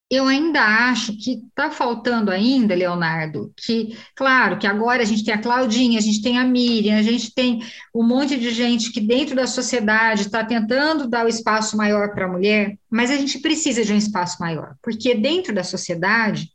eu 0.10 0.26
ainda 0.26 0.62
acho 0.90 1.16
que 1.16 1.34
está 1.34 1.70
faltando 1.70 2.32
ainda, 2.32 2.74
Leonardo, 2.74 3.54
que, 3.56 3.96
claro, 4.16 4.58
que 4.58 4.66
agora 4.66 5.04
a 5.04 5.06
gente 5.06 5.24
tem 5.24 5.36
a 5.36 5.42
Claudinha, 5.42 6.00
a 6.00 6.02
gente 6.02 6.22
tem 6.24 6.40
a 6.40 6.44
Miriam, 6.44 6.98
a 6.98 7.04
gente 7.04 7.32
tem 7.32 7.62
um 7.94 8.04
monte 8.04 8.36
de 8.36 8.50
gente 8.50 8.92
que 8.92 9.00
dentro 9.00 9.36
da 9.36 9.46
sociedade 9.46 10.24
está 10.24 10.44
tentando 10.44 11.08
dar 11.08 11.26
o 11.26 11.30
espaço 11.30 11.78
maior 11.78 12.16
para 12.16 12.26
a 12.26 12.30
mulher, 12.30 12.76
mas 12.90 13.12
a 13.12 13.18
gente 13.18 13.40
precisa 13.40 13.86
de 13.86 13.94
um 13.94 13.98
espaço 13.98 14.38
maior, 14.40 14.76
porque 14.82 15.14
dentro 15.14 15.54
da 15.54 15.64
sociedade, 15.64 16.50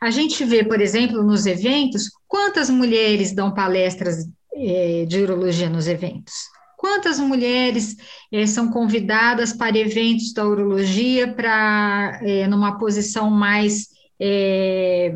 a 0.00 0.10
gente 0.10 0.44
vê, 0.44 0.64
por 0.64 0.80
exemplo, 0.80 1.22
nos 1.24 1.44
eventos, 1.44 2.04
quantas 2.28 2.70
mulheres 2.70 3.34
dão 3.34 3.52
palestras 3.52 4.28
é, 4.54 5.04
de 5.06 5.18
urologia 5.18 5.68
nos 5.68 5.88
eventos? 5.88 6.32
Quantas 6.80 7.20
mulheres 7.20 7.94
eh, 8.32 8.46
são 8.46 8.70
convidadas 8.70 9.52
para 9.52 9.76
eventos 9.76 10.32
da 10.32 10.46
urologia 10.46 11.30
para 11.30 12.18
eh, 12.22 12.46
numa 12.46 12.78
posição 12.78 13.30
mais 13.30 13.88
eh, 14.18 15.14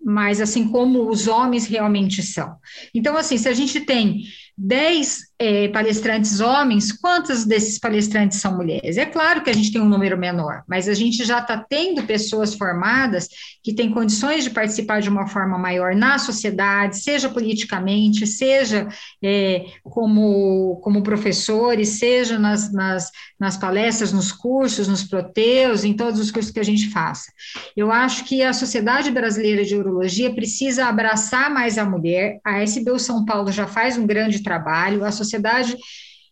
mais 0.00 0.40
assim 0.40 0.68
como 0.70 1.10
os 1.10 1.26
homens 1.26 1.66
realmente 1.66 2.22
são. 2.22 2.54
Então, 2.94 3.16
assim, 3.16 3.36
se 3.36 3.48
a 3.48 3.52
gente 3.52 3.80
tem 3.80 4.22
10 4.62 5.30
é, 5.38 5.68
palestrantes 5.68 6.38
homens, 6.38 6.92
quantos 6.92 7.46
desses 7.46 7.78
palestrantes 7.78 8.38
são 8.38 8.54
mulheres? 8.54 8.98
É 8.98 9.06
claro 9.06 9.42
que 9.42 9.48
a 9.48 9.54
gente 9.54 9.72
tem 9.72 9.80
um 9.80 9.88
número 9.88 10.18
menor, 10.18 10.62
mas 10.68 10.86
a 10.86 10.92
gente 10.92 11.24
já 11.24 11.38
está 11.38 11.56
tendo 11.56 12.02
pessoas 12.02 12.54
formadas 12.54 13.26
que 13.64 13.72
têm 13.72 13.90
condições 13.90 14.44
de 14.44 14.50
participar 14.50 15.00
de 15.00 15.08
uma 15.08 15.26
forma 15.26 15.56
maior 15.56 15.94
na 15.94 16.18
sociedade, 16.18 17.00
seja 17.00 17.30
politicamente, 17.30 18.26
seja 18.26 18.86
é, 19.24 19.64
como, 19.82 20.78
como 20.84 21.02
professores, 21.02 21.88
seja 21.98 22.38
nas, 22.38 22.70
nas, 22.70 23.10
nas 23.38 23.56
palestras, 23.56 24.12
nos 24.12 24.30
cursos, 24.30 24.88
nos 24.88 25.04
proteus, 25.04 25.84
em 25.84 25.94
todos 25.94 26.20
os 26.20 26.30
cursos 26.30 26.52
que 26.52 26.60
a 26.60 26.64
gente 26.64 26.90
faça. 26.90 27.32
Eu 27.74 27.90
acho 27.90 28.24
que 28.24 28.42
a 28.42 28.52
Sociedade 28.52 29.10
Brasileira 29.10 29.64
de 29.64 29.74
Urologia 29.74 30.34
precisa 30.34 30.84
abraçar 30.84 31.48
mais 31.50 31.78
a 31.78 31.84
mulher, 31.86 32.40
a 32.44 32.62
SBU 32.62 32.98
São 32.98 33.24
Paulo 33.24 33.50
já 33.50 33.66
faz 33.66 33.96
um 33.96 34.06
grande 34.06 34.42
trabalho, 34.42 34.49
a 34.56 35.12
Sociedade 35.12 35.76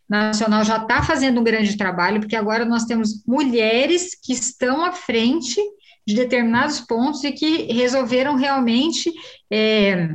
Nacional 0.09 0.65
já 0.65 0.79
está 0.79 1.03
fazendo 1.03 1.41
um 1.41 1.45
grande 1.45 1.77
trabalho, 1.77 2.21
porque 2.21 2.37
agora 2.37 2.65
nós 2.65 2.85
temos 2.85 3.23
mulheres 3.27 4.19
que 4.23 4.33
estão 4.33 4.85
à 4.85 4.93
frente 4.93 5.61
de 6.07 6.15
determinados 6.15 6.81
pontos 6.81 7.23
e 7.25 7.33
que 7.33 7.71
resolveram 7.71 8.35
realmente 8.35 9.13
é, 9.51 10.09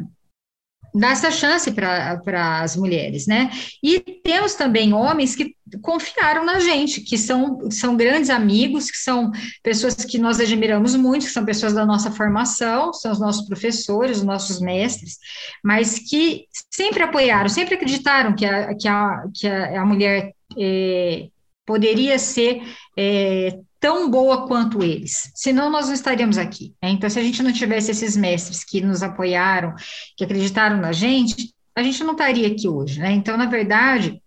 dar 0.93 1.13
essa 1.13 1.31
chance 1.31 1.71
para 1.71 2.61
as 2.61 2.75
mulheres, 2.75 3.25
né? 3.25 3.49
E 3.81 3.99
temos 3.99 4.53
também 4.53 4.93
homens 4.93 5.35
que 5.35 5.55
confiaram 5.81 6.45
na 6.45 6.59
gente, 6.59 7.01
que 7.01 7.17
são, 7.17 7.71
são 7.71 7.97
grandes 7.97 8.29
amigos, 8.29 8.91
que 8.91 8.97
são 8.97 9.31
pessoas 9.63 9.95
que 9.95 10.19
nós 10.19 10.39
admiramos 10.39 10.95
muito, 10.95 11.25
que 11.25 11.31
são 11.31 11.45
pessoas 11.45 11.73
da 11.73 11.85
nossa 11.85 12.11
formação, 12.11 12.93
são 12.93 13.11
os 13.11 13.19
nossos 13.19 13.47
professores, 13.47 14.17
os 14.17 14.23
nossos 14.23 14.61
mestres, 14.61 15.17
mas 15.63 15.97
que 15.97 16.45
sempre 16.69 17.01
apoiaram, 17.01 17.49
sempre 17.49 17.73
acreditaram 17.75 18.35
que 18.35 18.45
a, 18.45 18.75
que 18.75 18.87
a, 18.87 19.23
que 19.33 19.47
a, 19.47 19.81
a 19.81 19.85
mulher 19.85 20.31
é, 20.57 21.27
poderia 21.65 22.19
ser 22.19 22.61
é, 22.95 23.57
tão 23.83 24.09
boa 24.09 24.47
quanto 24.47 24.81
eles, 24.81 25.29
senão 25.35 25.69
nós 25.69 25.87
não 25.87 25.93
estaríamos 25.93 26.37
aqui. 26.37 26.73
Né? 26.81 26.91
Então, 26.91 27.09
se 27.09 27.19
a 27.19 27.21
gente 27.21 27.43
não 27.43 27.51
tivesse 27.51 27.91
esses 27.91 28.15
mestres 28.15 28.63
que 28.63 28.79
nos 28.79 29.03
apoiaram, 29.03 29.75
que 30.15 30.23
acreditaram 30.23 30.77
na 30.77 30.93
gente, 30.93 31.53
a 31.75 31.83
gente 31.83 32.01
não 32.01 32.13
estaria 32.13 32.47
aqui 32.47 32.65
hoje. 32.65 33.01
Né? 33.01 33.11
Então, 33.11 33.35
na 33.35 33.45
verdade, 33.45 34.23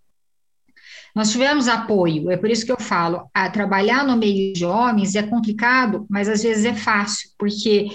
nós 1.14 1.30
tivemos 1.30 1.68
apoio, 1.68 2.30
é 2.30 2.36
por 2.36 2.50
isso 2.50 2.66
que 2.66 2.72
eu 2.72 2.78
falo, 2.78 3.30
a 3.32 3.48
trabalhar 3.48 4.04
no 4.04 4.18
meio 4.18 4.52
de 4.52 4.66
homens 4.66 5.14
é 5.14 5.22
complicado, 5.22 6.04
mas 6.10 6.28
às 6.28 6.42
vezes 6.42 6.66
é 6.66 6.74
fácil, 6.74 7.30
porque 7.38 7.88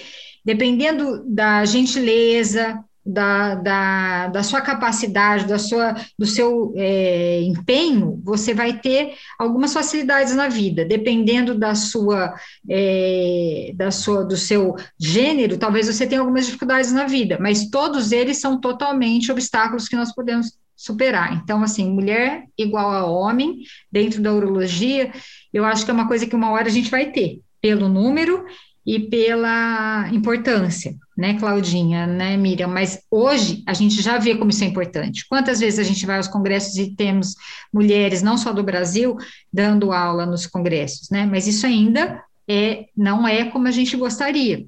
dependendo 0.43 1.23
da 1.27 1.63
gentileza, 1.63 2.83
da, 3.05 3.55
da, 3.55 4.27
da 4.27 4.43
sua 4.43 4.61
capacidade, 4.61 5.47
da 5.47 5.57
sua, 5.57 5.95
do 6.17 6.25
seu 6.25 6.73
é, 6.75 7.41
empenho, 7.41 8.21
você 8.23 8.53
vai 8.53 8.79
ter 8.79 9.15
algumas 9.39 9.73
facilidades 9.73 10.35
na 10.35 10.47
vida, 10.47 10.85
dependendo 10.85 11.57
da 11.57 11.73
sua, 11.73 12.33
é, 12.69 13.71
da 13.75 13.91
sua, 13.91 14.23
do 14.23 14.37
seu 14.37 14.75
gênero, 14.99 15.57
talvez 15.57 15.87
você 15.87 16.05
tenha 16.05 16.21
algumas 16.21 16.45
dificuldades 16.45 16.91
na 16.91 17.05
vida, 17.05 17.37
mas 17.39 17.69
todos 17.69 18.11
eles 18.11 18.39
são 18.39 18.59
totalmente 18.59 19.31
obstáculos 19.31 19.87
que 19.87 19.95
nós 19.95 20.13
podemos 20.13 20.57
superar. 20.75 21.33
Então, 21.43 21.61
assim, 21.61 21.89
mulher 21.89 22.45
igual 22.57 22.91
a 22.91 23.05
homem, 23.05 23.59
dentro 23.91 24.21
da 24.21 24.33
urologia, 24.33 25.11
eu 25.53 25.65
acho 25.65 25.85
que 25.85 25.91
é 25.91 25.93
uma 25.93 26.07
coisa 26.07 26.25
que 26.25 26.35
uma 26.35 26.51
hora 26.51 26.67
a 26.67 26.71
gente 26.71 26.89
vai 26.89 27.11
ter, 27.11 27.39
pelo 27.61 27.87
número 27.87 28.45
e 28.85 28.99
pela 28.99 30.09
importância, 30.11 30.95
né, 31.17 31.37
Claudinha, 31.39 32.07
né, 32.07 32.35
Miriam? 32.35 32.67
Mas 32.67 32.99
hoje 33.09 33.63
a 33.67 33.73
gente 33.73 34.01
já 34.01 34.17
vê 34.17 34.35
como 34.35 34.49
isso 34.49 34.63
é 34.63 34.67
importante. 34.67 35.25
Quantas 35.29 35.59
vezes 35.59 35.79
a 35.79 35.83
gente 35.83 36.05
vai 36.05 36.17
aos 36.17 36.27
congressos 36.27 36.77
e 36.77 36.95
temos 36.95 37.35
mulheres, 37.71 38.21
não 38.21 38.37
só 38.37 38.51
do 38.51 38.63
Brasil, 38.63 39.15
dando 39.51 39.91
aula 39.91 40.25
nos 40.25 40.47
congressos, 40.47 41.09
né? 41.09 41.25
Mas 41.25 41.47
isso 41.47 41.65
ainda 41.65 42.23
é, 42.47 42.85
não 42.97 43.27
é 43.27 43.45
como 43.45 43.67
a 43.67 43.71
gente 43.71 43.95
gostaria. 43.95 44.65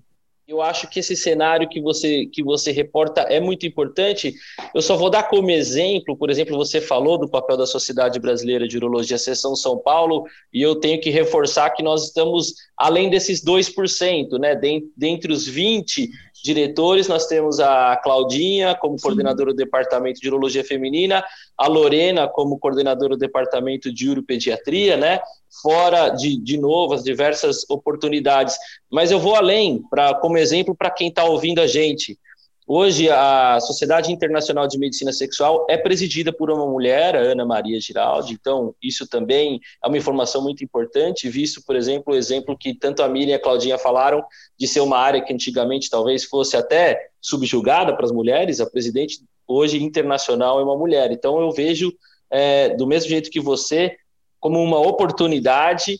Eu 0.53 0.61
acho 0.61 0.87
que 0.87 0.99
esse 0.99 1.15
cenário 1.15 1.67
que 1.67 1.81
você, 1.81 2.27
que 2.27 2.43
você 2.43 2.71
reporta 2.71 3.21
é 3.21 3.39
muito 3.39 3.65
importante. 3.65 4.35
Eu 4.71 4.83
só 4.83 4.95
vou 4.95 5.09
dar 5.09 5.23
como 5.23 5.49
exemplo, 5.49 6.15
por 6.15 6.29
exemplo, 6.29 6.55
você 6.55 6.79
falou 6.79 7.17
do 7.17 7.27
papel 7.27 7.57
da 7.57 7.65
Sociedade 7.65 8.19
Brasileira 8.19 8.67
de 8.67 8.77
Urologia 8.77 9.17
Seção 9.17 9.55
São 9.55 9.79
Paulo, 9.79 10.25
e 10.53 10.61
eu 10.61 10.75
tenho 10.75 11.01
que 11.01 11.09
reforçar 11.09 11.71
que 11.71 11.81
nós 11.81 12.03
estamos 12.03 12.53
além 12.77 13.09
desses 13.09 13.43
2%, 13.43 14.37
né? 14.39 14.55
Dentre 14.95 15.33
os 15.33 15.47
20 15.47 16.07
diretores, 16.43 17.07
nós 17.07 17.25
temos 17.25 17.61
a 17.61 17.95
Claudinha 17.95 18.75
como 18.75 18.99
coordenadora 19.01 19.51
do 19.51 19.55
Departamento 19.55 20.19
de 20.19 20.27
Urologia 20.27 20.63
Feminina, 20.63 21.23
a 21.57 21.67
Lorena 21.67 22.27
como 22.27 22.59
coordenadora 22.59 23.15
do 23.15 23.19
Departamento 23.19 23.91
de 23.93 24.09
Uropediatria, 24.09 24.97
né? 24.97 25.21
Fora 25.61 26.09
de, 26.09 26.37
de 26.37 26.57
novo 26.57 26.93
as 26.93 27.03
diversas 27.03 27.67
oportunidades. 27.69 28.57
Mas 28.91 29.09
eu 29.09 29.19
vou 29.19 29.35
além, 29.35 29.81
para 29.89 30.15
como 30.15 30.37
exemplo, 30.37 30.75
para 30.75 30.91
quem 30.91 31.07
está 31.07 31.23
ouvindo 31.23 31.61
a 31.61 31.67
gente. 31.67 32.19
Hoje, 32.65 33.09
a 33.09 33.59
Sociedade 33.59 34.11
Internacional 34.11 34.67
de 34.67 34.79
Medicina 34.79 35.11
Sexual 35.11 35.65
é 35.69 35.77
presidida 35.77 36.31
por 36.31 36.49
uma 36.49 36.65
mulher, 36.65 37.13
Ana 37.13 37.45
Maria 37.45 37.79
Giraldi, 37.79 38.33
então 38.33 38.73
isso 38.81 39.05
também 39.05 39.59
é 39.83 39.87
uma 39.87 39.97
informação 39.97 40.41
muito 40.41 40.63
importante, 40.63 41.29
visto, 41.29 41.61
por 41.65 41.75
exemplo, 41.75 42.13
o 42.13 42.17
exemplo 42.17 42.57
que 42.57 42.73
tanto 42.73 43.03
a 43.03 43.09
Miriam 43.09 43.33
e 43.33 43.35
a 43.35 43.39
Claudinha 43.39 43.77
falaram 43.77 44.23
de 44.57 44.65
ser 44.65 44.79
uma 44.79 44.97
área 44.97 45.21
que 45.21 45.33
antigamente 45.33 45.89
talvez 45.89 46.23
fosse 46.23 46.55
até 46.55 47.09
subjugada 47.21 47.93
para 47.93 48.05
as 48.05 48.11
mulheres, 48.11 48.61
a 48.61 48.69
presidente 48.69 49.19
hoje 49.45 49.83
internacional 49.83 50.59
é 50.59 50.63
uma 50.63 50.77
mulher. 50.77 51.11
Então, 51.11 51.41
eu 51.41 51.51
vejo, 51.51 51.93
é, 52.29 52.69
do 52.69 52.87
mesmo 52.87 53.09
jeito 53.09 53.29
que 53.29 53.41
você, 53.41 53.97
como 54.39 54.63
uma 54.63 54.79
oportunidade 54.79 55.99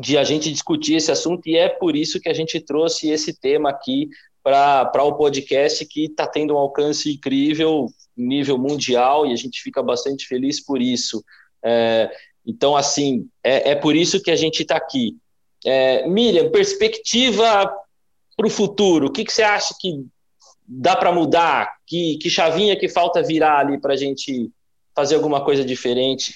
de 0.00 0.16
a 0.16 0.22
gente 0.22 0.50
discutir 0.52 0.94
esse 0.94 1.10
assunto, 1.10 1.48
e 1.48 1.56
é 1.56 1.68
por 1.68 1.96
isso 1.96 2.20
que 2.20 2.28
a 2.28 2.32
gente 2.32 2.60
trouxe 2.60 3.10
esse 3.10 3.38
tema 3.38 3.70
aqui 3.70 4.08
para 4.42 5.04
o 5.04 5.14
podcast 5.14 5.84
que 5.86 6.06
está 6.06 6.26
tendo 6.26 6.54
um 6.54 6.58
alcance 6.58 7.12
incrível, 7.12 7.88
nível 8.16 8.58
mundial, 8.58 9.26
e 9.26 9.32
a 9.32 9.36
gente 9.36 9.62
fica 9.62 9.82
bastante 9.82 10.26
feliz 10.26 10.64
por 10.64 10.80
isso. 10.80 11.24
É, 11.62 12.10
então, 12.46 12.76
assim, 12.76 13.28
é, 13.44 13.70
é, 13.70 13.74
por 13.74 13.94
isso 13.94 14.22
que 14.22 14.30
a 14.30 14.36
gente 14.36 14.62
está 14.62 14.76
aqui. 14.76 15.16
É, 15.64 16.06
Miriam, 16.08 16.50
perspectiva 16.50 17.70
para 18.36 18.46
o 18.46 18.50
futuro, 18.50 19.08
o 19.08 19.12
que, 19.12 19.24
que 19.24 19.32
você 19.32 19.42
acha 19.42 19.74
que 19.78 20.04
dá 20.66 20.96
para 20.96 21.12
mudar? 21.12 21.74
Que, 21.86 22.16
que 22.16 22.30
chavinha 22.30 22.78
que 22.78 22.88
falta 22.88 23.22
virar 23.22 23.58
ali 23.58 23.78
para 23.78 23.92
a 23.92 23.96
gente 23.96 24.50
fazer 24.94 25.16
alguma 25.16 25.44
coisa 25.44 25.64
diferente? 25.64 26.32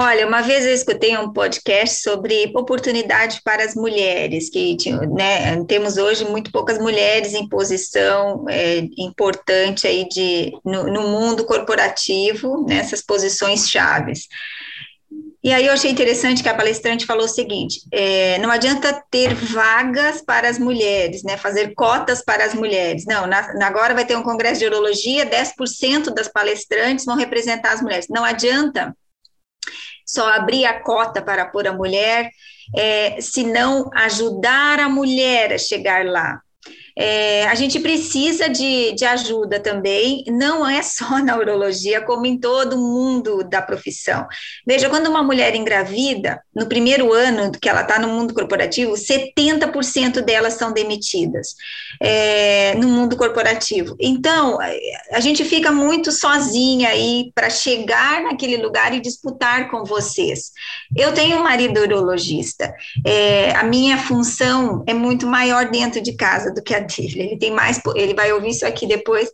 Olha, 0.00 0.28
uma 0.28 0.42
vez 0.42 0.64
eu 0.64 0.72
escutei 0.72 1.18
um 1.18 1.32
podcast 1.32 2.02
sobre 2.02 2.52
oportunidade 2.54 3.40
para 3.42 3.64
as 3.64 3.74
mulheres, 3.74 4.48
que 4.48 4.76
né, 5.12 5.60
temos 5.64 5.96
hoje 5.96 6.24
muito 6.24 6.52
poucas 6.52 6.78
mulheres 6.78 7.34
em 7.34 7.48
posição 7.48 8.44
é, 8.48 8.86
importante 8.96 9.88
aí 9.88 10.08
de, 10.08 10.52
no, 10.64 10.84
no 10.84 11.08
mundo 11.08 11.44
corporativo, 11.44 12.64
nessas 12.64 13.02
posições 13.02 13.68
chaves. 13.68 14.28
E 15.42 15.52
aí 15.52 15.66
eu 15.66 15.72
achei 15.72 15.90
interessante 15.90 16.44
que 16.44 16.48
a 16.48 16.54
palestrante 16.54 17.04
falou 17.04 17.24
o 17.24 17.28
seguinte: 17.28 17.80
é, 17.92 18.38
não 18.38 18.52
adianta 18.52 19.02
ter 19.10 19.34
vagas 19.34 20.22
para 20.22 20.48
as 20.48 20.60
mulheres, 20.60 21.24
né, 21.24 21.36
fazer 21.36 21.74
cotas 21.74 22.22
para 22.24 22.44
as 22.44 22.54
mulheres. 22.54 23.04
Não, 23.04 23.26
na, 23.26 23.66
agora 23.66 23.94
vai 23.94 24.06
ter 24.06 24.16
um 24.16 24.22
congresso 24.22 24.60
de 24.60 24.66
urologia, 24.66 25.26
10% 25.26 26.14
das 26.14 26.28
palestrantes 26.28 27.04
vão 27.04 27.16
representar 27.16 27.72
as 27.72 27.82
mulheres. 27.82 28.06
Não 28.08 28.24
adianta 28.24 28.94
só 30.08 30.26
abrir 30.32 30.64
a 30.64 30.80
cota 30.80 31.20
para 31.20 31.44
pôr 31.44 31.68
a 31.68 31.72
mulher, 31.72 32.30
é, 32.74 33.20
se 33.20 33.44
não 33.44 33.90
ajudar 33.94 34.80
a 34.80 34.88
mulher 34.88 35.52
a 35.52 35.58
chegar 35.58 36.06
lá. 36.06 36.40
É, 36.98 37.46
a 37.46 37.54
gente 37.54 37.78
precisa 37.78 38.48
de, 38.48 38.92
de 38.92 39.04
ajuda 39.04 39.60
também, 39.60 40.24
não 40.26 40.68
é 40.68 40.82
só 40.82 41.18
na 41.22 41.36
urologia, 41.36 42.00
como 42.00 42.26
em 42.26 42.36
todo 42.36 42.76
mundo 42.76 43.44
da 43.44 43.62
profissão. 43.62 44.26
Veja, 44.66 44.90
quando 44.90 45.06
uma 45.06 45.22
mulher 45.22 45.54
engravida, 45.54 46.42
no 46.52 46.66
primeiro 46.66 47.12
ano 47.12 47.52
que 47.52 47.68
ela 47.68 47.82
está 47.82 48.00
no 48.00 48.08
mundo 48.08 48.34
corporativo, 48.34 48.94
70% 48.94 50.20
delas 50.22 50.54
são 50.54 50.72
demitidas 50.72 51.54
é, 52.02 52.74
no 52.74 52.88
mundo 52.88 53.16
corporativo. 53.16 53.96
Então, 54.00 54.58
a 55.12 55.20
gente 55.20 55.44
fica 55.44 55.70
muito 55.70 56.10
sozinha 56.10 56.88
aí 56.88 57.30
para 57.32 57.48
chegar 57.48 58.22
naquele 58.22 58.56
lugar 58.56 58.92
e 58.92 59.00
disputar 59.00 59.70
com 59.70 59.84
vocês. 59.84 60.50
Eu 60.96 61.12
tenho 61.12 61.38
um 61.38 61.44
marido 61.44 61.80
urologista, 61.80 62.74
é, 63.06 63.52
a 63.54 63.62
minha 63.62 63.98
função 63.98 64.82
é 64.86 64.92
muito 64.92 65.28
maior 65.28 65.70
dentro 65.70 66.00
de 66.00 66.12
casa 66.16 66.52
do 66.52 66.60
que 66.60 66.74
a 66.74 66.87
dele. 66.88 67.20
Ele 67.20 67.38
tem 67.38 67.50
mais, 67.50 67.80
ele 67.94 68.14
vai 68.14 68.32
ouvir 68.32 68.50
isso 68.50 68.66
aqui 68.66 68.86
depois. 68.86 69.30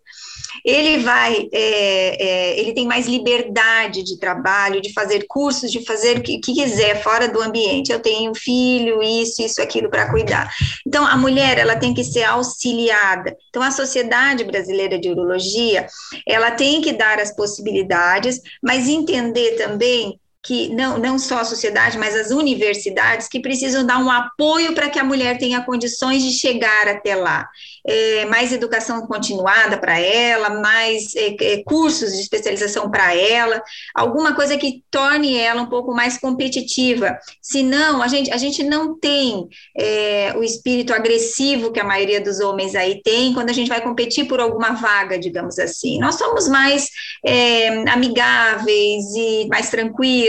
ele 0.65 0.99
vai, 0.99 1.49
é, 1.53 2.25
é, 2.25 2.61
ele 2.61 2.73
tem 2.73 2.87
mais 2.87 3.07
liberdade 3.07 4.03
de 4.03 4.19
trabalho, 4.19 4.81
de 4.81 4.93
fazer 4.93 5.27
cursos, 5.29 5.71
de 5.71 5.85
fazer 5.85 6.19
o 6.19 6.23
que, 6.23 6.39
que 6.39 6.55
quiser 6.55 7.03
fora 7.03 7.29
do 7.29 7.41
ambiente. 7.41 7.93
Eu 7.93 8.01
tenho 8.01 8.35
filho, 8.35 9.03
isso, 9.03 9.43
isso, 9.43 9.61
aquilo 9.61 9.91
para 9.91 10.11
cuidar. 10.11 10.53
Então, 10.87 11.07
a 11.07 11.17
mulher, 11.17 11.59
ela 11.59 11.77
tem 11.77 11.95
que 11.95 12.05
ser 12.05 12.25
auxiliada. 12.25 13.37
Então, 13.49 13.63
a 13.63 13.71
Sociedade 13.71 14.45
Brasileira 14.45 14.99
de 14.99 15.11
Urologia, 15.11 15.87
ela 16.27 16.51
tem 16.51 16.81
que 16.81 16.93
dar 16.93 17.19
as 17.19 17.35
possibilidades, 17.35 18.41
mas 18.63 18.89
entender 18.89 19.57
também 19.57 20.19
que 20.45 20.69
não, 20.69 20.99
não 20.99 21.19
só 21.19 21.39
a 21.39 21.45
sociedade, 21.45 21.97
mas 21.97 22.15
as 22.15 22.31
universidades 22.31 23.29
que 23.29 23.41
precisam 23.41 23.85
dar 23.85 23.99
um 23.99 24.11
apoio 24.11 24.75
para 24.75 24.91
que 24.91 24.99
a 24.99 25.05
mulher 25.05 25.39
tenha 25.39 25.65
condições 25.65 26.23
de 26.23 26.33
chegar 26.33 26.87
até 26.87 27.15
lá 27.15 27.49
é, 27.87 28.25
mais 28.25 28.53
educação 28.53 29.07
continuada 29.07 29.77
para 29.77 29.99
ela, 29.99 30.49
mais 30.61 31.15
é, 31.15 31.37
é, 31.41 31.63
cursos 31.65 32.13
de 32.13 32.21
especialização 32.21 32.91
para 32.91 33.15
ela, 33.15 33.63
alguma 33.95 34.35
coisa 34.35 34.57
que 34.57 34.83
torne 34.91 35.37
ela 35.37 35.63
um 35.63 35.69
pouco 35.69 35.93
mais 35.93 36.17
competitiva. 36.17 37.19
Senão, 37.43 38.03
a 38.03 38.09
gente, 38.09 38.31
a 38.31 38.39
gente 38.39 38.63
não 38.63 38.99
tem 38.99 39.47
é, 39.77 40.33
o 40.37 40.43
espírito 40.43 40.95
agressivo 40.95 41.73
que 41.73 41.81
a 41.81 41.85
maioria 41.85 42.21
dos 42.21 42.41
homens 42.41 42.75
aí 42.75 43.03
tem 43.03 43.35
quando 43.35 43.51
a 43.51 43.53
gente 43.55 43.69
vai 43.69 43.83
competir 43.83 44.27
por 44.27 44.41
alguma 44.41 44.71
vaga, 44.71 45.19
digamos 45.19 45.59
assim. 45.59 45.99
Nós 45.99 46.15
somos 46.15 46.49
mais 46.49 46.89
é, 47.25 47.69
amigáveis 47.91 49.05
e 49.15 49.47
mais 49.49 49.69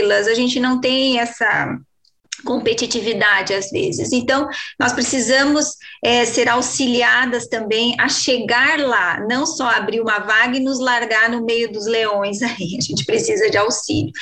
tranquilas, 0.06 0.28
a 0.28 0.34
gente 0.34 0.60
não 0.60 0.80
tem 0.80 1.18
essa 1.18 1.76
competitividade 2.44 3.52
às 3.52 3.70
vezes. 3.70 4.12
Então, 4.12 4.48
nós 4.78 4.92
precisamos 4.92 5.72
é, 6.04 6.24
ser 6.24 6.48
auxiliadas 6.48 7.48
também 7.48 7.96
a 7.98 8.08
chegar 8.08 8.78
lá, 8.78 9.20
não 9.28 9.44
só 9.44 9.68
abrir 9.68 10.00
uma 10.00 10.18
vaga 10.20 10.56
e 10.56 10.60
nos 10.60 10.78
largar 10.78 11.28
no 11.28 11.44
meio 11.44 11.70
dos 11.72 11.86
leões 11.86 12.42
aí, 12.42 12.76
a 12.78 12.82
gente 12.82 13.04
precisa 13.04 13.50
de 13.50 13.56
auxílio. 13.56 14.12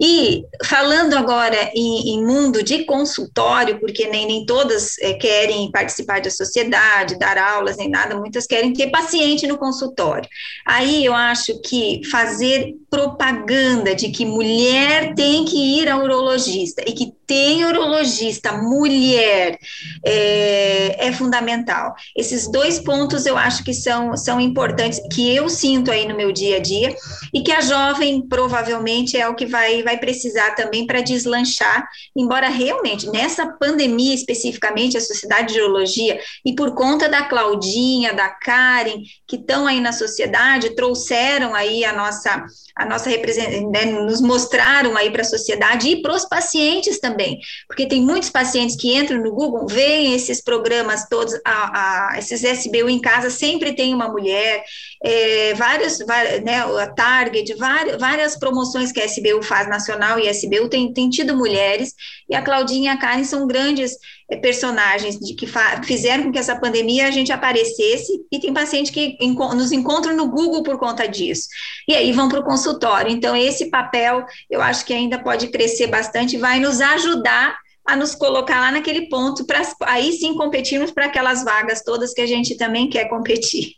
E 0.00 0.44
falando 0.64 1.14
agora 1.14 1.70
em, 1.74 2.14
em, 2.14 2.24
mundo 2.24 2.62
de 2.62 2.84
consultório, 2.84 3.80
porque 3.80 4.06
nem, 4.06 4.26
nem 4.26 4.46
todas 4.46 4.96
é, 4.98 5.14
querem 5.14 5.70
participar 5.72 6.20
da 6.20 6.30
sociedade, 6.30 7.18
dar 7.18 7.36
aulas, 7.36 7.76
nem 7.76 7.88
nada, 7.88 8.16
muitas 8.16 8.46
querem 8.46 8.72
ter 8.72 8.90
paciente 8.90 9.46
no 9.46 9.58
consultório. 9.58 10.28
Aí 10.64 11.04
eu 11.04 11.14
acho 11.14 11.60
que 11.62 12.00
fazer 12.10 12.74
propaganda 12.88 13.94
de 13.94 14.10
que 14.10 14.24
mulher 14.24 15.14
tem 15.14 15.44
que 15.44 15.80
ir 15.80 15.88
ao 15.88 16.02
urologista 16.02 16.82
e 16.86 16.92
que 16.92 17.12
tem 17.28 17.66
urologista 17.66 18.52
mulher 18.52 19.58
é, 20.02 21.08
é, 21.08 21.12
fundamental. 21.12 21.94
Esses 22.16 22.50
dois 22.50 22.80
pontos 22.80 23.26
eu 23.26 23.36
acho 23.36 23.62
que 23.62 23.74
são, 23.74 24.16
são 24.16 24.40
importantes, 24.40 24.98
que 25.12 25.34
eu 25.36 25.46
sinto 25.50 25.90
aí 25.90 26.08
no 26.08 26.16
meu 26.16 26.32
dia 26.32 26.56
a 26.56 26.58
dia, 26.58 26.96
e 27.32 27.42
que 27.42 27.52
a 27.52 27.60
jovem 27.60 28.26
provavelmente 28.26 29.14
é 29.18 29.28
o 29.28 29.34
que 29.34 29.44
vai, 29.44 29.82
vai 29.88 29.96
precisar 29.96 30.54
também 30.54 30.86
para 30.86 31.00
deslanchar, 31.00 31.88
embora 32.14 32.50
realmente 32.50 33.08
nessa 33.08 33.46
pandemia 33.46 34.14
especificamente, 34.14 34.98
a 34.98 35.00
Sociedade 35.00 35.54
de 35.54 35.60
Urologia, 35.62 36.20
e 36.44 36.54
por 36.54 36.74
conta 36.74 37.08
da 37.08 37.22
Claudinha, 37.22 38.12
da 38.12 38.28
Karen, 38.28 39.00
que 39.26 39.36
estão 39.36 39.66
aí 39.66 39.80
na 39.80 39.92
sociedade, 39.92 40.76
trouxeram 40.76 41.54
aí 41.54 41.86
a 41.86 41.92
nossa 41.94 42.44
a 42.78 42.86
nossa 42.86 43.10
né, 43.10 43.86
nos 43.86 44.20
mostraram 44.20 44.96
aí 44.96 45.10
para 45.10 45.22
a 45.22 45.24
sociedade 45.24 45.88
e 45.88 46.00
para 46.00 46.14
os 46.14 46.24
pacientes 46.24 47.00
também, 47.00 47.40
porque 47.66 47.88
tem 47.88 48.00
muitos 48.00 48.30
pacientes 48.30 48.76
que 48.76 48.96
entram 48.96 49.20
no 49.20 49.32
Google, 49.32 49.66
veem 49.66 50.14
esses 50.14 50.40
programas 50.40 51.08
todos, 51.08 51.34
a, 51.44 52.12
a, 52.14 52.18
esses 52.18 52.44
SBU 52.44 52.88
em 52.88 53.00
casa, 53.00 53.30
sempre 53.30 53.74
tem 53.74 53.92
uma 53.92 54.08
mulher, 54.08 54.62
é, 55.02 55.54
vários, 55.54 55.98
né, 56.44 56.60
a 56.80 56.86
Target, 56.86 57.52
várias, 57.54 57.98
várias 57.98 58.38
promoções 58.38 58.92
que 58.92 59.00
a 59.00 59.06
SBU 59.06 59.42
faz, 59.42 59.68
nacional 59.78 60.18
e 60.18 60.28
SBU, 60.28 60.68
tem, 60.68 60.92
tem 60.92 61.08
tido 61.08 61.36
mulheres, 61.36 61.94
e 62.28 62.34
a 62.34 62.42
Claudinha 62.42 62.92
e 62.92 62.94
a 62.94 62.98
Karen 62.98 63.24
são 63.24 63.46
grandes 63.46 63.96
é, 64.30 64.36
personagens 64.36 65.18
de 65.18 65.34
que 65.34 65.46
fizeram 65.84 66.24
com 66.24 66.32
que 66.32 66.38
essa 66.38 66.58
pandemia 66.58 67.06
a 67.06 67.10
gente 67.10 67.32
aparecesse, 67.32 68.12
e 68.30 68.38
tem 68.38 68.52
pacientes 68.52 68.90
que 68.90 69.16
enco 69.20 69.54
nos 69.54 69.72
encontram 69.72 70.14
no 70.14 70.28
Google 70.28 70.62
por 70.62 70.78
conta 70.78 71.06
disso, 71.06 71.48
e 71.88 71.94
aí 71.94 72.12
vão 72.12 72.28
para 72.28 72.40
o 72.40 72.44
consultório. 72.44 73.10
Então, 73.10 73.34
esse 73.34 73.70
papel 73.70 74.24
eu 74.50 74.60
acho 74.60 74.84
que 74.84 74.92
ainda 74.92 75.18
pode 75.18 75.48
crescer 75.48 75.86
bastante, 75.86 76.36
vai 76.36 76.60
nos 76.60 76.80
ajudar 76.80 77.56
a 77.86 77.96
nos 77.96 78.14
colocar 78.14 78.60
lá 78.60 78.70
naquele 78.70 79.08
ponto, 79.08 79.46
para 79.46 79.62
aí 79.86 80.12
sim 80.12 80.34
competirmos 80.34 80.90
para 80.90 81.06
aquelas 81.06 81.42
vagas 81.42 81.82
todas 81.82 82.12
que 82.12 82.20
a 82.20 82.26
gente 82.26 82.54
também 82.54 82.90
quer 82.90 83.08
competir. 83.08 83.76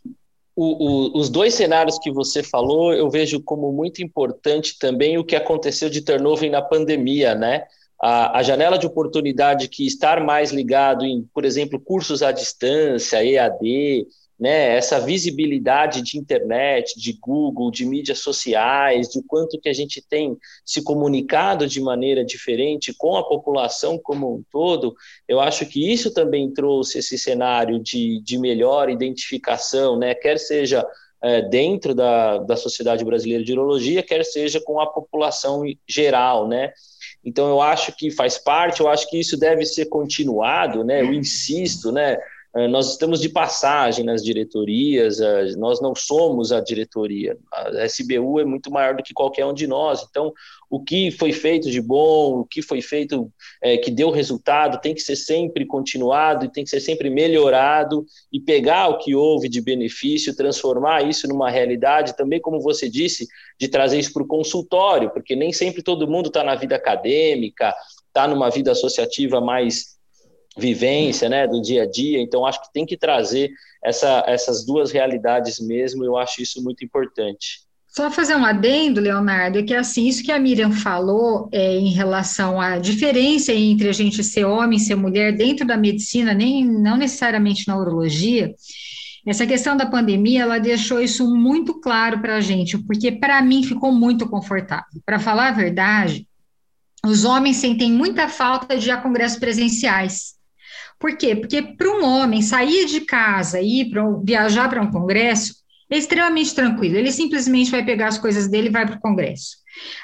O, 0.62 1.14
o, 1.14 1.18
os 1.18 1.30
dois 1.30 1.54
cenários 1.54 1.98
que 1.98 2.12
você 2.12 2.42
falou, 2.42 2.92
eu 2.92 3.08
vejo 3.08 3.42
como 3.42 3.72
muito 3.72 4.02
importante 4.02 4.78
também 4.78 5.16
o 5.16 5.24
que 5.24 5.34
aconteceu 5.34 5.88
de 5.88 6.02
turnover 6.02 6.50
na 6.50 6.60
pandemia, 6.60 7.34
né? 7.34 7.64
a, 7.98 8.38
a, 8.38 8.42
janela 8.42 8.78
de 8.78 8.86
oportunidade 8.86 9.68
que 9.68 9.86
estar 9.86 10.22
mais 10.22 10.50
ligado 10.50 11.04
em, 11.04 11.22
por 11.34 11.44
exemplo, 11.44 11.78
cursos 11.78 12.22
à 12.22 12.32
distância, 12.32 13.24
EAD, 13.24 14.06
né, 14.40 14.74
essa 14.74 14.98
visibilidade 14.98 16.00
de 16.00 16.16
internet, 16.16 16.98
de 16.98 17.12
Google, 17.12 17.70
de 17.70 17.84
mídias 17.84 18.20
sociais, 18.20 19.08
de 19.08 19.22
quanto 19.22 19.60
que 19.60 19.68
a 19.68 19.72
gente 19.72 20.00
tem 20.00 20.34
se 20.64 20.82
comunicado 20.82 21.66
de 21.66 21.78
maneira 21.78 22.24
diferente 22.24 22.94
com 22.96 23.16
a 23.16 23.28
população 23.28 23.98
como 23.98 24.34
um 24.34 24.42
todo, 24.50 24.94
eu 25.28 25.40
acho 25.40 25.66
que 25.66 25.92
isso 25.92 26.14
também 26.14 26.50
trouxe 26.50 26.98
esse 26.98 27.18
cenário 27.18 27.78
de, 27.78 28.22
de 28.22 28.38
melhor 28.38 28.88
identificação, 28.88 29.98
né, 29.98 30.14
quer 30.14 30.38
seja 30.38 30.86
é, 31.22 31.42
dentro 31.42 31.94
da, 31.94 32.38
da 32.38 32.56
Sociedade 32.56 33.04
Brasileira 33.04 33.44
de 33.44 33.52
Urologia, 33.52 34.02
quer 34.02 34.24
seja 34.24 34.58
com 34.58 34.80
a 34.80 34.86
população 34.86 35.62
geral, 35.86 36.48
né, 36.48 36.72
então 37.22 37.48
eu 37.48 37.60
acho 37.60 37.94
que 37.94 38.10
faz 38.10 38.38
parte, 38.38 38.80
eu 38.80 38.88
acho 38.88 39.08
que 39.10 39.20
isso 39.20 39.38
deve 39.38 39.66
ser 39.66 39.86
continuado, 39.86 40.82
né? 40.82 41.02
Eu 41.02 41.12
insisto, 41.12 41.92
né? 41.92 42.16
Eh, 42.56 42.66
nós 42.66 42.90
estamos 42.90 43.20
de 43.20 43.28
passagem 43.28 44.04
nas 44.04 44.24
diretorias, 44.24 45.20
eh, 45.20 45.52
nós 45.56 45.80
não 45.80 45.94
somos 45.94 46.50
a 46.50 46.60
diretoria. 46.60 47.36
A 47.52 47.84
SBU 47.84 48.40
é 48.40 48.44
muito 48.44 48.70
maior 48.70 48.96
do 48.96 49.02
que 49.02 49.14
qualquer 49.14 49.46
um 49.46 49.54
de 49.54 49.66
nós. 49.66 50.04
Então, 50.08 50.32
o 50.68 50.82
que 50.82 51.10
foi 51.12 51.32
feito 51.32 51.70
de 51.70 51.80
bom, 51.80 52.40
o 52.40 52.44
que 52.44 52.62
foi 52.62 52.80
feito 52.80 53.32
é, 53.62 53.76
que 53.76 53.90
deu 53.90 54.10
resultado, 54.10 54.80
tem 54.80 54.94
que 54.94 55.00
ser 55.00 55.16
sempre 55.16 55.64
continuado 55.66 56.44
e 56.44 56.50
tem 56.50 56.64
que 56.64 56.70
ser 56.70 56.80
sempre 56.80 57.10
melhorado 57.10 58.04
e 58.32 58.40
pegar 58.40 58.88
o 58.88 58.98
que 58.98 59.14
houve 59.14 59.48
de 59.48 59.60
benefício, 59.60 60.34
transformar 60.34 61.08
isso 61.08 61.28
numa 61.28 61.50
realidade, 61.50 62.16
também, 62.16 62.40
como 62.40 62.60
você 62.60 62.88
disse, 62.88 63.26
de 63.58 63.68
trazer 63.68 63.98
isso 63.98 64.12
para 64.12 64.22
o 64.22 64.28
consultório, 64.28 65.10
porque 65.10 65.36
nem 65.36 65.52
sempre 65.52 65.82
todo 65.82 66.08
mundo 66.08 66.28
está 66.28 66.44
na 66.44 66.54
vida 66.54 66.76
acadêmica, 66.76 67.74
está 68.06 68.26
numa 68.26 68.48
vida 68.50 68.72
associativa 68.72 69.40
mais 69.40 69.99
vivência, 70.60 71.28
né, 71.28 71.46
do 71.48 71.60
dia 71.60 71.82
a 71.82 71.90
dia. 71.90 72.20
Então, 72.20 72.46
acho 72.46 72.62
que 72.62 72.72
tem 72.72 72.86
que 72.86 72.96
trazer 72.96 73.50
essa, 73.84 74.22
essas 74.26 74.64
duas 74.64 74.92
realidades 74.92 75.58
mesmo. 75.58 76.04
Eu 76.04 76.16
acho 76.16 76.42
isso 76.42 76.62
muito 76.62 76.84
importante. 76.84 77.60
Só 77.88 78.08
fazer 78.08 78.36
um 78.36 78.44
adendo, 78.44 79.00
Leonardo, 79.00 79.58
é 79.58 79.62
que 79.64 79.74
assim, 79.74 80.06
isso 80.06 80.22
que 80.22 80.30
a 80.30 80.38
Miriam 80.38 80.70
falou 80.70 81.48
é, 81.50 81.76
em 81.76 81.90
relação 81.90 82.60
à 82.60 82.78
diferença 82.78 83.52
entre 83.52 83.88
a 83.88 83.92
gente 83.92 84.22
ser 84.22 84.44
homem 84.44 84.76
e 84.76 84.80
ser 84.80 84.94
mulher 84.94 85.34
dentro 85.36 85.66
da 85.66 85.76
medicina, 85.76 86.32
nem 86.32 86.64
não 86.64 86.96
necessariamente 86.96 87.66
na 87.66 87.76
urologia, 87.76 88.54
essa 89.26 89.46
questão 89.46 89.76
da 89.76 89.86
pandemia, 89.86 90.42
ela 90.42 90.58
deixou 90.58 91.00
isso 91.00 91.28
muito 91.34 91.80
claro 91.80 92.20
para 92.20 92.36
a 92.36 92.40
gente, 92.40 92.78
porque 92.78 93.12
para 93.12 93.42
mim 93.42 93.62
ficou 93.62 93.92
muito 93.92 94.28
confortável. 94.28 95.00
Para 95.04 95.18
falar 95.18 95.48
a 95.48 95.52
verdade, 95.52 96.26
os 97.04 97.24
homens 97.24 97.56
sentem 97.56 97.92
muita 97.92 98.28
falta 98.28 98.76
de 98.78 98.88
ir 98.88 98.92
a 98.92 98.96
congressos 98.96 99.38
presenciais. 99.38 100.34
Por 101.00 101.16
quê? 101.16 101.34
Porque 101.34 101.62
para 101.62 101.90
um 101.90 102.04
homem 102.04 102.42
sair 102.42 102.84
de 102.84 103.00
casa 103.00 103.58
e 103.58 103.80
ir 103.80 103.90
para 103.90 104.04
viajar 104.22 104.68
para 104.68 104.82
um 104.82 104.90
congresso 104.90 105.54
é 105.90 105.96
extremamente 105.96 106.54
tranquilo. 106.54 106.96
Ele 106.96 107.10
simplesmente 107.10 107.70
vai 107.70 107.82
pegar 107.82 108.08
as 108.08 108.18
coisas 108.18 108.46
dele 108.46 108.68
e 108.68 108.70
vai 108.70 108.86
para 108.86 108.96
o 108.96 109.00
congresso. 109.00 109.56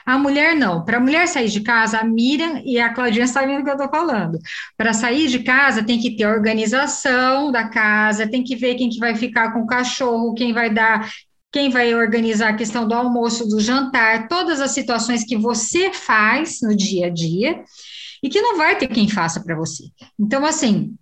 A 0.07 0.19
mulher 0.19 0.57
não. 0.57 0.85
Para 0.85 0.97
a 0.97 1.01
mulher 1.01 1.29
sair 1.29 1.49
de 1.49 1.61
casa, 1.61 1.99
a 1.99 2.05
Miriam 2.05 2.63
e 2.65 2.81
a 2.81 2.93
Claudinha 2.95 3.27
sabem 3.27 3.59
do 3.59 3.63
que 3.63 3.69
eu 3.69 3.75
estou 3.75 3.91
falando. 3.91 4.39
Para 4.75 4.95
sair 4.95 5.29
de 5.29 5.41
casa, 5.41 5.85
tem 5.85 6.01
que 6.01 6.17
ter 6.17 6.27
organização 6.27 7.53
da 7.53 7.69
casa, 7.69 8.29
tem 8.29 8.43
que 8.43 8.57
ver 8.57 8.77
quem 8.77 8.89
que 8.89 8.99
vai 8.99 9.15
ficar 9.15 9.53
com 9.53 9.61
o 9.61 9.67
cachorro, 9.67 10.35
quem 10.35 10.53
vai 10.53 10.73
dar 10.73 11.09
quem 11.53 11.71
vai 11.71 11.95
organizar 11.95 12.51
a 12.51 12.57
questão 12.57 12.87
do 12.87 12.93
almoço, 12.93 13.49
do 13.49 13.61
jantar, 13.61 14.29
todas 14.29 14.61
as 14.61 14.73
situações 14.73 15.25
que 15.25 15.39
você 15.39 15.91
faz 15.91 16.59
no 16.61 16.77
dia 16.77 17.07
a 17.07 17.11
dia 17.11 17.65
e 18.27 18.29
que 18.29 18.41
não 18.41 18.57
vai 18.57 18.77
ter 18.77 18.89
quem 18.89 19.09
faça 19.09 19.41
para 19.41 19.55
você. 19.55 19.85
Então, 20.19 20.45
assim, 20.45 20.97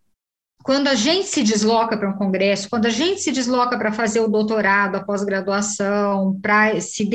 quando 0.63 0.89
a 0.89 0.95
gente 0.95 1.27
se 1.27 1.43
desloca 1.43 1.97
para 1.97 2.11
um 2.11 2.19
congresso, 2.19 2.69
quando 2.69 2.85
a 2.85 2.91
gente 2.91 3.23
se 3.23 3.33
desloca 3.33 3.79
para 3.79 3.91
fazer 3.91 4.21
o 4.21 4.29
doutorado, 4.29 4.97
a 4.97 5.03
pós-graduação, 5.03 6.39
para 6.43 6.79
se, 6.83 7.09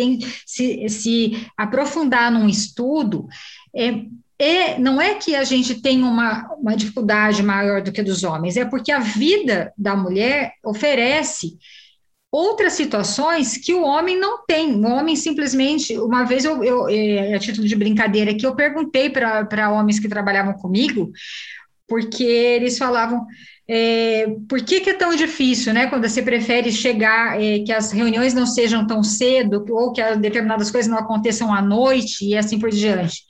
se, 0.48 0.90
se, 0.90 1.48
aprofundar 1.56 2.32
num 2.32 2.50
estudo, 2.50 3.28
é, 3.76 4.02
é, 4.40 4.80
não 4.80 5.00
é 5.00 5.14
que 5.14 5.36
a 5.36 5.44
gente 5.44 5.80
tem 5.80 6.02
uma, 6.02 6.56
uma 6.56 6.76
dificuldade 6.76 7.44
maior 7.44 7.84
do 7.84 7.92
que 7.92 8.02
dos 8.02 8.24
homens, 8.24 8.58
é 8.58 8.66
porque 8.66 8.92
a 8.92 9.00
vida 9.00 9.72
da 9.78 9.96
mulher 9.96 10.54
oferece 10.66 11.56
outras 12.32 12.74
situações 12.74 13.58
que 13.58 13.74
o 13.74 13.84
homem 13.84 14.20
não 14.20 14.46
tem. 14.46 14.74
O 14.74 14.88
homem 14.88 15.16
simplesmente, 15.16 15.98
uma 15.98 16.24
vez 16.24 16.46
eu, 16.46 16.64
eu 16.64 16.88
é, 16.90 17.34
a 17.34 17.40
título 17.40 17.68
de 17.68 17.76
brincadeira 17.76 18.32
aqui, 18.32 18.46
eu 18.46 18.56
perguntei 18.56 19.10
para 19.10 19.72
homens 19.72 20.00
que 20.00 20.08
trabalhavam 20.08 20.54
comigo, 20.54 21.12
porque 21.88 22.24
eles 22.24 22.78
falavam. 22.78 23.26
É, 23.72 24.26
por 24.48 24.64
que, 24.64 24.82
que, 24.82 24.90
é 24.90 24.94
tão 24.96 25.16
difícil, 25.16 25.74
né? 25.74 25.86
Quando 25.88 26.08
você 26.08 26.24
prefere 26.24 26.72
chegar, 26.72 27.40
é, 27.40 27.60
que 27.60 27.72
as 27.72 27.92
reuniões 27.92 28.34
não 28.34 28.48
sejam 28.48 28.88
tão 28.88 29.04
cedo, 29.04 29.64
ou 29.70 29.94
que 29.94 30.02
determinadas 30.16 30.72
coisas 30.72 30.90
não 30.90 30.98
aconteçam 30.98 31.54
à 31.54 31.62
noite 31.62 32.26
e 32.26 32.36
assim 32.36 32.58
por 32.58 32.72
diante. 32.72 33.22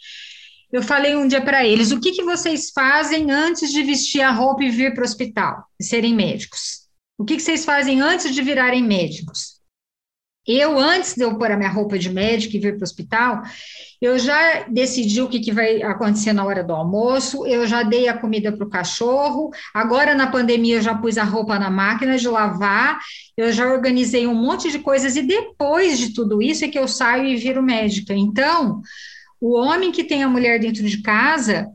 Eu 0.72 0.82
falei 0.82 1.16
um 1.16 1.28
dia 1.28 1.41
para 1.41 1.66
eles: 1.66 1.91
o 1.91 2.00
que, 2.00 2.12
que 2.12 2.24
vocês 2.24 2.72
fazem 2.74 3.32
antes 3.32 3.72
de 3.72 3.84
vestir 3.84 4.22
a 4.22 4.32
roupa 4.32 4.64
e 4.64 4.70
vir 4.70 4.93
para 4.93 5.02
o 5.02 5.06
hospital, 5.06 5.66
serem 5.82 6.16
médicos? 6.16 6.89
O 7.20 7.26
que, 7.26 7.36
que 7.36 7.41
vocês 7.41 7.65
fazem 7.65 7.99
antes 7.99 8.34
de 8.34 8.41
virarem 8.41 8.82
médicos? 8.82 9.59
Eu, 10.47 10.80
antes 10.80 11.15
de 11.15 11.22
eu 11.22 11.38
pôr 11.38 11.51
a 11.51 11.57
minha 11.57 11.70
roupa 11.70 11.99
de 11.99 12.09
médico 12.09 12.55
e 12.55 12.59
vir 12.59 12.72
para 12.72 12.80
o 12.80 12.84
hospital, 12.84 13.43
eu 14.01 14.17
já 14.17 14.63
decidi 14.70 15.22
o 15.22 15.28
que, 15.28 15.41
que 15.41 15.51
vai 15.51 15.84
acontecer 15.84 16.32
na 16.32 16.45
hora 16.45 16.63
do 16.63 16.74
almoço, 16.74 17.45
eu 17.45 17.67
já 17.67 17.84
dei 17.84 18.07
a 18.07 18.17
comida 18.17 18.53
para 18.53 18.65
o 18.65 18.70
cachorro, 18.70 19.51
agora 19.74 20.15
na 20.15 20.28
pandemia 20.28 20.78
eu 20.78 20.82
já 20.82 20.95
pus 20.95 21.17
a 21.17 21.24
roupa 21.26 21.59
na 21.59 21.70
máquina 21.70 22.17
de 22.17 22.28
lavar, 22.28 22.97
eu 23.36 23.51
já 23.51 23.70
organizei 23.70 24.26
um 24.26 24.34
monte 24.34 24.72
de 24.72 24.80
coisas, 24.80 25.17
e 25.17 25.22
depois 25.22 25.99
de 25.99 26.13
tudo 26.13 26.41
isso 26.41 26.63
é 26.63 26.70
que 26.70 26.80
eu 26.80 26.88
saio 26.88 27.26
e 27.26 27.36
viro 27.36 27.61
médica. 27.61 28.13
Então, 28.13 28.82
o 29.41 29.55
homem 29.59 29.91
que 29.91 30.05
tem 30.05 30.24
a 30.24 30.30
mulher 30.30 30.57
dentro 30.57 30.84
de 30.84 31.01
casa, 31.01 31.67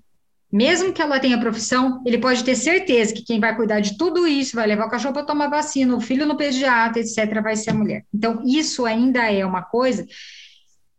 mesmo 0.55 0.93
que 0.93 1.03
ela 1.03 1.19
tenha 1.19 1.41
profissão, 1.41 2.01
ele 2.07 2.17
pode 2.17 2.45
ter 2.45 2.55
certeza 2.55 3.13
que 3.13 3.25
quem 3.25 3.41
vai 3.41 3.57
cuidar 3.57 3.81
de 3.81 3.99
tudo 3.99 4.25
isso, 4.25 4.55
vai 4.55 4.69
levar 4.69 4.87
o 4.87 4.89
cachorro 4.89 5.13
para 5.13 5.25
tomar 5.25 5.49
vacina, 5.49 5.97
o 5.97 6.01
filho 6.01 6.25
no 6.25 6.37
pediatra, 6.37 7.03
etc., 7.03 7.43
vai 7.43 7.57
ser 7.57 7.71
a 7.71 7.75
mulher. 7.75 8.05
Então, 8.15 8.41
isso 8.47 8.87
ainda 8.87 9.29
é 9.29 9.45
uma 9.45 9.63
coisa 9.63 10.07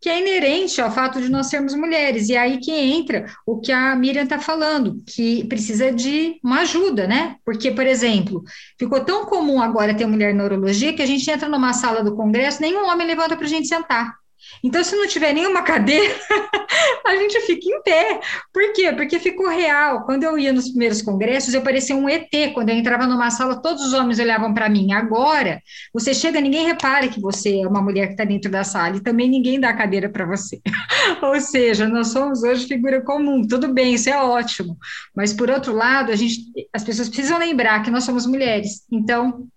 que 0.02 0.10
é 0.10 0.20
inerente 0.20 0.82
ao 0.82 0.92
fato 0.92 1.22
de 1.22 1.30
nós 1.30 1.48
sermos 1.48 1.74
mulheres. 1.74 2.28
E 2.28 2.36
aí 2.36 2.58
que 2.58 2.70
entra 2.70 3.28
o 3.46 3.62
que 3.62 3.72
a 3.72 3.96
Miriam 3.96 4.24
está 4.24 4.40
falando, 4.40 5.02
que 5.08 5.46
precisa 5.46 5.90
de 5.90 6.38
uma 6.44 6.60
ajuda, 6.60 7.08
né? 7.08 7.38
Porque, 7.46 7.72
por 7.72 7.88
exemplo, 7.88 8.44
ficou 8.78 9.06
tão 9.06 9.26
comum 9.26 9.62
agora 9.62 9.96
ter 9.96 10.06
mulher 10.06 10.34
neurologia 10.34 10.94
que 10.94 11.02
a 11.02 11.06
gente 11.06 11.32
entra 11.32 11.48
numa 11.48 11.72
sala 11.72 12.04
do 12.04 12.14
congresso, 12.14 12.62
nenhum 12.62 12.86
homem 12.90 13.08
levanta 13.08 13.38
para 13.38 13.46
a 13.46 13.50
gente 13.50 13.70
sentar. 13.70 14.25
Então, 14.64 14.84
se 14.84 14.96
não 14.96 15.08
tiver 15.08 15.34
nenhuma 15.34 15.62
cadeira, 15.62 16.14
a 17.06 17.16
gente 17.16 17.40
fica 17.42 17.68
em 17.70 17.82
pé. 17.82 18.20
Por 18.54 18.74
quê? 18.74 18.92
Porque 18.92 19.20
ficou 19.20 19.48
real. 19.50 20.06
Quando 20.06 20.24
eu 20.24 20.38
ia 20.38 20.52
nos 20.52 20.70
primeiros 20.70 21.02
congressos, 21.02 21.54
eu 21.54 21.62
parecia 21.62 21.96
um 21.96 22.10
ET. 22.10 22.30
Quando 22.54 22.70
eu 22.70 22.76
entrava 22.76 23.08
numa 23.08 23.30
sala, 23.32 23.62
todos 23.62 23.84
os 23.84 23.94
homens 23.94 24.20
olhavam 24.20 24.54
para 24.54 24.70
mim. 24.70 24.92
Agora, 24.94 25.62
você 25.94 26.14
chega, 26.14 26.42
ninguém 26.42 26.66
repara 26.66 27.08
que 27.08 27.20
você 27.20 27.62
é 27.62 27.68
uma 27.68 27.82
mulher 27.82 28.08
que 28.08 28.14
está 28.14 28.26
dentro 28.26 28.50
da 28.52 28.64
sala 28.64 28.98
e 28.98 29.04
também 29.04 29.30
ninguém 29.30 29.60
dá 29.60 29.74
cadeira 29.74 30.10
para 30.10 30.26
você. 30.26 30.62
Ou 31.22 31.40
seja, 31.40 31.88
nós 31.88 32.08
somos 32.08 32.44
hoje 32.44 32.68
figura 32.68 33.02
comum. 33.02 33.46
Tudo 33.48 33.74
bem, 33.74 33.94
isso 33.94 34.10
é 34.10 34.18
ótimo. 34.22 34.78
Mas, 35.16 35.34
por 35.34 35.50
outro 35.50 35.74
lado, 35.74 36.12
a 36.12 36.16
gente, 36.16 36.42
as 36.74 36.84
pessoas 36.84 37.10
precisam 37.10 37.38
lembrar 37.38 37.84
que 37.84 37.92
nós 37.92 38.04
somos 38.04 38.26
mulheres. 38.26 38.86
Então, 38.92 39.48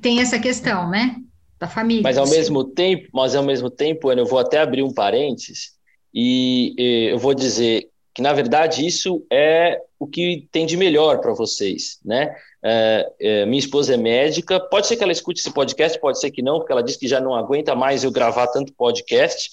tem 0.00 0.20
essa 0.20 0.38
questão, 0.38 0.88
né? 0.88 1.16
Da 1.58 1.68
família. 1.68 2.02
Mas 2.02 2.18
ao 2.18 2.28
mesmo 2.28 2.64
tempo, 2.64 3.08
mas 3.12 3.34
ao 3.34 3.42
mesmo 3.42 3.70
tempo, 3.70 4.12
eu 4.12 4.26
vou 4.26 4.38
até 4.38 4.58
abrir 4.58 4.82
um 4.82 4.92
parênteses 4.92 5.72
e, 6.14 6.74
e 6.78 7.10
eu 7.12 7.18
vou 7.18 7.34
dizer 7.34 7.88
que 8.14 8.22
na 8.22 8.32
verdade 8.32 8.86
isso 8.86 9.24
é 9.30 9.80
o 9.98 10.06
que 10.06 10.48
tem 10.50 10.66
de 10.66 10.76
melhor 10.76 11.20
para 11.20 11.32
vocês, 11.32 11.98
né? 12.04 12.34
É, 12.62 13.12
é, 13.20 13.46
minha 13.46 13.58
esposa 13.58 13.94
é 13.94 13.96
médica, 13.96 14.58
pode 14.58 14.86
ser 14.86 14.96
que 14.96 15.02
ela 15.02 15.12
escute 15.12 15.40
esse 15.40 15.52
podcast, 15.52 15.98
pode 16.00 16.18
ser 16.18 16.30
que 16.30 16.42
não, 16.42 16.58
porque 16.58 16.72
ela 16.72 16.82
disse 16.82 16.98
que 16.98 17.08
já 17.08 17.20
não 17.20 17.34
aguenta 17.34 17.74
mais 17.74 18.02
eu 18.02 18.10
gravar 18.10 18.48
tanto 18.48 18.74
podcast, 18.74 19.50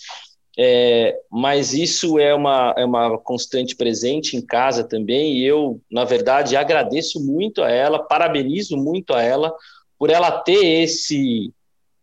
é, 0.58 1.16
mas 1.30 1.74
isso 1.74 2.18
é 2.18 2.34
uma, 2.34 2.74
é 2.78 2.86
uma 2.86 3.18
constante 3.20 3.76
presente 3.76 4.36
em 4.36 4.42
casa 4.42 4.84
também, 4.84 5.38
e 5.38 5.46
eu, 5.46 5.80
na 5.92 6.04
verdade, 6.04 6.56
agradeço 6.56 7.20
muito 7.20 7.62
a 7.62 7.70
ela, 7.70 8.00
parabenizo 8.00 8.78
muito 8.78 9.14
a 9.14 9.22
ela 9.22 9.54
por 9.98 10.10
ela 10.10 10.32
ter 10.32 10.84
esse, 10.84 11.54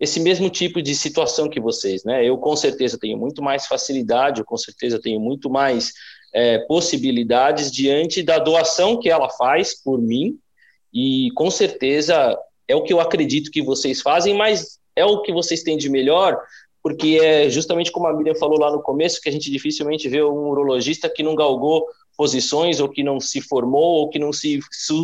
esse 0.02 0.18
mesmo 0.18 0.50
tipo 0.50 0.82
de 0.82 0.96
situação 0.96 1.48
que 1.48 1.60
vocês, 1.60 2.02
né? 2.02 2.28
Eu 2.28 2.36
com 2.36 2.56
certeza 2.56 2.98
tenho 2.98 3.16
muito 3.16 3.40
mais 3.40 3.68
facilidade, 3.68 4.40
eu 4.40 4.44
com 4.44 4.56
certeza 4.56 5.00
tenho 5.00 5.20
muito 5.20 5.48
mais 5.48 5.92
é, 6.34 6.58
possibilidades 6.66 7.70
diante 7.70 8.20
da 8.20 8.40
doação 8.40 8.98
que 8.98 9.08
ela 9.08 9.30
faz 9.30 9.80
por 9.80 10.02
mim 10.02 10.36
e 10.92 11.30
com 11.36 11.48
certeza 11.52 12.36
é 12.66 12.74
o 12.74 12.82
que 12.82 12.92
eu 12.92 12.98
acredito 12.98 13.48
que 13.48 13.62
vocês 13.62 14.02
fazem, 14.02 14.34
mas 14.34 14.80
é 14.96 15.04
o 15.04 15.22
que 15.22 15.32
vocês 15.32 15.62
têm 15.62 15.76
de 15.76 15.88
melhor, 15.88 16.36
porque 16.82 17.20
é 17.22 17.48
justamente 17.48 17.92
como 17.92 18.08
a 18.08 18.12
Miriam 18.12 18.34
falou 18.34 18.58
lá 18.58 18.72
no 18.72 18.82
começo, 18.82 19.20
que 19.20 19.28
a 19.28 19.32
gente 19.32 19.52
dificilmente 19.52 20.08
vê 20.08 20.20
um 20.20 20.48
urologista 20.48 21.08
que 21.08 21.22
não 21.22 21.36
galgou 21.36 21.86
posições 22.16 22.80
ou 22.80 22.88
que 22.88 23.04
não 23.04 23.20
se 23.20 23.40
formou 23.40 24.00
ou 24.00 24.10
que 24.10 24.18
não 24.18 24.32
se 24.32 24.58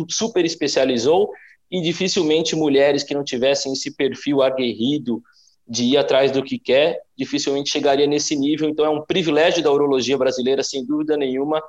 super 0.09 0.43
especializou 0.43 1.31
e 1.71 1.81
dificilmente 1.81 2.55
mulheres 2.55 3.03
que 3.03 3.13
não 3.13 3.23
tivessem 3.23 3.73
esse 3.73 3.95
perfil 3.95 4.41
aguerrido 4.41 5.21
de 5.67 5.83
ir 5.83 5.97
atrás 5.97 6.31
do 6.31 6.43
que 6.43 6.57
quer, 6.57 6.99
dificilmente 7.15 7.69
chegaria 7.69 8.07
nesse 8.07 8.35
nível. 8.35 8.67
Então 8.67 8.85
é 8.85 8.89
um 8.89 9.03
privilégio 9.05 9.61
da 9.61 9.71
urologia 9.71 10.17
brasileira, 10.17 10.63
sem 10.63 10.83
dúvida 10.83 11.15
nenhuma, 11.15 11.61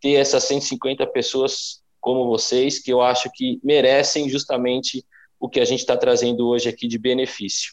ter 0.00 0.12
essas 0.12 0.44
150 0.44 1.06
pessoas 1.06 1.80
como 1.98 2.26
vocês, 2.26 2.78
que 2.78 2.92
eu 2.92 3.00
acho 3.00 3.30
que 3.34 3.58
merecem 3.64 4.28
justamente 4.28 5.04
o 5.40 5.48
que 5.48 5.58
a 5.58 5.64
gente 5.64 5.80
está 5.80 5.96
trazendo 5.96 6.46
hoje 6.46 6.68
aqui 6.68 6.86
de 6.86 6.98
benefício. 6.98 7.72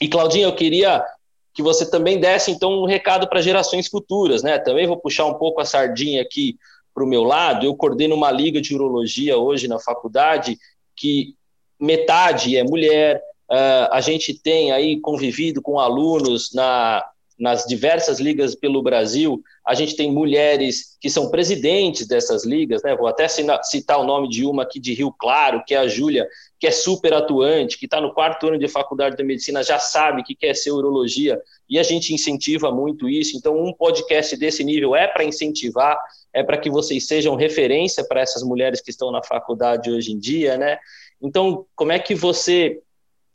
E 0.00 0.08
Claudinha, 0.08 0.46
eu 0.46 0.54
queria 0.54 1.04
que 1.52 1.62
você 1.62 1.90
também 1.90 2.20
desse 2.20 2.52
então 2.52 2.82
um 2.82 2.86
recado 2.86 3.28
para 3.28 3.42
gerações 3.42 3.88
futuras, 3.88 4.44
né? 4.44 4.58
Também 4.58 4.86
vou 4.86 4.96
puxar 4.96 5.26
um 5.26 5.34
pouco 5.34 5.60
a 5.60 5.64
sardinha 5.64 6.22
aqui 6.22 6.56
para 6.94 7.02
o 7.02 7.06
meu 7.06 7.24
lado. 7.24 7.66
Eu 7.66 7.74
coordeno 7.74 8.14
uma 8.14 8.30
liga 8.30 8.60
de 8.60 8.74
urologia 8.74 9.36
hoje 9.36 9.66
na 9.66 9.80
faculdade 9.80 10.56
que 10.98 11.34
metade 11.80 12.56
é 12.56 12.64
mulher. 12.64 13.22
Uh, 13.50 13.88
a 13.92 14.00
gente 14.00 14.34
tem 14.34 14.72
aí 14.72 15.00
convivido 15.00 15.62
com 15.62 15.78
alunos 15.78 16.52
na, 16.52 17.02
nas 17.38 17.64
diversas 17.64 18.18
ligas 18.18 18.54
pelo 18.54 18.82
Brasil. 18.82 19.40
A 19.64 19.74
gente 19.74 19.94
tem 19.94 20.10
mulheres 20.10 20.96
que 21.00 21.08
são 21.08 21.30
presidentes 21.30 22.06
dessas 22.06 22.44
ligas, 22.44 22.82
né? 22.82 22.96
Vou 22.96 23.06
até 23.06 23.28
citar 23.28 24.00
o 24.00 24.04
nome 24.04 24.28
de 24.28 24.44
uma 24.44 24.64
aqui 24.64 24.80
de 24.80 24.92
Rio 24.92 25.12
Claro, 25.12 25.62
que 25.64 25.74
é 25.74 25.78
a 25.78 25.86
Júlia, 25.86 26.26
que 26.58 26.66
é 26.66 26.70
super 26.70 27.14
atuante, 27.14 27.78
que 27.78 27.84
está 27.84 28.00
no 28.00 28.12
quarto 28.12 28.48
ano 28.48 28.58
de 28.58 28.66
faculdade 28.66 29.16
de 29.16 29.22
medicina, 29.22 29.62
já 29.62 29.78
sabe 29.78 30.24
que 30.24 30.34
quer 30.34 30.54
ser 30.54 30.72
urologia, 30.72 31.40
e 31.68 31.78
a 31.78 31.82
gente 31.82 32.12
incentiva 32.12 32.72
muito 32.72 33.08
isso. 33.08 33.36
Então, 33.36 33.56
um 33.56 33.72
podcast 33.72 34.36
desse 34.36 34.64
nível 34.64 34.96
é 34.96 35.06
para 35.06 35.24
incentivar, 35.24 35.96
é 36.32 36.42
para 36.42 36.58
que 36.58 36.68
vocês 36.68 37.06
sejam 37.06 37.36
referência 37.36 38.04
para 38.04 38.20
essas 38.20 38.42
mulheres 38.42 38.80
que 38.80 38.90
estão 38.90 39.12
na 39.12 39.22
faculdade 39.22 39.90
hoje 39.90 40.12
em 40.12 40.18
dia, 40.18 40.56
né? 40.56 40.78
Então, 41.22 41.66
como 41.76 41.92
é 41.92 41.98
que 41.98 42.14
você 42.14 42.80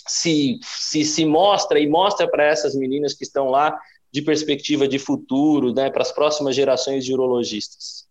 se, 0.08 0.60
se, 0.62 1.06
se 1.06 1.26
mostra 1.26 1.80
e 1.80 1.88
mostra 1.88 2.28
para 2.28 2.46
essas 2.46 2.76
meninas 2.76 3.14
que 3.14 3.24
estão 3.24 3.50
lá 3.50 3.80
de 4.14 4.22
perspectiva 4.22 4.88
de 4.88 5.00
futuro, 5.00 5.74
né, 5.74 5.90
para 5.90 6.04
as 6.04 6.12
próximas 6.12 6.56
gerações 6.56 7.04
de 7.04 7.12
urologistas? 7.12 8.06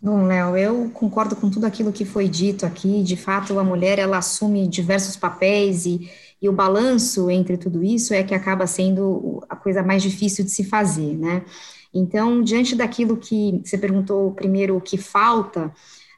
Bom, 0.00 0.26
Léo, 0.26 0.56
eu 0.56 0.90
concordo 0.90 1.36
com 1.36 1.50
tudo 1.50 1.66
aquilo 1.66 1.92
que 1.92 2.04
foi 2.04 2.26
dito 2.26 2.64
aqui. 2.64 3.02
De 3.02 3.14
fato, 3.14 3.56
a 3.58 3.62
mulher 3.62 3.98
ela 3.98 4.16
assume 4.16 4.66
diversos 4.66 5.14
papéis 5.14 5.84
e, 5.84 6.10
e 6.40 6.48
o 6.48 6.52
balanço 6.52 7.30
entre 7.30 7.56
tudo 7.56 7.84
isso 7.84 8.14
é 8.14 8.22
que 8.24 8.34
acaba 8.34 8.66
sendo 8.66 9.44
a 9.48 9.54
coisa 9.54 9.82
mais 9.82 10.02
difícil 10.02 10.44
de 10.44 10.50
se 10.50 10.64
fazer, 10.64 11.16
né? 11.16 11.44
Então, 11.94 12.42
diante 12.42 12.74
daquilo 12.74 13.18
que 13.18 13.60
você 13.62 13.76
perguntou 13.76 14.32
primeiro, 14.32 14.76
o 14.76 14.80
que 14.80 14.96
falta, 14.96 15.72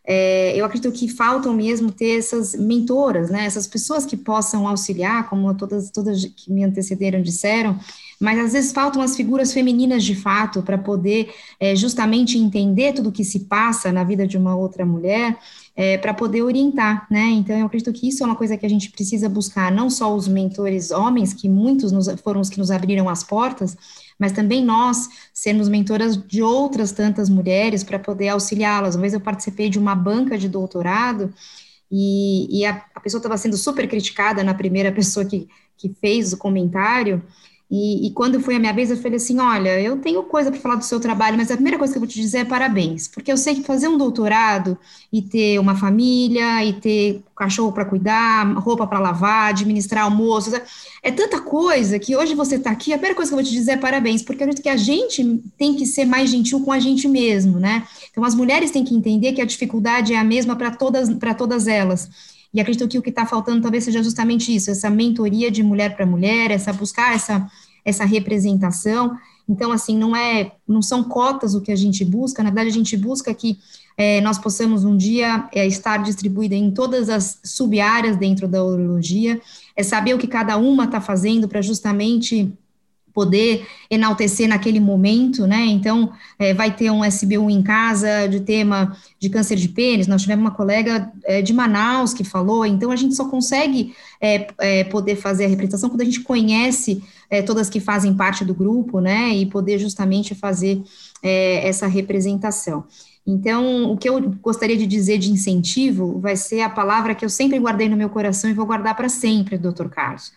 é, 0.06 0.56
eu 0.56 0.64
acredito 0.64 0.92
que 0.92 1.08
faltam 1.08 1.52
mesmo 1.52 1.90
ter 1.90 2.18
essas 2.18 2.54
mentoras, 2.54 3.30
né? 3.30 3.44
Essas 3.44 3.66
pessoas 3.66 4.06
que 4.06 4.16
possam 4.16 4.68
auxiliar, 4.68 5.28
como 5.28 5.52
todas, 5.54 5.90
todas 5.90 6.24
que 6.24 6.52
me 6.52 6.62
antecederam 6.64 7.20
disseram, 7.20 7.78
mas 8.24 8.38
às 8.38 8.52
vezes 8.54 8.72
faltam 8.72 9.02
as 9.02 9.14
figuras 9.14 9.52
femininas 9.52 10.02
de 10.02 10.14
fato 10.14 10.62
para 10.62 10.78
poder 10.78 11.32
é, 11.60 11.76
justamente 11.76 12.38
entender 12.38 12.94
tudo 12.94 13.10
o 13.10 13.12
que 13.12 13.22
se 13.22 13.40
passa 13.40 13.92
na 13.92 14.02
vida 14.02 14.26
de 14.26 14.38
uma 14.38 14.56
outra 14.56 14.86
mulher, 14.86 15.38
é, 15.76 15.98
para 15.98 16.14
poder 16.14 16.42
orientar, 16.42 17.06
né? 17.10 17.24
Então 17.30 17.56
eu 17.56 17.66
acredito 17.66 17.92
que 17.92 18.08
isso 18.08 18.22
é 18.22 18.26
uma 18.26 18.36
coisa 18.36 18.56
que 18.56 18.64
a 18.64 18.68
gente 18.68 18.90
precisa 18.90 19.28
buscar, 19.28 19.72
não 19.72 19.90
só 19.90 20.14
os 20.14 20.28
mentores 20.28 20.90
homens, 20.90 21.34
que 21.34 21.48
muitos 21.48 21.90
nos, 21.90 22.08
foram 22.22 22.40
os 22.40 22.48
que 22.48 22.58
nos 22.58 22.70
abriram 22.70 23.08
as 23.08 23.24
portas, 23.24 23.76
mas 24.18 24.32
também 24.32 24.64
nós 24.64 25.08
sermos 25.32 25.68
mentoras 25.68 26.16
de 26.16 26.42
outras 26.42 26.92
tantas 26.92 27.28
mulheres 27.28 27.82
para 27.82 27.98
poder 27.98 28.28
auxiliá-las. 28.28 28.94
Uma 28.94 29.02
vez 29.02 29.14
eu 29.14 29.20
participei 29.20 29.68
de 29.68 29.78
uma 29.78 29.94
banca 29.94 30.38
de 30.38 30.48
doutorado 30.48 31.34
e, 31.90 32.60
e 32.60 32.64
a, 32.64 32.84
a 32.94 33.00
pessoa 33.00 33.18
estava 33.18 33.36
sendo 33.36 33.56
super 33.56 33.88
criticada 33.88 34.44
na 34.44 34.54
primeira 34.54 34.92
pessoa 34.92 35.26
que, 35.26 35.48
que 35.76 35.92
fez 36.00 36.32
o 36.32 36.38
comentário, 36.38 37.22
E, 37.70 38.06
e, 38.06 38.10
quando 38.12 38.38
foi 38.40 38.56
a 38.56 38.58
minha 38.58 38.72
vez, 38.72 38.90
eu 38.90 38.96
falei 38.96 39.16
assim: 39.16 39.40
olha, 39.40 39.80
eu 39.80 39.96
tenho 39.98 40.22
coisa 40.24 40.50
para 40.50 40.60
falar 40.60 40.74
do 40.76 40.84
seu 40.84 41.00
trabalho, 41.00 41.36
mas 41.36 41.50
a 41.50 41.54
primeira 41.54 41.78
coisa 41.78 41.92
que 41.92 41.96
eu 41.96 42.00
vou 42.00 42.08
te 42.08 42.20
dizer 42.20 42.38
é 42.38 42.44
parabéns, 42.44 43.08
porque 43.08 43.32
eu 43.32 43.36
sei 43.36 43.54
que 43.54 43.62
fazer 43.62 43.88
um 43.88 43.96
doutorado 43.96 44.78
e 45.12 45.22
ter 45.22 45.58
uma 45.58 45.74
família, 45.74 46.64
e 46.64 46.74
ter 46.74 47.22
cachorro 47.34 47.72
para 47.72 47.84
cuidar, 47.84 48.44
roupa 48.58 48.86
para 48.86 49.00
lavar, 49.00 49.48
administrar 49.48 50.04
almoço, 50.04 50.52
é 51.02 51.10
tanta 51.10 51.40
coisa 51.40 51.98
que 51.98 52.14
hoje 52.14 52.34
você 52.34 52.56
está 52.56 52.70
aqui. 52.70 52.92
A 52.92 52.96
primeira 52.96 53.16
coisa 53.16 53.30
que 53.30 53.34
eu 53.34 53.38
vou 53.38 53.44
te 53.44 53.52
dizer 53.52 53.72
é 53.72 53.76
parabéns, 53.76 54.22
porque 54.22 54.42
eu 54.42 54.46
acredito 54.46 54.62
que 54.62 54.68
a 54.68 54.76
gente 54.76 55.42
tem 55.58 55.74
que 55.74 55.86
ser 55.86 56.04
mais 56.04 56.30
gentil 56.30 56.60
com 56.60 56.70
a 56.70 56.78
gente 56.78 57.08
mesmo, 57.08 57.58
né? 57.58 57.86
Então, 58.10 58.24
as 58.24 58.34
mulheres 58.34 58.70
têm 58.70 58.84
que 58.84 58.94
entender 58.94 59.32
que 59.32 59.40
a 59.40 59.44
dificuldade 59.44 60.12
é 60.12 60.18
a 60.18 60.24
mesma 60.24 60.54
para 60.54 60.70
todas, 60.70 61.08
todas 61.36 61.66
elas. 61.66 62.08
E 62.54 62.60
acredito 62.60 62.86
que 62.88 62.98
o 62.98 63.02
que 63.02 63.10
está 63.10 63.26
faltando 63.26 63.60
talvez 63.60 63.82
seja 63.82 64.02
justamente 64.02 64.54
isso, 64.54 64.70
essa 64.70 64.88
mentoria 64.88 65.50
de 65.50 65.62
mulher 65.62 65.96
para 65.96 66.06
mulher, 66.06 66.52
essa 66.52 66.72
buscar 66.72 67.14
essa, 67.14 67.50
essa 67.84 68.04
representação. 68.04 69.18
Então, 69.48 69.72
assim, 69.72 69.98
não 69.98 70.14
é, 70.14 70.52
não 70.66 70.80
são 70.80 71.02
cotas 71.02 71.54
o 71.54 71.60
que 71.60 71.72
a 71.72 71.76
gente 71.76 72.04
busca, 72.04 72.42
na 72.42 72.50
verdade, 72.50 72.68
a 72.68 72.72
gente 72.72 72.96
busca 72.96 73.34
que 73.34 73.58
é, 73.96 74.20
nós 74.20 74.38
possamos 74.38 74.84
um 74.84 74.96
dia 74.96 75.48
é, 75.52 75.66
estar 75.66 75.98
distribuída 75.98 76.54
em 76.54 76.70
todas 76.70 77.08
as 77.08 77.40
sub-áreas 77.44 78.16
dentro 78.16 78.48
da 78.48 78.64
urologia, 78.64 79.40
é 79.76 79.82
saber 79.82 80.14
o 80.14 80.18
que 80.18 80.26
cada 80.26 80.56
uma 80.56 80.84
está 80.84 81.00
fazendo 81.00 81.48
para 81.48 81.60
justamente 81.60 82.52
poder 83.14 83.64
enaltecer 83.88 84.48
naquele 84.48 84.80
momento, 84.80 85.46
né? 85.46 85.64
Então, 85.66 86.12
é, 86.36 86.52
vai 86.52 86.74
ter 86.74 86.90
um 86.90 87.04
SBU 87.04 87.48
em 87.48 87.62
casa 87.62 88.26
de 88.26 88.40
tema 88.40 88.96
de 89.20 89.30
câncer 89.30 89.56
de 89.56 89.68
pênis. 89.68 90.08
Nós 90.08 90.22
tivemos 90.22 90.44
uma 90.44 90.50
colega 90.50 91.10
é, 91.24 91.40
de 91.40 91.52
Manaus 91.52 92.12
que 92.12 92.24
falou. 92.24 92.66
Então, 92.66 92.90
a 92.90 92.96
gente 92.96 93.14
só 93.14 93.28
consegue 93.28 93.94
é, 94.20 94.48
é 94.58 94.84
poder 94.84 95.14
fazer 95.14 95.44
a 95.44 95.48
representação 95.48 95.88
quando 95.88 96.00
a 96.00 96.04
gente 96.04 96.20
conhece 96.20 97.02
é, 97.30 97.40
todas 97.40 97.70
que 97.70 97.78
fazem 97.78 98.12
parte 98.14 98.44
do 98.44 98.52
grupo, 98.52 98.98
né? 98.98 99.30
E 99.30 99.46
poder 99.46 99.78
justamente 99.78 100.34
fazer 100.34 100.82
é, 101.22 101.66
essa 101.68 101.86
representação. 101.86 102.84
Então, 103.26 103.90
o 103.90 103.96
que 103.96 104.08
eu 104.08 104.20
gostaria 104.42 104.76
de 104.76 104.86
dizer 104.86 105.18
de 105.18 105.30
incentivo 105.30 106.18
vai 106.18 106.36
ser 106.36 106.60
a 106.60 106.68
palavra 106.68 107.14
que 107.14 107.24
eu 107.24 107.30
sempre 107.30 107.58
guardei 107.58 107.88
no 107.88 107.96
meu 107.96 108.10
coração 108.10 108.50
e 108.50 108.52
vou 108.52 108.66
guardar 108.66 108.94
para 108.94 109.08
sempre, 109.08 109.56
doutor 109.56 109.88
Carlos 109.88 110.32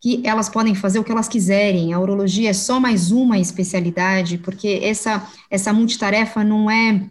que 0.00 0.20
elas 0.24 0.48
podem 0.48 0.74
fazer 0.74 0.98
o 0.98 1.04
que 1.04 1.12
elas 1.12 1.28
quiserem. 1.28 1.92
A 1.92 2.00
urologia 2.00 2.50
é 2.50 2.52
só 2.52 2.78
mais 2.78 3.10
uma 3.10 3.38
especialidade, 3.38 4.38
porque 4.38 4.80
essa, 4.82 5.26
essa 5.50 5.72
multitarefa 5.72 6.44
não 6.44 6.70
é 6.70 7.08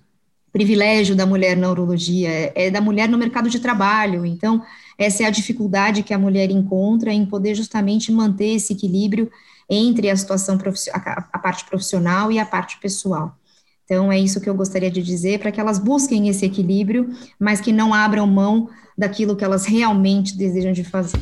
privilégio 0.52 1.16
da 1.16 1.26
mulher 1.26 1.58
na 1.58 1.70
urologia, 1.70 2.30
é, 2.30 2.54
é 2.56 2.72
da 2.72 2.80
mulher 2.80 3.10
no 3.10 3.18
mercado 3.18 3.50
de 3.50 3.60
trabalho. 3.60 4.26
Então, 4.26 4.64
essa 4.98 5.24
é 5.24 5.26
a 5.26 5.30
dificuldade 5.30 6.04
que 6.04 6.14
a 6.14 6.18
mulher 6.18 6.50
encontra 6.50 7.12
em 7.12 7.26
poder 7.26 7.56
justamente 7.56 8.12
manter 8.12 8.56
esse 8.56 8.72
equilíbrio 8.72 9.30
entre 9.70 10.10
a 10.10 10.16
situação 10.16 10.58
a, 10.94 11.28
a 11.34 11.40
parte 11.40 11.66
profissional 11.66 12.32
e 12.32 12.40
a 12.40 12.46
parte 12.46 12.80
pessoal. 12.80 13.36
Então, 13.84 14.12
é 14.12 14.18
isso 14.18 14.40
que 14.40 14.50
eu 14.50 14.56
gostaria 14.56 14.90
de 14.90 15.02
dizer, 15.04 15.40
para 15.40 15.52
que 15.52 15.60
elas 15.60 15.78
busquem 15.78 16.30
esse 16.30 16.46
equilíbrio, 16.46 17.10
mas 17.38 17.60
que 17.60 17.72
não 17.72 17.94
abram 17.94 18.26
mão 18.26 18.70
daquilo 18.98 19.36
que 19.36 19.44
elas 19.44 19.66
realmente 19.66 20.38
desejam 20.38 20.72
de 20.72 20.84
fazer. 20.84 21.20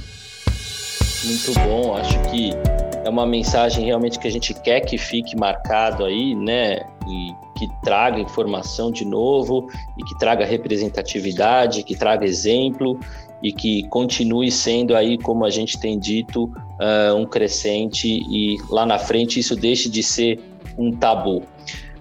Muito 1.25 1.53
bom, 1.61 1.95
acho 1.95 2.19
que 2.29 2.51
é 3.05 3.09
uma 3.09 3.25
mensagem 3.25 3.85
realmente 3.85 4.19
que 4.19 4.27
a 4.27 4.31
gente 4.31 4.53
quer 4.53 4.81
que 4.81 4.97
fique 4.97 5.37
marcado 5.37 6.03
aí, 6.03 6.35
né? 6.35 6.81
E 7.07 7.33
que 7.57 7.67
traga 7.81 8.19
informação 8.19 8.91
de 8.91 9.05
novo, 9.05 9.67
e 9.97 10.03
que 10.03 10.17
traga 10.17 10.45
representatividade, 10.45 11.83
que 11.83 11.95
traga 11.95 12.25
exemplo 12.25 12.99
e 13.41 13.51
que 13.51 13.83
continue 13.89 14.49
sendo 14.49 14.95
aí, 14.95 15.17
como 15.17 15.45
a 15.45 15.49
gente 15.49 15.77
tem 15.79 15.99
dito, 15.99 16.45
uh, 16.45 17.15
um 17.15 17.25
crescente 17.25 18.07
e 18.07 18.57
lá 18.69 18.85
na 18.85 18.97
frente 18.97 19.39
isso 19.39 19.55
deixe 19.55 19.89
de 19.89 20.01
ser 20.01 20.39
um 20.77 20.91
tabu. 20.91 21.43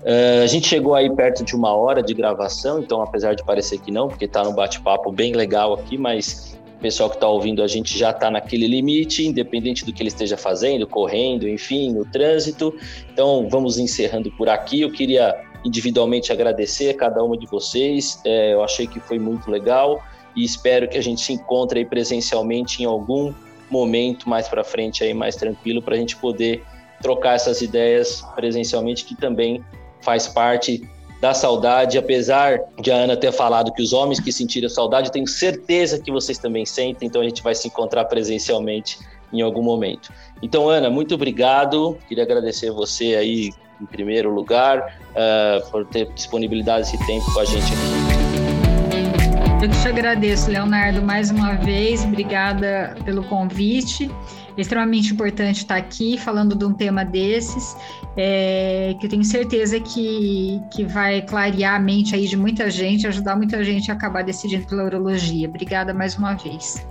Uh, 0.02 0.42
a 0.42 0.46
gente 0.46 0.68
chegou 0.68 0.94
aí 0.94 1.10
perto 1.14 1.44
de 1.44 1.54
uma 1.54 1.72
hora 1.74 2.02
de 2.02 2.14
gravação, 2.14 2.80
então 2.80 3.02
apesar 3.02 3.34
de 3.34 3.44
parecer 3.44 3.78
que 3.80 3.90
não, 3.90 4.08
porque 4.08 4.24
está 4.24 4.42
no 4.44 4.52
bate-papo 4.52 5.10
bem 5.10 5.32
legal 5.32 5.74
aqui, 5.74 5.98
mas 5.98 6.60
pessoal 6.82 7.08
que 7.08 7.16
está 7.16 7.28
ouvindo 7.28 7.62
a 7.62 7.66
gente 7.66 7.96
já 7.96 8.10
está 8.10 8.30
naquele 8.30 8.66
limite, 8.66 9.24
independente 9.24 9.84
do 9.84 9.92
que 9.92 10.02
ele 10.02 10.08
esteja 10.08 10.36
fazendo, 10.36 10.86
correndo, 10.86 11.48
enfim, 11.48 11.92
no 11.92 12.04
trânsito. 12.04 12.74
Então, 13.12 13.48
vamos 13.48 13.78
encerrando 13.78 14.30
por 14.32 14.48
aqui. 14.48 14.80
Eu 14.80 14.90
queria 14.90 15.34
individualmente 15.64 16.32
agradecer 16.32 16.90
a 16.90 16.94
cada 16.94 17.22
uma 17.22 17.38
de 17.38 17.46
vocês. 17.46 18.20
É, 18.24 18.52
eu 18.52 18.64
achei 18.64 18.86
que 18.86 18.98
foi 18.98 19.18
muito 19.18 19.50
legal 19.50 20.02
e 20.36 20.44
espero 20.44 20.88
que 20.88 20.98
a 20.98 21.02
gente 21.02 21.20
se 21.20 21.32
encontre 21.32 21.78
aí 21.78 21.84
presencialmente 21.84 22.82
em 22.82 22.86
algum 22.86 23.32
momento 23.70 24.28
mais 24.28 24.48
para 24.48 24.64
frente 24.64 25.02
aí 25.02 25.14
mais 25.14 25.36
tranquilo 25.36 25.80
para 25.80 25.94
a 25.94 25.98
gente 25.98 26.16
poder 26.16 26.62
trocar 27.00 27.34
essas 27.34 27.62
ideias 27.62 28.22
presencialmente 28.34 29.04
que 29.04 29.14
também 29.14 29.62
faz 30.00 30.28
parte 30.28 30.82
da 31.22 31.32
saudade, 31.32 31.96
apesar 31.96 32.58
de 32.80 32.90
a 32.90 32.96
Ana 32.96 33.16
ter 33.16 33.30
falado 33.30 33.72
que 33.72 33.80
os 33.80 33.92
homens 33.92 34.18
que 34.18 34.32
sentiram 34.32 34.68
saudade, 34.68 35.12
tenho 35.12 35.28
certeza 35.28 36.00
que 36.00 36.10
vocês 36.10 36.36
também 36.36 36.66
sentem, 36.66 37.06
então 37.06 37.22
a 37.22 37.24
gente 37.24 37.40
vai 37.44 37.54
se 37.54 37.68
encontrar 37.68 38.06
presencialmente 38.06 38.98
em 39.32 39.40
algum 39.40 39.62
momento. 39.62 40.12
Então, 40.42 40.68
Ana, 40.68 40.90
muito 40.90 41.14
obrigado. 41.14 41.96
Queria 42.08 42.24
agradecer 42.24 42.72
você 42.72 43.14
aí 43.14 43.50
em 43.80 43.86
primeiro 43.86 44.34
lugar 44.34 44.98
uh, 45.10 45.70
por 45.70 45.86
ter 45.86 46.12
disponibilidade 46.12 46.88
esse 46.88 47.06
tempo 47.06 47.32
com 47.32 47.38
a 47.38 47.44
gente 47.44 47.66
aqui. 47.72 49.64
Eu 49.64 49.70
te 49.70 49.88
agradeço, 49.88 50.50
Leonardo, 50.50 51.00
mais 51.02 51.30
uma 51.30 51.54
vez. 51.54 52.04
Obrigada 52.04 52.96
pelo 53.04 53.22
convite. 53.22 54.10
Extremamente 54.56 55.12
importante 55.12 55.58
estar 55.58 55.76
aqui 55.76 56.18
falando 56.18 56.54
de 56.54 56.64
um 56.64 56.72
tema 56.72 57.04
desses 57.04 57.76
é, 58.16 58.94
que 59.00 59.06
eu 59.06 59.10
tenho 59.10 59.24
certeza 59.24 59.80
que, 59.80 60.60
que 60.70 60.84
vai 60.84 61.22
clarear 61.22 61.76
a 61.76 61.78
mente 61.78 62.14
aí 62.14 62.26
de 62.26 62.36
muita 62.36 62.70
gente, 62.70 63.06
ajudar 63.06 63.36
muita 63.36 63.64
gente 63.64 63.90
a 63.90 63.94
acabar 63.94 64.22
decidindo 64.22 64.66
pela 64.66 64.84
urologia. 64.84 65.48
Obrigada 65.48 65.94
mais 65.94 66.16
uma 66.16 66.34
vez. 66.34 66.86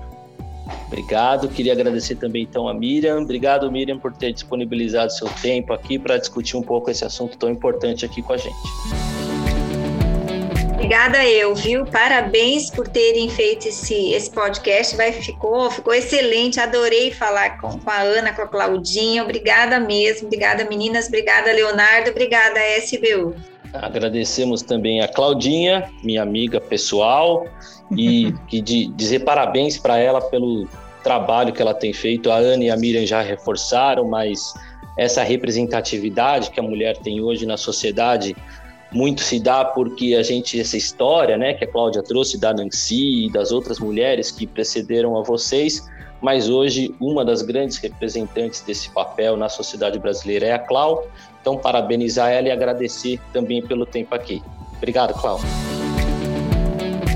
Obrigado, 0.88 1.48
queria 1.48 1.74
agradecer 1.74 2.16
também 2.16 2.44
então 2.44 2.68
a 2.68 2.74
Miriam. 2.74 3.22
Obrigado, 3.22 3.72
Miriam, 3.72 3.98
por 3.98 4.14
ter 4.14 4.34
disponibilizado 4.34 5.12
seu 5.12 5.28
tempo 5.42 5.74
aqui 5.74 6.00
para 6.00 6.18
discutir 6.18 6.58
um 6.58 6.62
pouco 6.62 6.90
esse 6.90 7.06
assunto 7.06 7.38
tão 7.38 7.50
importante 7.50 8.06
aqui 8.06 8.22
com 8.22 8.34
a 8.34 8.38
gente. 8.38 9.21
Obrigada 10.82 11.24
eu, 11.24 11.54
viu? 11.54 11.86
Parabéns 11.86 12.72
por 12.72 12.88
terem 12.88 13.30
feito 13.30 13.68
esse, 13.68 14.14
esse 14.14 14.32
podcast. 14.32 14.98
Vai, 14.98 15.12
ficou, 15.12 15.70
ficou 15.70 15.94
excelente. 15.94 16.60
Adorei 16.60 17.12
falar 17.12 17.62
com, 17.62 17.78
com 17.78 17.90
a 17.90 18.00
Ana, 18.02 18.34
com 18.34 18.42
a 18.42 18.48
Claudinha. 18.48 19.22
Obrigada 19.24 19.80
mesmo. 19.80 20.26
Obrigada, 20.26 20.66
meninas. 20.66 21.06
Obrigada, 21.06 21.54
Leonardo. 21.54 22.10
Obrigada, 22.10 22.60
SBU. 22.80 23.36
Agradecemos 23.72 24.64
também 24.64 25.02
a 25.02 25.08
Claudinha, 25.08 25.88
minha 26.04 26.24
amiga 26.24 26.60
pessoal, 26.60 27.46
e, 27.96 28.34
e 28.52 28.60
de, 28.60 28.88
dizer 28.88 29.20
parabéns 29.20 29.78
para 29.78 30.00
ela 30.00 30.20
pelo 30.20 30.68
trabalho 31.04 31.54
que 31.54 31.62
ela 31.62 31.76
tem 31.76 31.94
feito. 31.94 32.32
A 32.32 32.38
Ana 32.38 32.64
e 32.64 32.72
a 32.72 32.76
Miriam 32.76 33.06
já 33.06 33.22
reforçaram, 33.22 34.10
mas 34.10 34.52
essa 34.98 35.22
representatividade 35.22 36.50
que 36.50 36.60
a 36.60 36.64
mulher 36.64 36.98
tem 36.98 37.22
hoje 37.22 37.46
na 37.46 37.56
sociedade 37.56 38.36
muito 38.92 39.22
se 39.22 39.40
dá 39.40 39.64
porque 39.64 40.16
a 40.16 40.24
gente, 40.24 40.60
essa 40.60 40.76
história, 40.76 41.38
né, 41.38 41.54
que 41.54 41.64
a 41.64 41.68
Cláudia 41.68 42.04
trouxe 42.04 42.38
da 42.38 42.54
Nancy 42.54 43.28
e 43.28 43.32
das 43.32 43.52
outras 43.52 43.80
mulheres 43.80 44.32
que 44.32 44.46
precederam 44.46 45.18
a 45.18 45.24
vocês, 45.24 45.90
mas 46.22 46.50
hoje 46.50 46.94
uma 47.00 47.26
das 47.26 47.42
grandes 47.42 47.78
representantes 47.78 48.62
desse 48.62 48.90
papel 48.90 49.36
na 49.38 49.50
sociedade 49.50 49.98
brasileira 49.98 50.46
é 50.48 50.54
a 50.54 50.60
Clau. 50.60 51.08
Então, 51.42 51.58
parabenizar 51.58 52.30
ela 52.30 52.50
e 52.50 52.52
agradecer 52.52 53.20
também 53.34 53.66
pelo 53.66 53.86
tempo 53.86 54.14
aqui. 54.14 54.44
Obrigado, 54.78 55.14
Clau. 55.20 55.40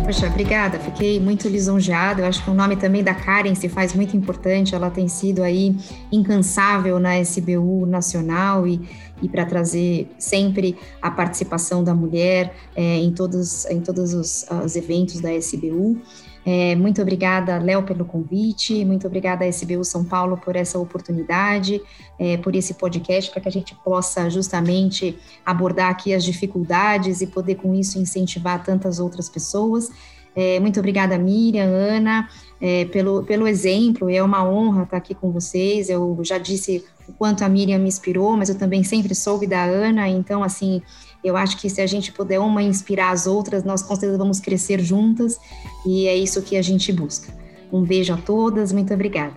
Poxa, 0.06 0.28
obrigada, 0.28 0.78
fiquei 0.80 1.20
muito 1.20 1.50
lisonjeada. 1.50 2.22
Eu 2.22 2.28
acho 2.28 2.44
que 2.44 2.50
o 2.52 2.54
nome 2.54 2.76
também 2.76 3.04
da 3.04 3.16
Karen 3.16 3.56
se 3.56 3.68
faz 3.68 3.96
muito 3.96 4.16
importante. 4.16 4.76
Ela 4.76 4.92
tem 4.92 5.08
sido 5.08 5.42
aí 5.42 5.76
incansável 6.12 7.00
na 7.00 7.20
SBU 7.20 7.88
nacional 7.88 8.68
e 8.68 8.80
e 9.22 9.30
para 9.30 9.46
trazer 9.46 10.10
sempre 10.18 10.78
a 11.02 11.10
participação 11.10 11.84
da 11.84 11.96
mulher 11.96 12.54
é, 12.76 12.98
em 12.98 13.12
todos, 13.12 13.66
em 13.66 13.80
todos 13.82 14.14
os, 14.14 14.46
os 14.64 14.76
eventos 14.76 15.20
da 15.22 15.34
SBU. 15.34 16.02
É, 16.46 16.76
muito 16.76 17.02
obrigada, 17.02 17.58
Léo, 17.58 17.82
pelo 17.82 18.06
convite, 18.06 18.86
muito 18.86 19.08
obrigada 19.08 19.48
SBU 19.48 19.84
São 19.84 20.06
Paulo 20.06 20.38
por 20.38 20.56
essa 20.56 20.78
oportunidade, 20.78 21.82
é, 22.20 22.38
por 22.38 22.56
esse 22.56 22.76
podcast, 22.76 23.32
para 23.32 23.42
que 23.42 23.48
a 23.48 23.52
gente 23.52 23.74
possa 23.84 24.30
justamente 24.30 25.18
abordar 25.44 25.90
aqui 25.90 26.14
as 26.14 26.24
dificuldades 26.24 27.22
e 27.22 27.28
poder, 27.28 27.56
com 27.56 27.74
isso, 27.74 27.98
incentivar 27.98 28.64
tantas 28.64 29.00
outras 29.00 29.28
pessoas. 29.28 29.90
É, 30.36 30.60
muito 30.60 30.80
obrigada, 30.80 31.18
Miriam, 31.18 31.66
Ana, 31.66 32.30
é, 32.62 32.86
pelo, 32.86 33.24
pelo 33.24 33.48
exemplo, 33.48 34.08
é 34.10 34.22
uma 34.22 34.48
honra 34.48 34.84
estar 34.84 34.98
aqui 34.98 35.16
com 35.16 35.32
vocês. 35.32 35.90
Eu 35.90 36.20
já 36.24 36.38
disse 36.38 36.86
o 37.08 37.14
quanto 37.14 37.44
a 37.44 37.50
Miriam 37.50 37.80
me 37.80 37.88
inspirou, 37.88 38.38
mas 38.38 38.50
eu 38.50 38.56
também 38.58 38.84
sempre 38.84 39.16
soube 39.16 39.48
da 39.48 39.64
Ana, 39.64 40.08
então, 40.10 40.44
assim, 40.44 40.82
eu 41.26 41.36
acho 41.36 41.58
que 41.58 41.70
se 41.70 41.82
a 41.82 41.88
gente 41.88 42.12
puder 42.12 42.40
uma 42.40 42.62
inspirar 42.62 43.12
as 43.12 43.26
outras, 43.26 43.64
nós 43.64 43.82
com 43.82 43.96
certeza 43.96 44.18
vamos 44.18 44.40
crescer 44.40 44.80
juntas, 44.80 45.40
e 45.86 46.08
é 46.08 46.16
isso 46.16 46.42
que 46.44 46.56
a 46.56 46.62
gente 46.62 46.94
busca. 46.94 47.34
Um 47.74 47.82
beijo 47.82 48.14
a 48.14 48.18
todas, 48.18 48.72
muito 48.72 48.94
obrigada. 48.94 49.34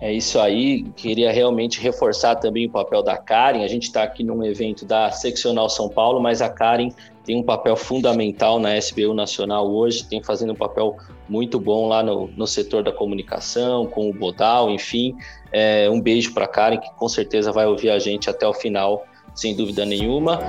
É 0.00 0.12
isso 0.12 0.38
aí, 0.38 0.84
queria 0.96 1.32
realmente 1.32 1.80
reforçar 1.80 2.36
também 2.36 2.66
o 2.66 2.70
papel 2.70 3.02
da 3.02 3.16
Karen. 3.16 3.64
A 3.64 3.68
gente 3.68 3.84
está 3.84 4.04
aqui 4.04 4.22
num 4.22 4.44
evento 4.44 4.86
da 4.86 5.10
Seccional 5.10 5.68
São 5.68 5.88
Paulo, 5.88 6.20
mas 6.20 6.40
a 6.40 6.48
Karen 6.48 6.90
tem 7.24 7.36
um 7.36 7.42
papel 7.42 7.76
fundamental 7.76 8.60
na 8.60 8.78
SBU 8.78 9.12
Nacional 9.12 9.68
hoje, 9.68 10.04
tem 10.04 10.22
fazendo 10.22 10.52
um 10.52 10.56
papel 10.56 10.96
muito 11.28 11.58
bom 11.58 11.88
lá 11.88 12.02
no, 12.02 12.28
no 12.28 12.46
setor 12.46 12.82
da 12.82 12.92
comunicação, 12.92 13.86
com 13.86 14.08
o 14.08 14.14
Bodal, 14.14 14.70
enfim. 14.70 15.16
É, 15.52 15.90
um 15.90 16.00
beijo 16.00 16.32
para 16.32 16.44
a 16.44 16.48
Karen, 16.48 16.78
que 16.78 16.90
com 16.94 17.08
certeza 17.08 17.50
vai 17.50 17.66
ouvir 17.66 17.90
a 17.90 17.98
gente 17.98 18.30
até 18.30 18.46
o 18.46 18.54
final, 18.54 19.04
sem 19.34 19.54
dúvida 19.54 19.84
nenhuma. 19.84 20.40